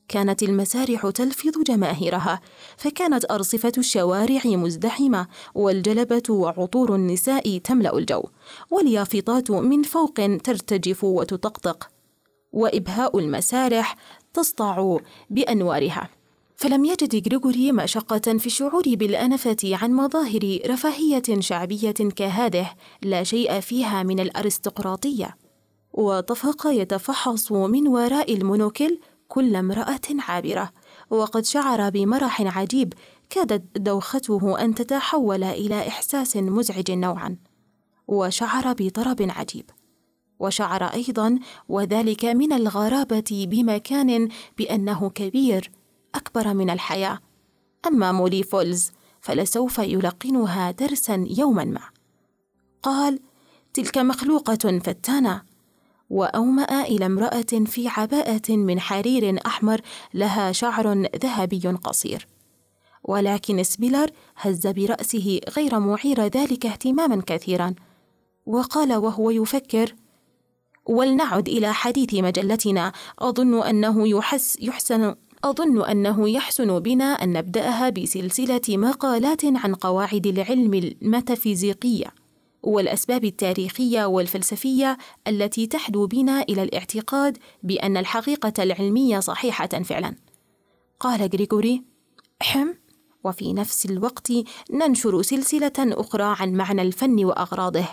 كانت 0.08 0.44
المسارح 0.44 1.10
تلفظ 1.10 1.64
جماهيرها 1.68 2.42
فكانت 2.78 3.32
أرصفة 3.32 3.72
الشوارع 3.78 4.42
مزدحمة 4.46 5.28
والجلبة 5.56 6.24
وعطور 6.30 6.96
النساء 6.96 7.58
تملأ 7.58 7.98
الجو 7.98 8.24
واليافطات 8.72 9.52
من 9.52 9.84
فوق 9.84 10.14
ترتجف 10.44 11.04
وتطقطق 11.04 11.90
وإبهاء 12.54 13.20
المسارح 13.20 13.96
تسطع 14.34 14.98
بأنوارها. 15.30 16.10
فلم 16.60 16.86
يجد 16.86 17.28
غريغوري 17.28 17.72
مشقة 17.72 18.38
في 18.38 18.46
الشعور 18.46 18.84
بالأنفة 18.86 19.58
عن 19.64 19.92
مظاهر 19.92 20.60
رفاهية 20.66 21.40
شعبية 21.40 21.92
كهذه 21.92 22.72
لا 23.02 23.24
شيء 23.24 23.60
فيها 23.60 24.04
من 24.04 24.20
الأرستقراطية. 24.20 25.38
وطفق 25.94 26.68
يتفحص 26.68 27.52
من 27.52 27.88
وراء 27.88 28.34
المونوكل 28.34 29.00
كل 29.28 29.56
امرأة 29.56 30.02
عابرة. 30.20 30.72
وقد 31.10 31.46
شعر 31.46 31.90
بمرح 31.90 32.58
عجيب 32.58 32.94
كادت 33.30 33.78
دوخته 33.78 34.62
أن 34.62 34.76
تتحول 34.76 35.44
إلى 35.44 35.88
إحساس 35.88 36.38
مزعج 36.38 36.92
نوعا. 36.92 37.38
وشعر 38.08 38.74
بطرب 38.74 39.18
عجيب. 39.22 39.70
وشعر 40.40 40.84
أيضا 40.84 41.40
وذلك 41.70 42.26
من 42.26 42.54
الغرابة 42.54 43.48
بمكان 43.52 44.30
بأنه 44.58 45.10
كبير 45.10 45.79
أكبر 46.16 46.54
من 46.54 46.70
الحياة. 46.70 47.20
أما 47.88 48.12
مولي 48.12 48.44
فولز 48.44 48.92
فلسوف 49.22 49.80
يلقنها 49.80 50.72
درسا 50.72 51.26
يوما 51.30 51.64
ما. 51.64 51.82
قال 52.84 53.20
تلك 53.74 53.98
مخلوقة 53.98 54.80
فتانة 54.80 55.42
وأومأ 56.10 56.82
إلى 56.82 57.06
امرأة 57.06 57.66
في 57.66 57.88
عباءة 57.88 58.52
من 58.52 58.80
حرير 58.80 59.40
أحمر 59.46 59.82
لها 60.14 60.52
شعر 60.52 60.94
ذهبي 61.16 61.68
قصير. 61.68 62.28
ولكن 63.04 63.64
سبيلر 63.64 64.10
هز 64.36 64.68
برأسه 64.68 65.42
غير 65.58 65.80
معير 65.80 66.22
ذلك 66.22 66.66
اهتماما 66.66 67.22
كثيرا. 67.26 67.76
وقال 68.46 68.94
وهو 68.94 69.30
يفكر 69.30 69.96
ولنعد 70.86 71.50
إلى 71.50 71.74
حديث 71.74 72.14
مجلتنا. 72.14 72.92
أظن 73.20 73.64
أنه 73.64 74.08
يحس 74.08 74.58
يحسن 74.62 75.16
أظن 75.44 75.86
أنه 75.86 76.30
يحسن 76.30 76.80
بنا 76.80 77.06
أن 77.06 77.34
نبدأها 77.34 77.90
بسلسلة 77.90 78.62
مقالات 78.70 79.46
عن 79.46 79.76
قواعد 79.76 80.28
العلم 80.28 80.74
الميتافيزيقية 80.74 82.14
والأسباب 82.64 83.26
التاريخية 83.26 84.06
والفلسفية 84.06 84.98
التي 85.28 85.68
تحدو 85.68 86.08
بنا 86.08 86.42
إلى 86.42 86.64
الاعتقاد 86.64 87.38
بأن 87.64 87.98
الحقيقة 87.98 88.64
العلمية 88.64 89.20
صحيحة 89.20 89.68
فعلا. 89.68 90.16
قال 91.00 91.22
غريغوري 91.34 91.84
حم 92.42 92.74
وفي 93.24 93.54
نفس 93.54 93.86
الوقت 93.86 94.32
ننشر 94.72 95.22
سلسلة 95.22 95.72
أخرى 95.80 96.36
عن 96.40 96.54
معنى 96.54 96.82
الفن 96.82 97.26
وأغراضه 97.26 97.88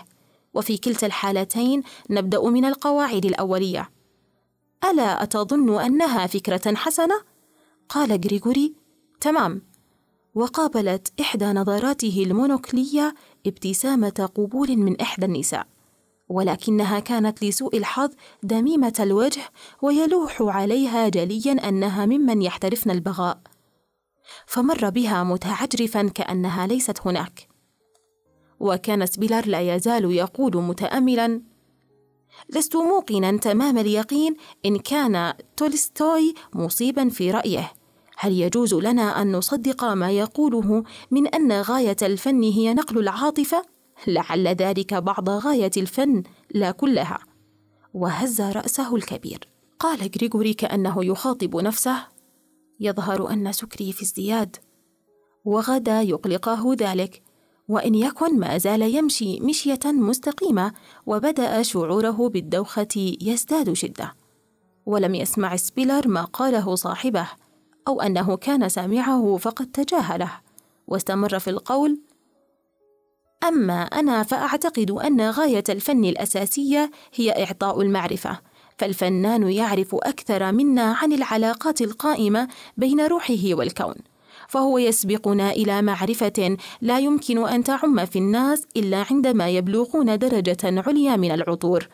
وفي 0.53 0.77
كلتا 0.77 1.07
الحالتين 1.07 1.83
نبدأ 2.09 2.49
من 2.49 2.65
القواعد 2.65 3.25
الأولية. 3.25 3.89
ألا 4.83 5.23
أتظن 5.23 5.81
أنها 5.81 6.27
فكرة 6.27 6.75
حسنة؟ 6.75 7.36
قال 7.89 8.11
غريغوري 8.11 8.75
تمام. 9.21 9.61
وقابلت 10.35 11.13
إحدى 11.19 11.45
نظراته 11.45 12.23
المونوكلية 12.25 13.15
ابتسامة 13.47 14.29
قبول 14.35 14.77
من 14.77 15.01
إحدى 15.01 15.25
النساء 15.25 15.67
ولكنها 16.29 16.99
كانت 16.99 17.43
لسوء 17.43 17.77
الحظ 17.77 18.09
دميمة 18.43 18.93
الوجه 18.99 19.41
ويلوح 19.81 20.41
عليها 20.41 21.09
جليا 21.09 21.69
أنها 21.69 22.05
ممن 22.05 22.41
يحترفن 22.41 22.91
البغاء. 22.91 23.41
فمر 24.45 24.89
بها 24.89 25.23
متعجرفا 25.23 26.07
كأنها 26.07 26.67
ليست 26.67 26.97
هناك. 27.05 27.47
وكان 28.59 29.05
سبيلر 29.05 29.47
لا 29.47 29.75
يزال 29.75 30.11
يقول 30.11 30.57
متأملا 30.57 31.41
لست 32.49 32.75
موقنا 32.75 33.37
تمام 33.37 33.77
اليقين 33.77 34.35
إن 34.65 34.77
كان 34.77 35.33
تولستوي 35.57 36.33
مصيبا 36.53 37.09
في 37.09 37.31
رأيه. 37.31 37.76
هل 38.19 38.33
يجوز 38.33 38.73
لنا 38.73 39.21
أن 39.21 39.31
نصدق 39.31 39.83
ما 39.83 40.11
يقوله 40.11 40.83
من 41.11 41.27
أن 41.27 41.51
غاية 41.51 41.97
الفن 42.01 42.43
هي 42.43 42.73
نقل 42.73 42.97
العاطفة؟ 42.97 43.65
لعل 44.07 44.47
ذلك 44.47 44.93
بعض 44.93 45.29
غاية 45.29 45.71
الفن 45.77 46.23
لا 46.51 46.71
كلها. 46.71 47.19
وهز 47.93 48.41
رأسه 48.41 48.95
الكبير. 48.95 49.39
قال 49.79 50.11
غريغوري 50.15 50.53
كأنه 50.53 51.05
يخاطب 51.05 51.55
نفسه. 51.55 51.97
يظهر 52.79 53.33
أن 53.33 53.51
سكري 53.51 53.91
في 53.91 54.03
ازدياد. 54.03 54.55
وغدا 55.45 56.01
يقلقه 56.01 56.75
ذلك. 56.79 57.23
وإن 57.67 57.95
يكن 57.95 58.39
ما 58.39 58.57
زال 58.57 58.81
يمشي 58.81 59.39
مشية 59.39 59.79
مستقيمة 59.85 60.73
وبدأ 61.05 61.61
شعوره 61.61 62.29
بالدوخة 62.29 63.15
يزداد 63.21 63.73
شدة. 63.73 64.15
ولم 64.85 65.15
يسمع 65.15 65.55
سبيلر 65.55 66.07
ما 66.07 66.23
قاله 66.23 66.75
صاحبه. 66.75 67.27
أو 67.87 68.01
أنه 68.01 68.37
كان 68.37 68.69
سامعه 68.69 69.37
فقد 69.37 69.71
تجاهله 69.71 70.31
واستمر 70.87 71.39
في 71.39 71.49
القول 71.49 71.99
أما 73.43 73.83
أنا 73.83 74.23
فأعتقد 74.23 74.91
أن 74.91 75.21
غاية 75.21 75.63
الفن 75.69 76.05
الأساسية 76.05 76.91
هي 77.15 77.43
إعطاء 77.43 77.81
المعرفة 77.81 78.39
فالفنان 78.77 79.49
يعرف 79.51 79.95
أكثر 79.95 80.51
منا 80.51 80.93
عن 81.01 81.13
العلاقات 81.13 81.81
القائمة 81.81 82.47
بين 82.77 83.01
روحه 83.01 83.43
والكون 83.51 83.95
فهو 84.47 84.77
يسبقنا 84.77 85.51
إلى 85.51 85.81
معرفة 85.81 86.57
لا 86.81 86.99
يمكن 86.99 87.47
أن 87.47 87.63
تعم 87.63 88.05
في 88.05 88.19
الناس 88.19 88.63
إلا 88.77 89.05
عندما 89.11 89.49
يبلغون 89.49 90.17
درجة 90.17 90.57
عليا 90.63 91.15
من 91.15 91.31
العطور. 91.31 91.87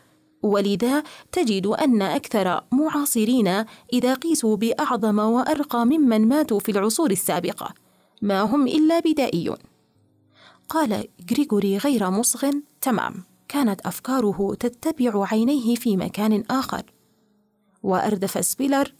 ولذا 0.43 1.03
تجد 1.31 1.67
أن 1.67 2.01
أكثر 2.01 2.63
معاصرين 2.71 3.65
إذا 3.93 4.13
قيسوا 4.13 4.55
بأعظم 4.55 5.19
وأرقى 5.19 5.85
ممن 5.85 6.27
ماتوا 6.27 6.59
في 6.59 6.71
العصور 6.71 7.11
السابقة 7.11 7.73
ما 8.21 8.41
هم 8.41 8.67
إلا 8.67 8.99
بدائيون. 8.99 9.57
قال 10.69 11.07
غريغوري 11.31 11.77
غير 11.77 12.09
مصغ 12.09 12.51
تمام 12.81 13.23
كانت 13.47 13.81
أفكاره 13.81 14.55
تتبع 14.59 15.27
عينيه 15.31 15.75
في 15.75 15.97
مكان 15.97 16.43
آخر. 16.49 16.83
وأردف 17.83 18.45
سبيلر 18.45 18.93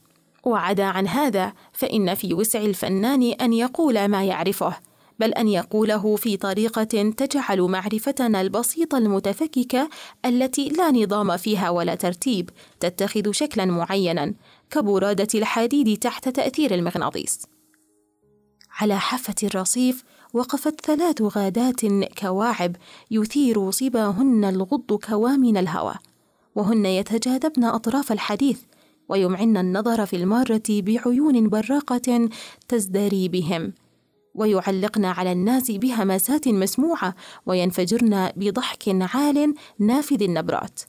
وعدا 0.44 0.84
عن 0.84 1.08
هذا 1.08 1.54
فإن 1.74 2.16
في 2.16 2.34
وسع 2.34 2.60
الفنان 2.60 3.24
أن 3.24 3.54
يقول 3.54 4.08
ما 4.08 4.24
يعرفه. 4.24 4.76
بل 5.20 5.34
أن 5.34 5.48
يقوله 5.48 6.16
في 6.16 6.38
طريقة 6.38 6.84
تجعل 7.18 7.62
معرفتنا 7.62 8.42
البسيطة 8.42 8.98
المتفككة 8.98 9.90
التي 10.26 10.70
لا 10.70 10.92
نظام 10.92 11.38
فيها 11.38 11.70
ولا 11.70 11.96
ترتيب 11.96 12.50
تتخذ 12.80 13.32
شكلا 13.32 13.66
معينا 13.66 14.34
كبرادة 14.70 15.28
الحديد 15.36 15.98
تحت 15.98 16.30
تأثير 16.30 16.74
المغناطيس. 16.74 17.42
على 18.80 19.00
حافة 19.00 19.36
الرصيف 19.44 20.04
وقفت 20.34 20.86
ثلاث 20.86 21.22
غادات 21.22 21.86
كواعب 22.20 22.76
يثير 23.12 23.72
صباهن 23.72 24.46
الغض 24.46 24.94
كوامن 24.94 25.58
الهوى 25.58 25.94
وهن 26.56 26.86
يتجاذبن 26.86 27.64
أطراف 27.64 28.12
الحديث 28.12 28.62
ويمعن 29.10 29.58
النظر 29.58 30.06
في 30.06 30.16
المارة 30.16 30.64
بعيون 30.70 31.50
براقة 31.50 32.30
تزدري 32.68 33.28
بهم. 33.28 33.74
ويعلقن 34.36 35.06
على 35.06 35.32
الناس 35.32 35.72
بهمسات 35.72 36.48
مسموعة 36.48 37.16
وينفجرن 37.46 38.32
بضحك 38.36 38.84
عال 39.16 39.54
نافذ 39.80 40.24
النبرات. 40.24 40.82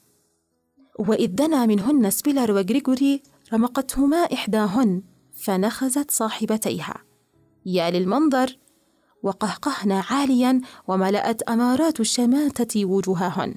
وإذ 0.98 1.26
دنا 1.26 1.66
منهن 1.66 2.10
سبيلر 2.10 2.52
وغريغوري 2.52 3.22
رمقتهما 3.52 4.16
إحداهن 4.16 5.02
فنخزت 5.32 6.10
صاحبتيها. 6.10 6.94
يا 7.66 7.90
للمنظر! 7.90 8.58
وقهقهن 9.22 9.92
عاليا 9.92 10.60
وملأت 10.88 11.42
أمارات 11.42 12.00
الشماتة 12.00 12.84
وجوههن. 12.84 13.54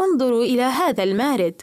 انظروا 0.00 0.44
إلى 0.44 0.62
هذا 0.62 1.02
المارد! 1.02 1.62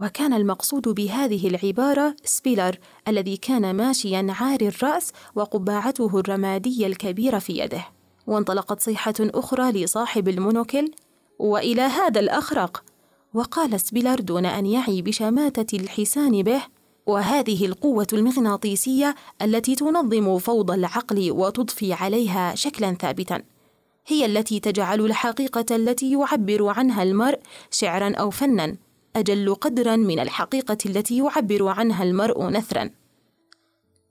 وكان 0.00 0.32
المقصود 0.32 0.88
بهذه 0.88 1.48
العبارة 1.48 2.16
سبيلر 2.24 2.78
الذي 3.08 3.36
كان 3.36 3.76
ماشيا 3.76 4.26
عاري 4.40 4.68
الرأس 4.68 5.12
وقبعته 5.34 6.18
الرمادية 6.18 6.86
الكبيرة 6.86 7.38
في 7.38 7.58
يده. 7.58 7.84
وانطلقت 8.26 8.80
صيحة 8.80 9.14
أخرى 9.20 9.72
لصاحب 9.72 10.28
المونوكل 10.28 10.90
وإلى 11.38 11.82
هذا 11.82 12.20
الأخرق؟ 12.20 12.84
وقال 13.34 13.80
سبيلر 13.80 14.20
دون 14.20 14.46
أن 14.46 14.66
يعي 14.66 15.02
بشماتة 15.02 15.76
الحسان 15.76 16.42
به 16.42 16.62
وهذه 17.06 17.66
القوة 17.66 18.06
المغناطيسية 18.12 19.14
التي 19.42 19.74
تنظم 19.74 20.38
فوضى 20.38 20.74
العقل 20.74 21.30
وتضفي 21.30 21.92
عليها 21.92 22.54
شكلا 22.54 22.94
ثابتا. 22.94 23.42
هي 24.06 24.26
التي 24.26 24.60
تجعل 24.60 25.00
الحقيقة 25.00 25.76
التي 25.76 26.12
يعبر 26.12 26.66
عنها 26.68 27.02
المرء 27.02 27.38
شعرا 27.70 28.14
أو 28.14 28.30
فنا. 28.30 28.76
أجل 29.16 29.54
قدرا 29.54 29.96
من 29.96 30.18
الحقيقة 30.18 30.78
التي 30.86 31.18
يعبر 31.18 31.68
عنها 31.68 32.02
المرء 32.02 32.44
نثرا. 32.44 32.90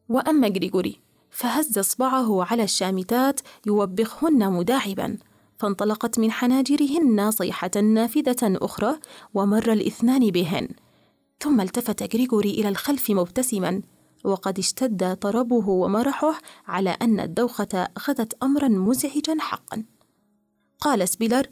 وأما 0.10 0.48
غريغوري 0.48 1.00
فهز 1.30 1.78
إصبعه 1.78 2.44
على 2.44 2.64
الشامتات 2.64 3.40
يوبخهن 3.66 4.52
مداعبا 4.52 5.18
فانطلقت 5.58 6.20
من 6.20 6.32
حناجرهن 6.32 7.32
صيحة 7.32 7.72
نافذة 7.76 8.38
أخرى 8.42 9.00
ومر 9.34 9.74
الاثنان 9.74 10.32
بهن. 10.32 10.68
ثم 11.40 11.62
التفت 11.62 12.16
غريغوري 12.16 12.50
إلى 12.50 12.70
الخلف 12.70 13.12
مبتسما 13.12 13.82
وقد 14.24 14.60
اشتد 14.60 15.16
طربه 15.16 15.70
ومرحه 15.70 16.40
على 16.68 16.90
أن 17.02 17.20
الدوخة 17.20 17.88
أخذت 17.98 18.44
أمرا 18.44 18.68
مزعجا 18.68 19.38
حقا. 19.40 19.84
قال 20.80 21.10
سبيلر 21.10 21.48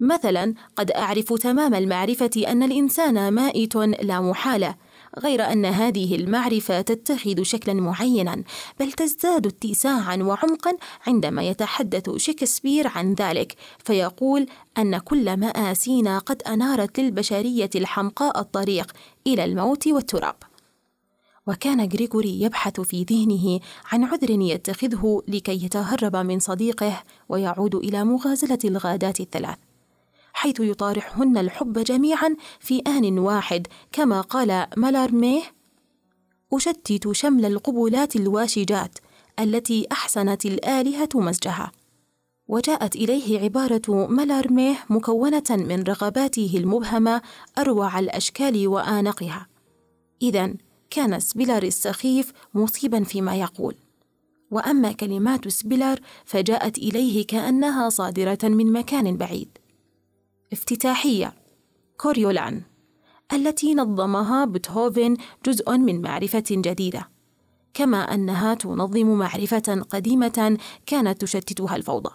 مثلا 0.00 0.54
قد 0.76 0.90
أعرف 0.90 1.32
تمام 1.32 1.74
المعرفة 1.74 2.30
أن 2.36 2.62
الإنسان 2.62 3.28
مائت 3.28 3.76
لا 3.76 4.20
محالة 4.20 4.74
غير 5.18 5.52
أن 5.52 5.64
هذه 5.64 6.16
المعرفة 6.16 6.80
تتخذ 6.80 7.42
شكلا 7.42 7.74
معينا 7.74 8.42
بل 8.80 8.92
تزداد 8.92 9.46
اتساعا 9.46 10.16
وعمقا 10.16 10.76
عندما 11.06 11.42
يتحدث 11.42 12.10
شكسبير 12.16 12.88
عن 12.88 13.14
ذلك 13.14 13.54
فيقول 13.84 14.46
أن 14.78 14.98
كل 14.98 15.36
مآسينا 15.36 16.18
قد 16.18 16.42
أنارت 16.42 17.00
للبشرية 17.00 17.70
الحمقاء 17.74 18.40
الطريق 18.40 18.92
إلى 19.26 19.44
الموت 19.44 19.86
والتراب. 19.86 20.36
وكان 21.46 21.80
غريغوري 21.80 22.40
يبحث 22.40 22.80
في 22.80 23.02
ذهنه 23.02 23.60
عن 23.92 24.04
عذر 24.04 24.30
يتخذه 24.30 25.22
لكي 25.28 25.64
يتهرب 25.64 26.16
من 26.16 26.38
صديقه 26.38 27.02
ويعود 27.28 27.74
إلى 27.74 28.04
مغازلة 28.04 28.58
الغادات 28.64 29.20
الثلاث. 29.20 29.69
حيث 30.32 30.60
يطارحهن 30.60 31.38
الحب 31.38 31.78
جميعا 31.78 32.36
في 32.60 32.78
آن 32.78 33.18
واحد 33.18 33.66
كما 33.92 34.20
قال 34.20 34.66
مالارميه 34.76 35.42
أشتت 36.52 37.12
شمل 37.12 37.44
القبلات 37.44 38.16
الواشجات 38.16 38.98
التي 39.38 39.86
أحسنت 39.92 40.46
الآلهة 40.46 41.08
مزجها. 41.14 41.72
وجاءت 42.48 42.96
إليه 42.96 43.40
عبارة 43.40 44.06
مالارميه 44.06 44.76
مكونة 44.90 45.44
من 45.50 45.82
رغباته 45.82 46.52
المبهمة 46.54 47.22
أروع 47.58 47.98
الأشكال 47.98 48.68
وآنقها. 48.68 49.46
إذا 50.22 50.54
كان 50.90 51.20
سبيلر 51.20 51.62
السخيف 51.62 52.32
مصيبا 52.54 53.04
فيما 53.04 53.34
يقول. 53.36 53.74
وأما 54.50 54.92
كلمات 54.92 55.48
سبيلر 55.48 56.00
فجاءت 56.24 56.78
إليه 56.78 57.26
كأنها 57.26 57.88
صادرة 57.88 58.38
من 58.42 58.72
مكان 58.72 59.16
بعيد. 59.16 59.58
افتتاحية. 60.52 61.34
كوريولان 61.96 62.62
التي 63.32 63.74
نظمها 63.74 64.44
بيتهوفن 64.44 65.16
جزء 65.46 65.76
من 65.76 66.02
معرفة 66.02 66.44
جديدة 66.50 67.08
كما 67.74 68.14
أنها 68.14 68.54
تنظم 68.54 69.06
معرفة 69.06 69.84
قديمة 69.90 70.58
كانت 70.86 71.20
تشتتها 71.20 71.76
الفوضى. 71.76 72.10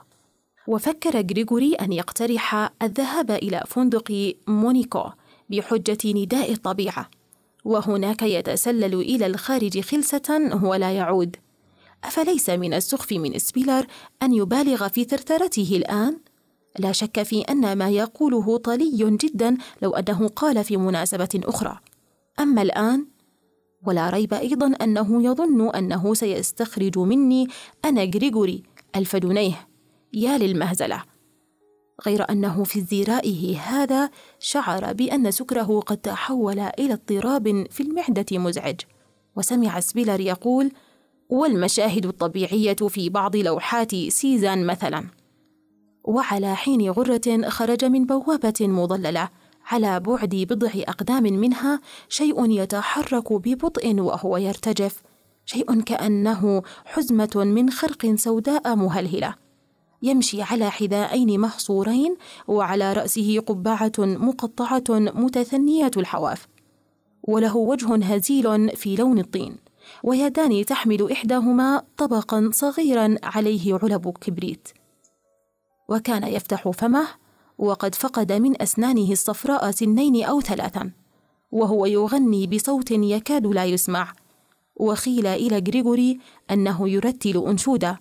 وفكر 0.68 1.18
غريغوري 1.18 1.74
أن 1.74 1.94
يقترح 1.94 2.72
الذهاب 2.82 3.32
إلى 3.32 3.64
فندق 3.68 4.34
مونيكو 4.48 5.04
بحجة 5.50 5.98
نداء 6.06 6.52
الطبيعة 6.52 7.10
وهناك 7.66 8.22
يتسلل 8.22 8.94
إلى 8.94 9.26
الخارج 9.26 9.80
خلسة 9.80 10.60
ولا 10.64 10.92
يعود. 10.92 11.36
أفليس 12.04 12.50
من 12.50 12.74
السخف 12.74 13.12
من 13.12 13.40
سبيلر 13.40 13.86
أن 14.24 14.34
يبالغ 14.34 14.88
في 14.88 15.04
ثرثرته 15.04 15.70
الآن؟ 15.76 16.20
لا 16.80 16.92
شك 16.92 17.24
في 17.24 17.42
أن 17.42 17.78
ما 17.78 17.90
يقوله 17.90 18.58
طلي 18.58 19.18
جدا 19.22 19.58
لو 19.82 19.96
أنه 19.96 20.28
قال 20.28 20.64
في 20.64 20.78
مناسبة 20.78 21.30
أخرى. 21.36 21.80
أما 22.40 22.62
الآن 22.62 23.06
ولا 23.86 24.10
ريب 24.10 24.34
أيضا 24.34 24.68
أنه 24.82 25.24
يظن 25.24 25.70
أنه 25.70 26.14
سيستخرج 26.14 27.00
مني 27.00 27.48
أنا 27.86 28.04
غريغوري 28.04 28.64
ألف 28.96 29.16
دنيه 29.16 29.68
يا 30.14 30.38
للمهزلة! 30.38 31.04
غير 32.06 32.30
أنه 32.30 32.64
في 32.64 32.80
ازدرائه 32.80 33.58
هذا 33.60 34.10
شعر 34.40 34.94
بأن 34.94 35.32
سكره 35.32 35.80
قد 35.80 35.98
تحول 35.98 36.60
إلى 36.60 36.94
اضطراب 36.94 37.68
في 37.70 37.84
المعدة 37.84 38.26
مزعج. 38.32 38.82
وسمع 39.36 39.80
سبيلر 39.80 40.20
يقول 40.20 40.72
والمشاهد 41.30 42.06
الطبيعية 42.06 42.74
في 42.74 43.10
بعض 43.10 43.36
لوحات 43.36 43.96
سيزان 43.96 44.66
مثلاً. 44.66 45.25
وعلى 46.06 46.56
حين 46.56 46.90
غرة 46.90 47.50
خرج 47.50 47.86
من 47.86 48.06
بوابة 48.06 48.54
مظللة 48.62 49.30
على 49.72 50.00
بعد 50.00 50.36
بضع 50.50 50.70
أقدام 50.76 51.24
منها 51.24 51.80
شيء 52.10 52.52
يتحرك 52.52 53.34
ببطء 53.34 54.00
وهو 54.00 54.38
يرتجف. 54.38 55.02
شيء 55.46 55.82
كأنه 55.82 56.64
حزمة 56.86 57.32
من 57.36 57.70
خرق 57.70 58.16
سوداء 58.16 58.76
مهلهلة. 58.76 59.36
يمشي 60.02 60.42
على 60.42 60.72
حذائين 60.72 61.40
محصورين 61.40 62.16
وعلى 62.48 62.94
رأسه 62.94 63.40
قبعة 63.40 63.94
مقطعة 64.00 64.84
متثنية 64.90 65.92
الحواف. 65.98 66.48
وله 67.24 67.56
وجه 67.56 67.96
هزيل 67.96 68.70
في 68.70 68.96
لون 68.96 69.20
الطين. 69.20 69.56
ويدان 70.04 70.66
تحمل 70.66 71.12
إحداهما 71.12 71.84
طبقا 71.98 72.50
صغيرا 72.54 73.16
عليه 73.24 73.80
علب 73.84 74.10
كبريت. 74.22 74.68
وكان 75.90 76.24
يفتح 76.24 76.70
فمه 76.70 77.08
وقد 77.58 77.96
فقد 77.96 78.32
من 78.32 78.62
أسنانه 78.62 79.12
الصفراء 79.12 79.72
سنين 79.72 80.24
أو 80.24 80.42
ثلاثا 80.42 80.92
وهو 81.52 81.86
يغني 81.86 82.48
بصوت 82.48 82.92
يكاد 82.92 83.48
لا 83.48 83.66
يسمع. 83.66 84.14
وخيل 84.76 85.28
إلى 85.28 85.58
غريغوري 85.68 86.20
أنه 86.52 86.90
يرتل 86.90 87.46
انشوده 87.48 88.00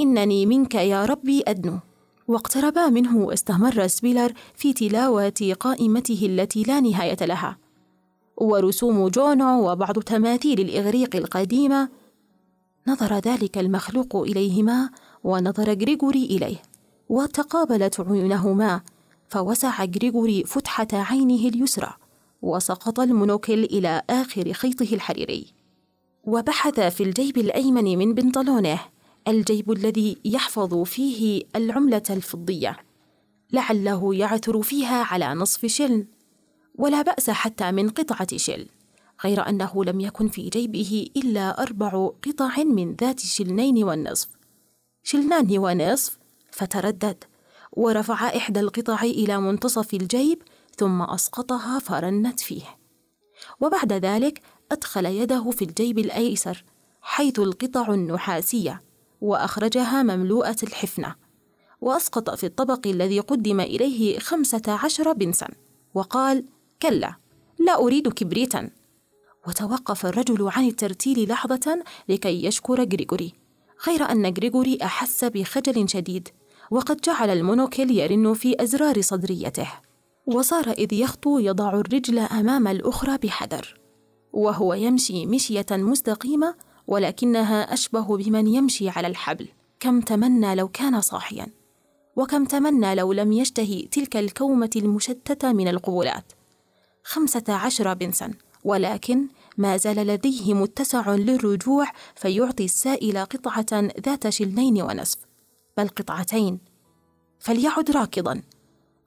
إنني 0.00 0.46
منك 0.46 0.74
يا 0.74 1.04
ربي 1.04 1.42
أدنو. 1.46 1.78
واقتربا 2.28 2.86
منه 2.86 3.16
واستمر 3.16 3.86
سبيلر 3.86 4.32
في 4.54 4.72
تلاوة 4.72 5.56
قائمته 5.60 6.26
التي 6.26 6.62
لا 6.62 6.80
نهاية 6.80 7.16
لها. 7.20 7.58
ورسوم 8.36 9.08
جونو 9.08 9.70
وبعض 9.70 9.98
تماثيل 9.98 10.60
الإغريق 10.60 11.16
القديمة. 11.16 11.88
نظر 12.86 13.18
ذلك 13.18 13.58
المخلوق 13.58 14.16
إليهما 14.16 14.90
ونظر 15.24 15.70
غريغوري 15.70 16.24
إليه. 16.24 16.69
وتقابلت 17.10 18.00
عيونهما 18.00 18.80
فوسع 19.28 19.84
غريغوري 19.84 20.44
فتحة 20.44 20.88
عينه 20.92 21.48
اليسرى 21.48 21.92
وسقط 22.42 23.00
المونوكل 23.00 23.64
إلى 23.64 24.02
آخر 24.10 24.52
خيطه 24.52 24.94
الحريري. 24.94 25.46
وبحث 26.24 26.80
في 26.80 27.02
الجيب 27.02 27.38
الأيمن 27.38 27.98
من 27.98 28.14
بنطلونه 28.14 28.80
الجيب 29.28 29.72
الذي 29.72 30.16
يحفظ 30.24 30.82
فيه 30.82 31.42
العملة 31.56 32.02
الفضية. 32.10 32.76
لعله 33.52 34.14
يعثر 34.14 34.62
فيها 34.62 35.02
على 35.02 35.34
نصف 35.34 35.66
شل 35.66 36.06
ولا 36.74 37.02
بأس 37.02 37.30
حتى 37.30 37.72
من 37.72 37.88
قطعة 37.88 38.36
شل 38.36 38.66
غير 39.24 39.48
أنه 39.48 39.84
لم 39.84 40.00
يكن 40.00 40.28
في 40.28 40.48
جيبه 40.48 41.06
إلا 41.16 41.62
أربع 41.62 42.10
قطع 42.26 42.64
من 42.64 42.94
ذات 42.94 43.20
شلنين 43.20 43.84
والنصف 43.84 44.28
شلنان 45.02 45.58
ونصف؟ 45.58 46.19
فتردد 46.52 47.24
ورفع 47.72 48.36
إحدى 48.36 48.60
القطع 48.60 49.02
إلى 49.02 49.40
منتصف 49.40 49.94
الجيب 49.94 50.42
ثم 50.76 51.02
أسقطها 51.02 51.78
فرنت 51.78 52.40
فيه. 52.40 52.78
وبعد 53.60 53.92
ذلك 53.92 54.40
أدخل 54.72 55.06
يده 55.06 55.50
في 55.50 55.64
الجيب 55.64 55.98
الأيسر 55.98 56.64
حيث 57.02 57.38
القطع 57.38 57.94
النحاسية 57.94 58.82
وأخرجها 59.20 60.02
مملوءة 60.02 60.56
الحفنة. 60.62 61.14
وأسقط 61.80 62.30
في 62.30 62.46
الطبق 62.46 62.86
الذي 62.86 63.20
قدم 63.20 63.60
إليه 63.60 64.18
خمسة 64.18 64.62
عشر 64.68 65.12
بنسا. 65.12 65.48
وقال 65.94 66.44
كلا 66.82 67.14
لا 67.58 67.74
أريد 67.78 68.08
كبريتا. 68.08 68.70
وتوقف 69.48 70.06
الرجل 70.06 70.48
عن 70.48 70.66
الترتيل 70.66 71.28
لحظة 71.28 71.84
لكي 72.08 72.44
يشكر 72.44 72.80
غريغوري 72.80 73.32
غير 73.86 74.02
أن 74.02 74.26
غريغوري 74.26 74.78
أحس 74.82 75.24
بخجل 75.24 75.88
شديد. 75.88 76.28
وقد 76.70 77.00
جعل 77.00 77.30
المونوكل 77.30 77.90
يرن 77.90 78.34
في 78.34 78.62
أزرار 78.62 79.00
صدريته 79.00 79.68
وصار 80.26 80.70
إذ 80.70 80.92
يخطو 80.92 81.38
يضع 81.38 81.80
الرجل 81.80 82.18
أمام 82.18 82.68
الأخرى 82.68 83.18
بحذر 83.18 83.80
وهو 84.32 84.74
يمشي 84.74 85.26
مشية 85.26 85.66
مستقيمة 85.70 86.54
ولكنها 86.86 87.74
أشبه 87.74 88.16
بمن 88.16 88.46
يمشي 88.46 88.88
على 88.88 89.06
الحبل 89.06 89.48
كم 89.80 90.00
تمنى 90.00 90.54
لو 90.54 90.68
كان 90.68 91.00
صاحيا 91.00 91.46
وكم 92.16 92.44
تمنى 92.44 92.94
لو 92.94 93.12
لم 93.12 93.32
يشتهي 93.32 93.82
تلك 93.82 94.16
الكومة 94.16 94.70
المشتتة 94.76 95.52
من 95.52 95.68
القبلات. 95.68 96.32
خمسة 97.04 97.44
عشر 97.48 97.94
بنسا 97.94 98.34
ولكن 98.64 99.26
ما 99.58 99.76
زال 99.76 99.96
لديه 99.96 100.54
متسع 100.54 101.14
للرجوع 101.14 101.86
فيعطي 102.14 102.64
السائل 102.64 103.18
قطعة 103.18 103.90
ذات 104.06 104.28
شلنين 104.28 104.82
ونصف. 104.82 105.29
بل 105.76 105.88
قطعتين 105.88 106.58
فليعد 107.38 107.90
راكضا 107.90 108.42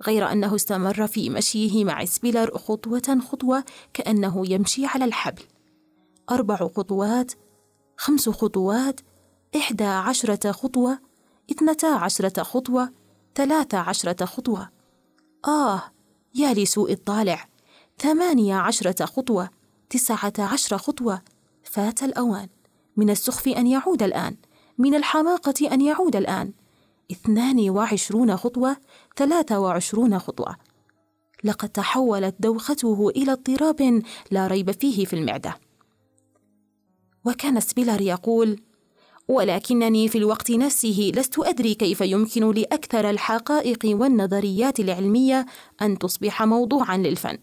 غير 0.08 0.32
أنه 0.32 0.56
استمر 0.56 1.08
في 1.08 1.30
مشيه 1.30 1.86
مع 1.86 2.06
سبيلر 2.06 2.58
خطوة 2.58 3.20
خطوة 3.32 3.64
كأنه 3.94 4.44
يمشي 4.52 4.86
على 4.86 5.06
الحبل. 5.06 5.44
أربع 6.32 6.56
خطوات 6.56 7.32
خمس 7.98 8.30
خطوات 8.30 9.02
إحدى 9.56 9.84
عشرة 9.84 10.52
خطوة 10.52 11.00
اثنتا 11.52 11.88
عشرة 11.88 12.44
خطوة 12.44 12.94
ثلاث 13.36 13.76
عشرة 13.76 14.26
خطوة. 14.26 14.70
آه 15.48 15.82
يا 16.36 16.54
لسوء 16.54 16.92
الطالع 16.92 17.48
ثمانية 18.00 18.56
عشرة 18.56 19.06
خطوة 19.06 19.50
تسعة 19.90 20.34
عشر 20.40 20.78
خطوة. 20.78 21.22
فات 21.64 22.04
الأوان 22.04 22.50
من 22.98 23.10
السخف 23.10 23.48
أن 23.48 23.68
يعود 23.68 24.04
الآن. 24.04 24.38
من 24.78 24.96
الحماقة 24.96 25.74
أن 25.74 25.82
يعود 25.82 26.16
الآن. 26.16 26.54
اثنان 27.12 27.70
وعشرون 27.70 28.38
خطوة 28.38 28.78
ثلاثة 29.16 29.60
وعشرون 29.60 30.20
خطوة. 30.20 30.56
لقد 31.44 31.70
تحولت 31.70 32.36
دوخته 32.40 33.10
إلى 33.10 33.32
اضطراب 33.32 34.02
لا 34.32 34.48
ريب 34.48 34.72
فيه 34.72 35.06
في 35.06 35.16
المعدة. 35.16 35.56
وكان 37.26 37.60
سبيلر 37.60 38.02
يقول 38.02 38.60
ولكنني 39.28 40.08
في 40.08 40.18
الوقت 40.18 40.52
نفسه 40.52 41.12
لست 41.16 41.40
أدري 41.40 41.76
كيف 41.76 42.02
يمكن 42.02 42.52
لأكثر 42.52 43.10
الحقائق 43.10 43.80
والنظريات 43.86 44.80
العلمية 44.80 45.46
أن 45.82 45.98
تصبح 45.98 46.44
موضوعا 46.44 46.98
للفن. 46.98 47.38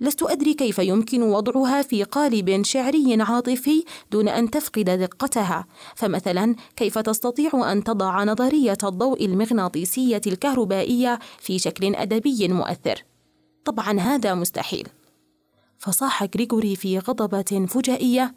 لست 0.00 0.22
أدري 0.22 0.54
كيف 0.54 0.78
يمكن 0.78 1.22
وضعها 1.22 1.82
في 1.82 2.02
قالب 2.02 2.62
شعري 2.62 3.22
عاطفي 3.22 3.84
دون 4.12 4.28
أن 4.28 4.50
تفقد 4.50 4.84
دقتها. 4.84 5.66
فمثلا 5.96 6.56
كيف 6.76 6.98
تستطيع 6.98 7.72
أن 7.72 7.84
تضع 7.84 8.24
نظرية 8.24 8.78
الضوء 8.84 9.24
المغناطيسية 9.24 10.20
الكهربائية 10.26 11.18
في 11.38 11.58
شكل 11.58 11.94
أدبي 11.94 12.48
مؤثر؟ 12.48 13.04
طبعا 13.64 14.00
هذا 14.00 14.34
مستحيل. 14.34 14.88
فصاح 15.78 16.22
غريغوري 16.22 16.76
في 16.76 16.98
غضبة 16.98 17.66
فجائية 17.68 18.34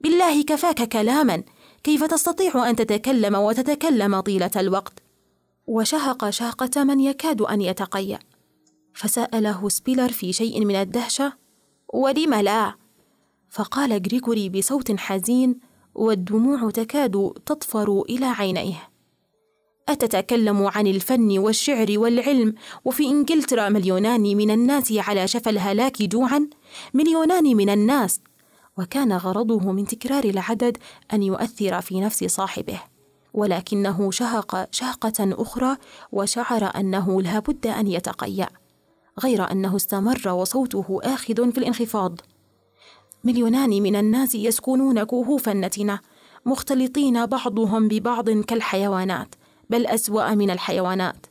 بالله 0.00 0.42
كفاك 0.42 0.88
كلاما! 0.88 1.42
كيف 1.84 2.04
تستطيع 2.04 2.70
أن 2.70 2.76
تتكلم 2.76 3.34
وتتكلم 3.34 4.20
طيلة 4.20 4.50
الوقت؟ 4.56 5.02
وشهق 5.66 6.30
شهقة 6.30 6.84
من 6.84 7.00
يكاد 7.00 7.42
أن 7.42 7.60
يتقيأ. 7.60 8.18
فسأله 8.94 9.68
سبيلر 9.68 10.08
في 10.08 10.32
شيء 10.32 10.64
من 10.64 10.76
الدهشة 10.76 11.32
ولم 11.92 12.34
لا؟ 12.34 12.74
فقال 13.50 13.92
غريغوري 13.92 14.48
بصوت 14.48 14.96
حزين 14.96 15.58
والدموع 15.94 16.70
تكاد 16.70 17.32
تطفر 17.46 18.02
إلى 18.08 18.26
عينيه. 18.26 18.88
أتتكلم 19.88 20.66
عن 20.66 20.86
الفن 20.86 21.38
والشعر 21.38 21.86
والعلم 21.90 22.54
وفي 22.84 23.08
إنجلترا 23.08 23.68
مليونان 23.68 24.36
من 24.36 24.50
الناس 24.50 24.92
على 24.92 25.28
شفا 25.28 25.50
الهلاك 25.50 26.02
جوعا؟ 26.02 26.48
مليونان 26.94 27.56
من 27.56 27.70
الناس؟ 27.70 28.20
وكان 28.78 29.12
غرضه 29.12 29.72
من 29.72 29.86
تكرار 29.86 30.24
العدد 30.24 30.78
أن 31.12 31.22
يؤثر 31.22 31.80
في 31.80 32.00
نفس 32.00 32.24
صاحبه 32.24 32.80
ولكنه 33.34 34.10
شهق 34.10 34.68
شهقة 34.70 35.14
أخرى 35.20 35.76
وشعر 36.12 36.64
أنه 36.76 37.22
لا 37.22 37.38
بد 37.38 37.66
أن 37.66 37.86
يتقيأ. 37.86 38.48
غير 39.20 39.50
أنه 39.50 39.76
استمر 39.76 40.28
وصوته 40.28 41.00
آخذ 41.02 41.52
في 41.52 41.58
الانخفاض. 41.58 42.20
مليونان 43.24 43.70
من 43.70 43.96
الناس 43.96 44.34
يسكنون 44.34 45.04
كهوف 45.04 45.48
النتنه 45.48 46.00
مختلطين 46.46 47.26
بعضهم 47.26 47.88
ببعض 47.88 48.30
كالحيوانات 48.30 49.34
بل 49.70 49.86
أسوأ 49.86 50.34
من 50.34 50.50
الحيوانات. 50.50 51.26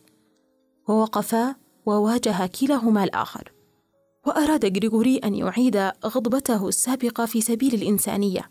ووقفا 0.88 1.56
وواجه 1.86 2.48
كلاهما 2.48 3.04
الآخر. 3.04 3.52
وأراد 4.28 4.78
غريغوري 4.78 5.18
أن 5.18 5.36
يعيد 5.36 5.92
غضبته 6.06 6.68
السابقة 6.68 7.26
في 7.26 7.42
سبيل 7.42 7.74
الإنسانية. 7.74 8.50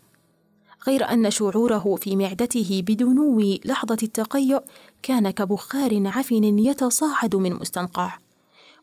غير 0.87 1.09
أن 1.09 1.31
شعوره 1.31 1.95
في 1.95 2.15
معدته 2.15 2.83
بدنو 2.87 3.39
لحظة 3.65 3.97
التقيؤ 4.03 4.59
كان 5.03 5.29
كبخار 5.29 6.07
عفن 6.07 6.43
يتصاعد 6.43 7.35
من 7.35 7.53
مستنقع. 7.53 8.17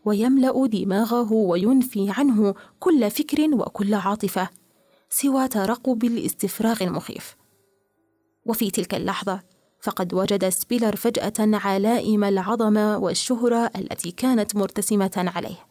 ويملأ 0.05 0.67
دماغه 0.67 1.33
وينفي 1.33 2.11
عنه 2.11 2.55
كل 2.81 3.11
فكر 3.11 3.55
وكل 3.55 3.95
عاطفة 3.95 4.49
سوى 5.11 5.49
ترقب 5.49 6.05
الاستفراغ 6.05 6.83
المخيف. 6.83 7.37
وفي 8.47 8.71
تلك 8.71 8.95
اللحظة 8.95 9.41
فقد 9.81 10.15
وجد 10.15 10.49
سبيلر 10.49 10.97
فجأة 10.97 11.33
علائم 11.39 12.25
العظمة 12.25 12.99
والشهرة 12.99 13.71
التي 13.77 14.11
كانت 14.11 14.57
مرتسمة 14.57 15.33
عليه. 15.37 15.67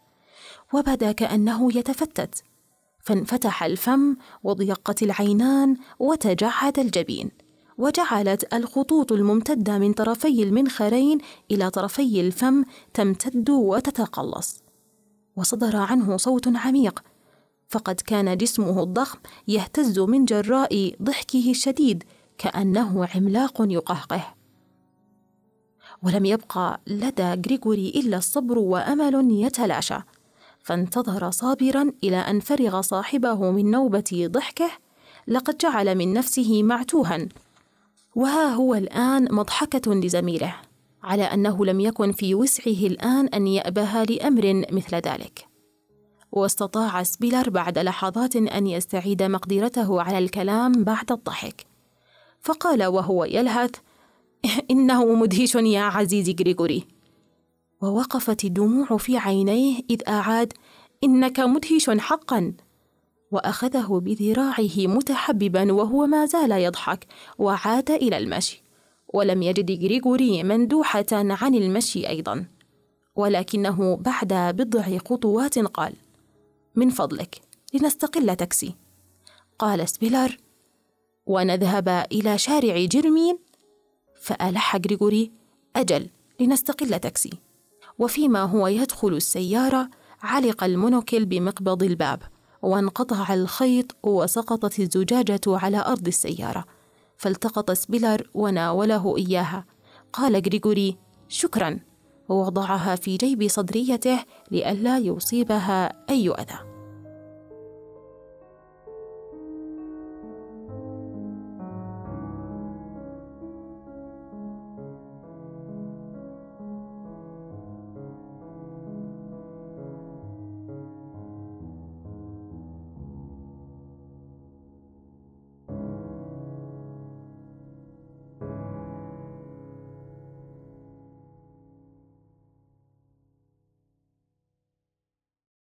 وبدأ 0.73 1.11
كأنه 1.11 1.77
يتفتت. 1.77 2.43
فانفتح 3.03 3.63
الفم 3.63 4.15
وضيقت 4.43 5.03
العينان 5.03 5.77
وتجعد 5.99 6.79
الجبين. 6.79 7.46
وجعلت 7.77 8.53
الخطوط 8.53 9.11
الممتدة 9.11 9.77
من 9.77 9.93
طرفي 9.93 10.43
المنخرين 10.43 11.17
إلى 11.51 11.69
طرفي 11.69 12.21
الفم 12.21 12.63
تمتد 12.93 13.49
وتتقلص. 13.49 14.63
وصدر 15.35 15.75
عنه 15.75 16.17
صوت 16.17 16.47
عميق. 16.55 17.03
فقد 17.69 17.95
كان 17.95 18.37
جسمه 18.37 18.83
الضخم 18.83 19.19
يهتز 19.47 19.99
من 19.99 20.25
جراء 20.25 20.95
ضحكه 21.03 21.51
الشديد 21.51 22.03
كأنه 22.37 23.07
عملاق 23.15 23.53
يقهقه. 23.59 24.33
ولم 26.03 26.25
يبقى 26.25 26.81
لدى 26.87 27.23
غريغوري 27.23 27.89
إلا 27.89 28.17
الصبر 28.17 28.59
وأمل 28.59 29.31
يتلاشى. 29.31 29.97
فانتظر 30.63 31.31
صابرا 31.31 31.91
إلى 32.03 32.17
أن 32.17 32.39
فرغ 32.39 32.81
صاحبه 32.81 33.51
من 33.51 33.71
نوبة 33.71 34.27
ضحكه 34.31 34.69
لقد 35.27 35.57
جعل 35.57 35.95
من 35.95 36.13
نفسه 36.13 36.63
معتوها. 36.63 37.27
وها 38.17 38.53
هو 38.53 38.75
الآن 38.75 39.27
مضحكة 39.31 39.93
لزميله 39.93 40.55
على 41.03 41.23
أنه 41.23 41.65
لم 41.65 41.79
يكن 41.79 42.11
في 42.11 42.35
وسعه 42.35 42.87
الآن 42.87 43.27
أن 43.27 43.47
يابه 43.47 44.03
لأمر 44.03 44.63
مثل 44.71 44.95
ذلك. 44.95 45.47
واستطاع 46.31 47.03
سبيلر 47.03 47.49
بعد 47.49 47.79
لحظات 47.79 48.35
أن 48.35 48.67
يستعيد 48.67 49.23
مقدرته 49.23 50.01
على 50.01 50.17
الكلام 50.17 50.83
بعد 50.83 51.11
الضحك. 51.11 51.65
فقال 52.41 52.83
وهو 52.83 53.25
يلهث 53.25 53.71
إنه 54.71 55.05
مدهش 55.15 55.55
يا 55.55 55.81
عزيزي 55.81 56.35
غريغوري. 56.39 56.87
ووقفت 57.81 58.45
الدموع 58.45 58.97
في 58.97 59.17
عينيه 59.17 59.79
إذ 59.89 60.01
أعاد 60.09 60.53
إنك 61.03 61.39
مدهش 61.39 61.89
حقا. 61.89 62.53
وأخذه 63.31 64.01
بذراعه 64.03 64.77
متحببا 64.77 65.71
وهو 65.73 66.05
ما 66.07 66.25
زال 66.25 66.51
يضحك 66.51 67.05
وعاد 67.37 67.91
إلى 67.91 68.17
المشي. 68.17 68.63
ولم 69.13 69.43
يجد 69.43 69.83
غريغوري 69.83 70.43
مندوحة 70.43 71.05
عن 71.11 71.55
المشي 71.55 72.09
أيضا. 72.09 72.45
ولكنه 73.15 73.95
بعد 73.95 74.33
بضع 74.33 74.97
خطوات 74.97 75.59
قال 75.59 75.93
من 76.75 76.89
فضلك 76.89 77.41
لنستقل 77.73 78.35
تاكسي. 78.35 78.75
قال 79.59 79.89
سبيلر 79.89 80.37
ونذهب 81.25 82.05
إلى 82.11 82.37
شارع 82.37 82.85
جيرمين؟ 82.85 83.37
فألح 84.21 84.75
غريغوري 84.75 85.31
أجل 85.75 86.09
لنستقل 86.39 86.99
تاكسي. 86.99 87.33
وفيما 87.99 88.43
هو 88.43 88.67
يدخل 88.67 89.07
السيارة 89.07 89.89
علق 90.21 90.63
المونوكل 90.63 91.25
بمقبض 91.25 91.83
الباب. 91.83 92.21
وانقطع 92.61 93.33
الخيط 93.33 93.95
وسقطت 94.03 94.79
الزجاجة 94.79 95.41
على 95.47 95.85
أرض 95.85 96.07
السيارة 96.07 96.65
فالتقط 97.17 97.71
سبيلر 97.71 98.29
وناوله 98.33 99.17
إياها. 99.17 99.65
قال 100.13 100.35
غريغوري 100.35 100.97
شكرا. 101.29 101.79
ووضعها 102.29 102.95
في 102.95 103.17
جيب 103.17 103.47
صدريته 103.47 104.19
لئلا 104.51 104.97
يصيبها 104.97 106.05
أي 106.09 106.29
أذى. 106.29 106.66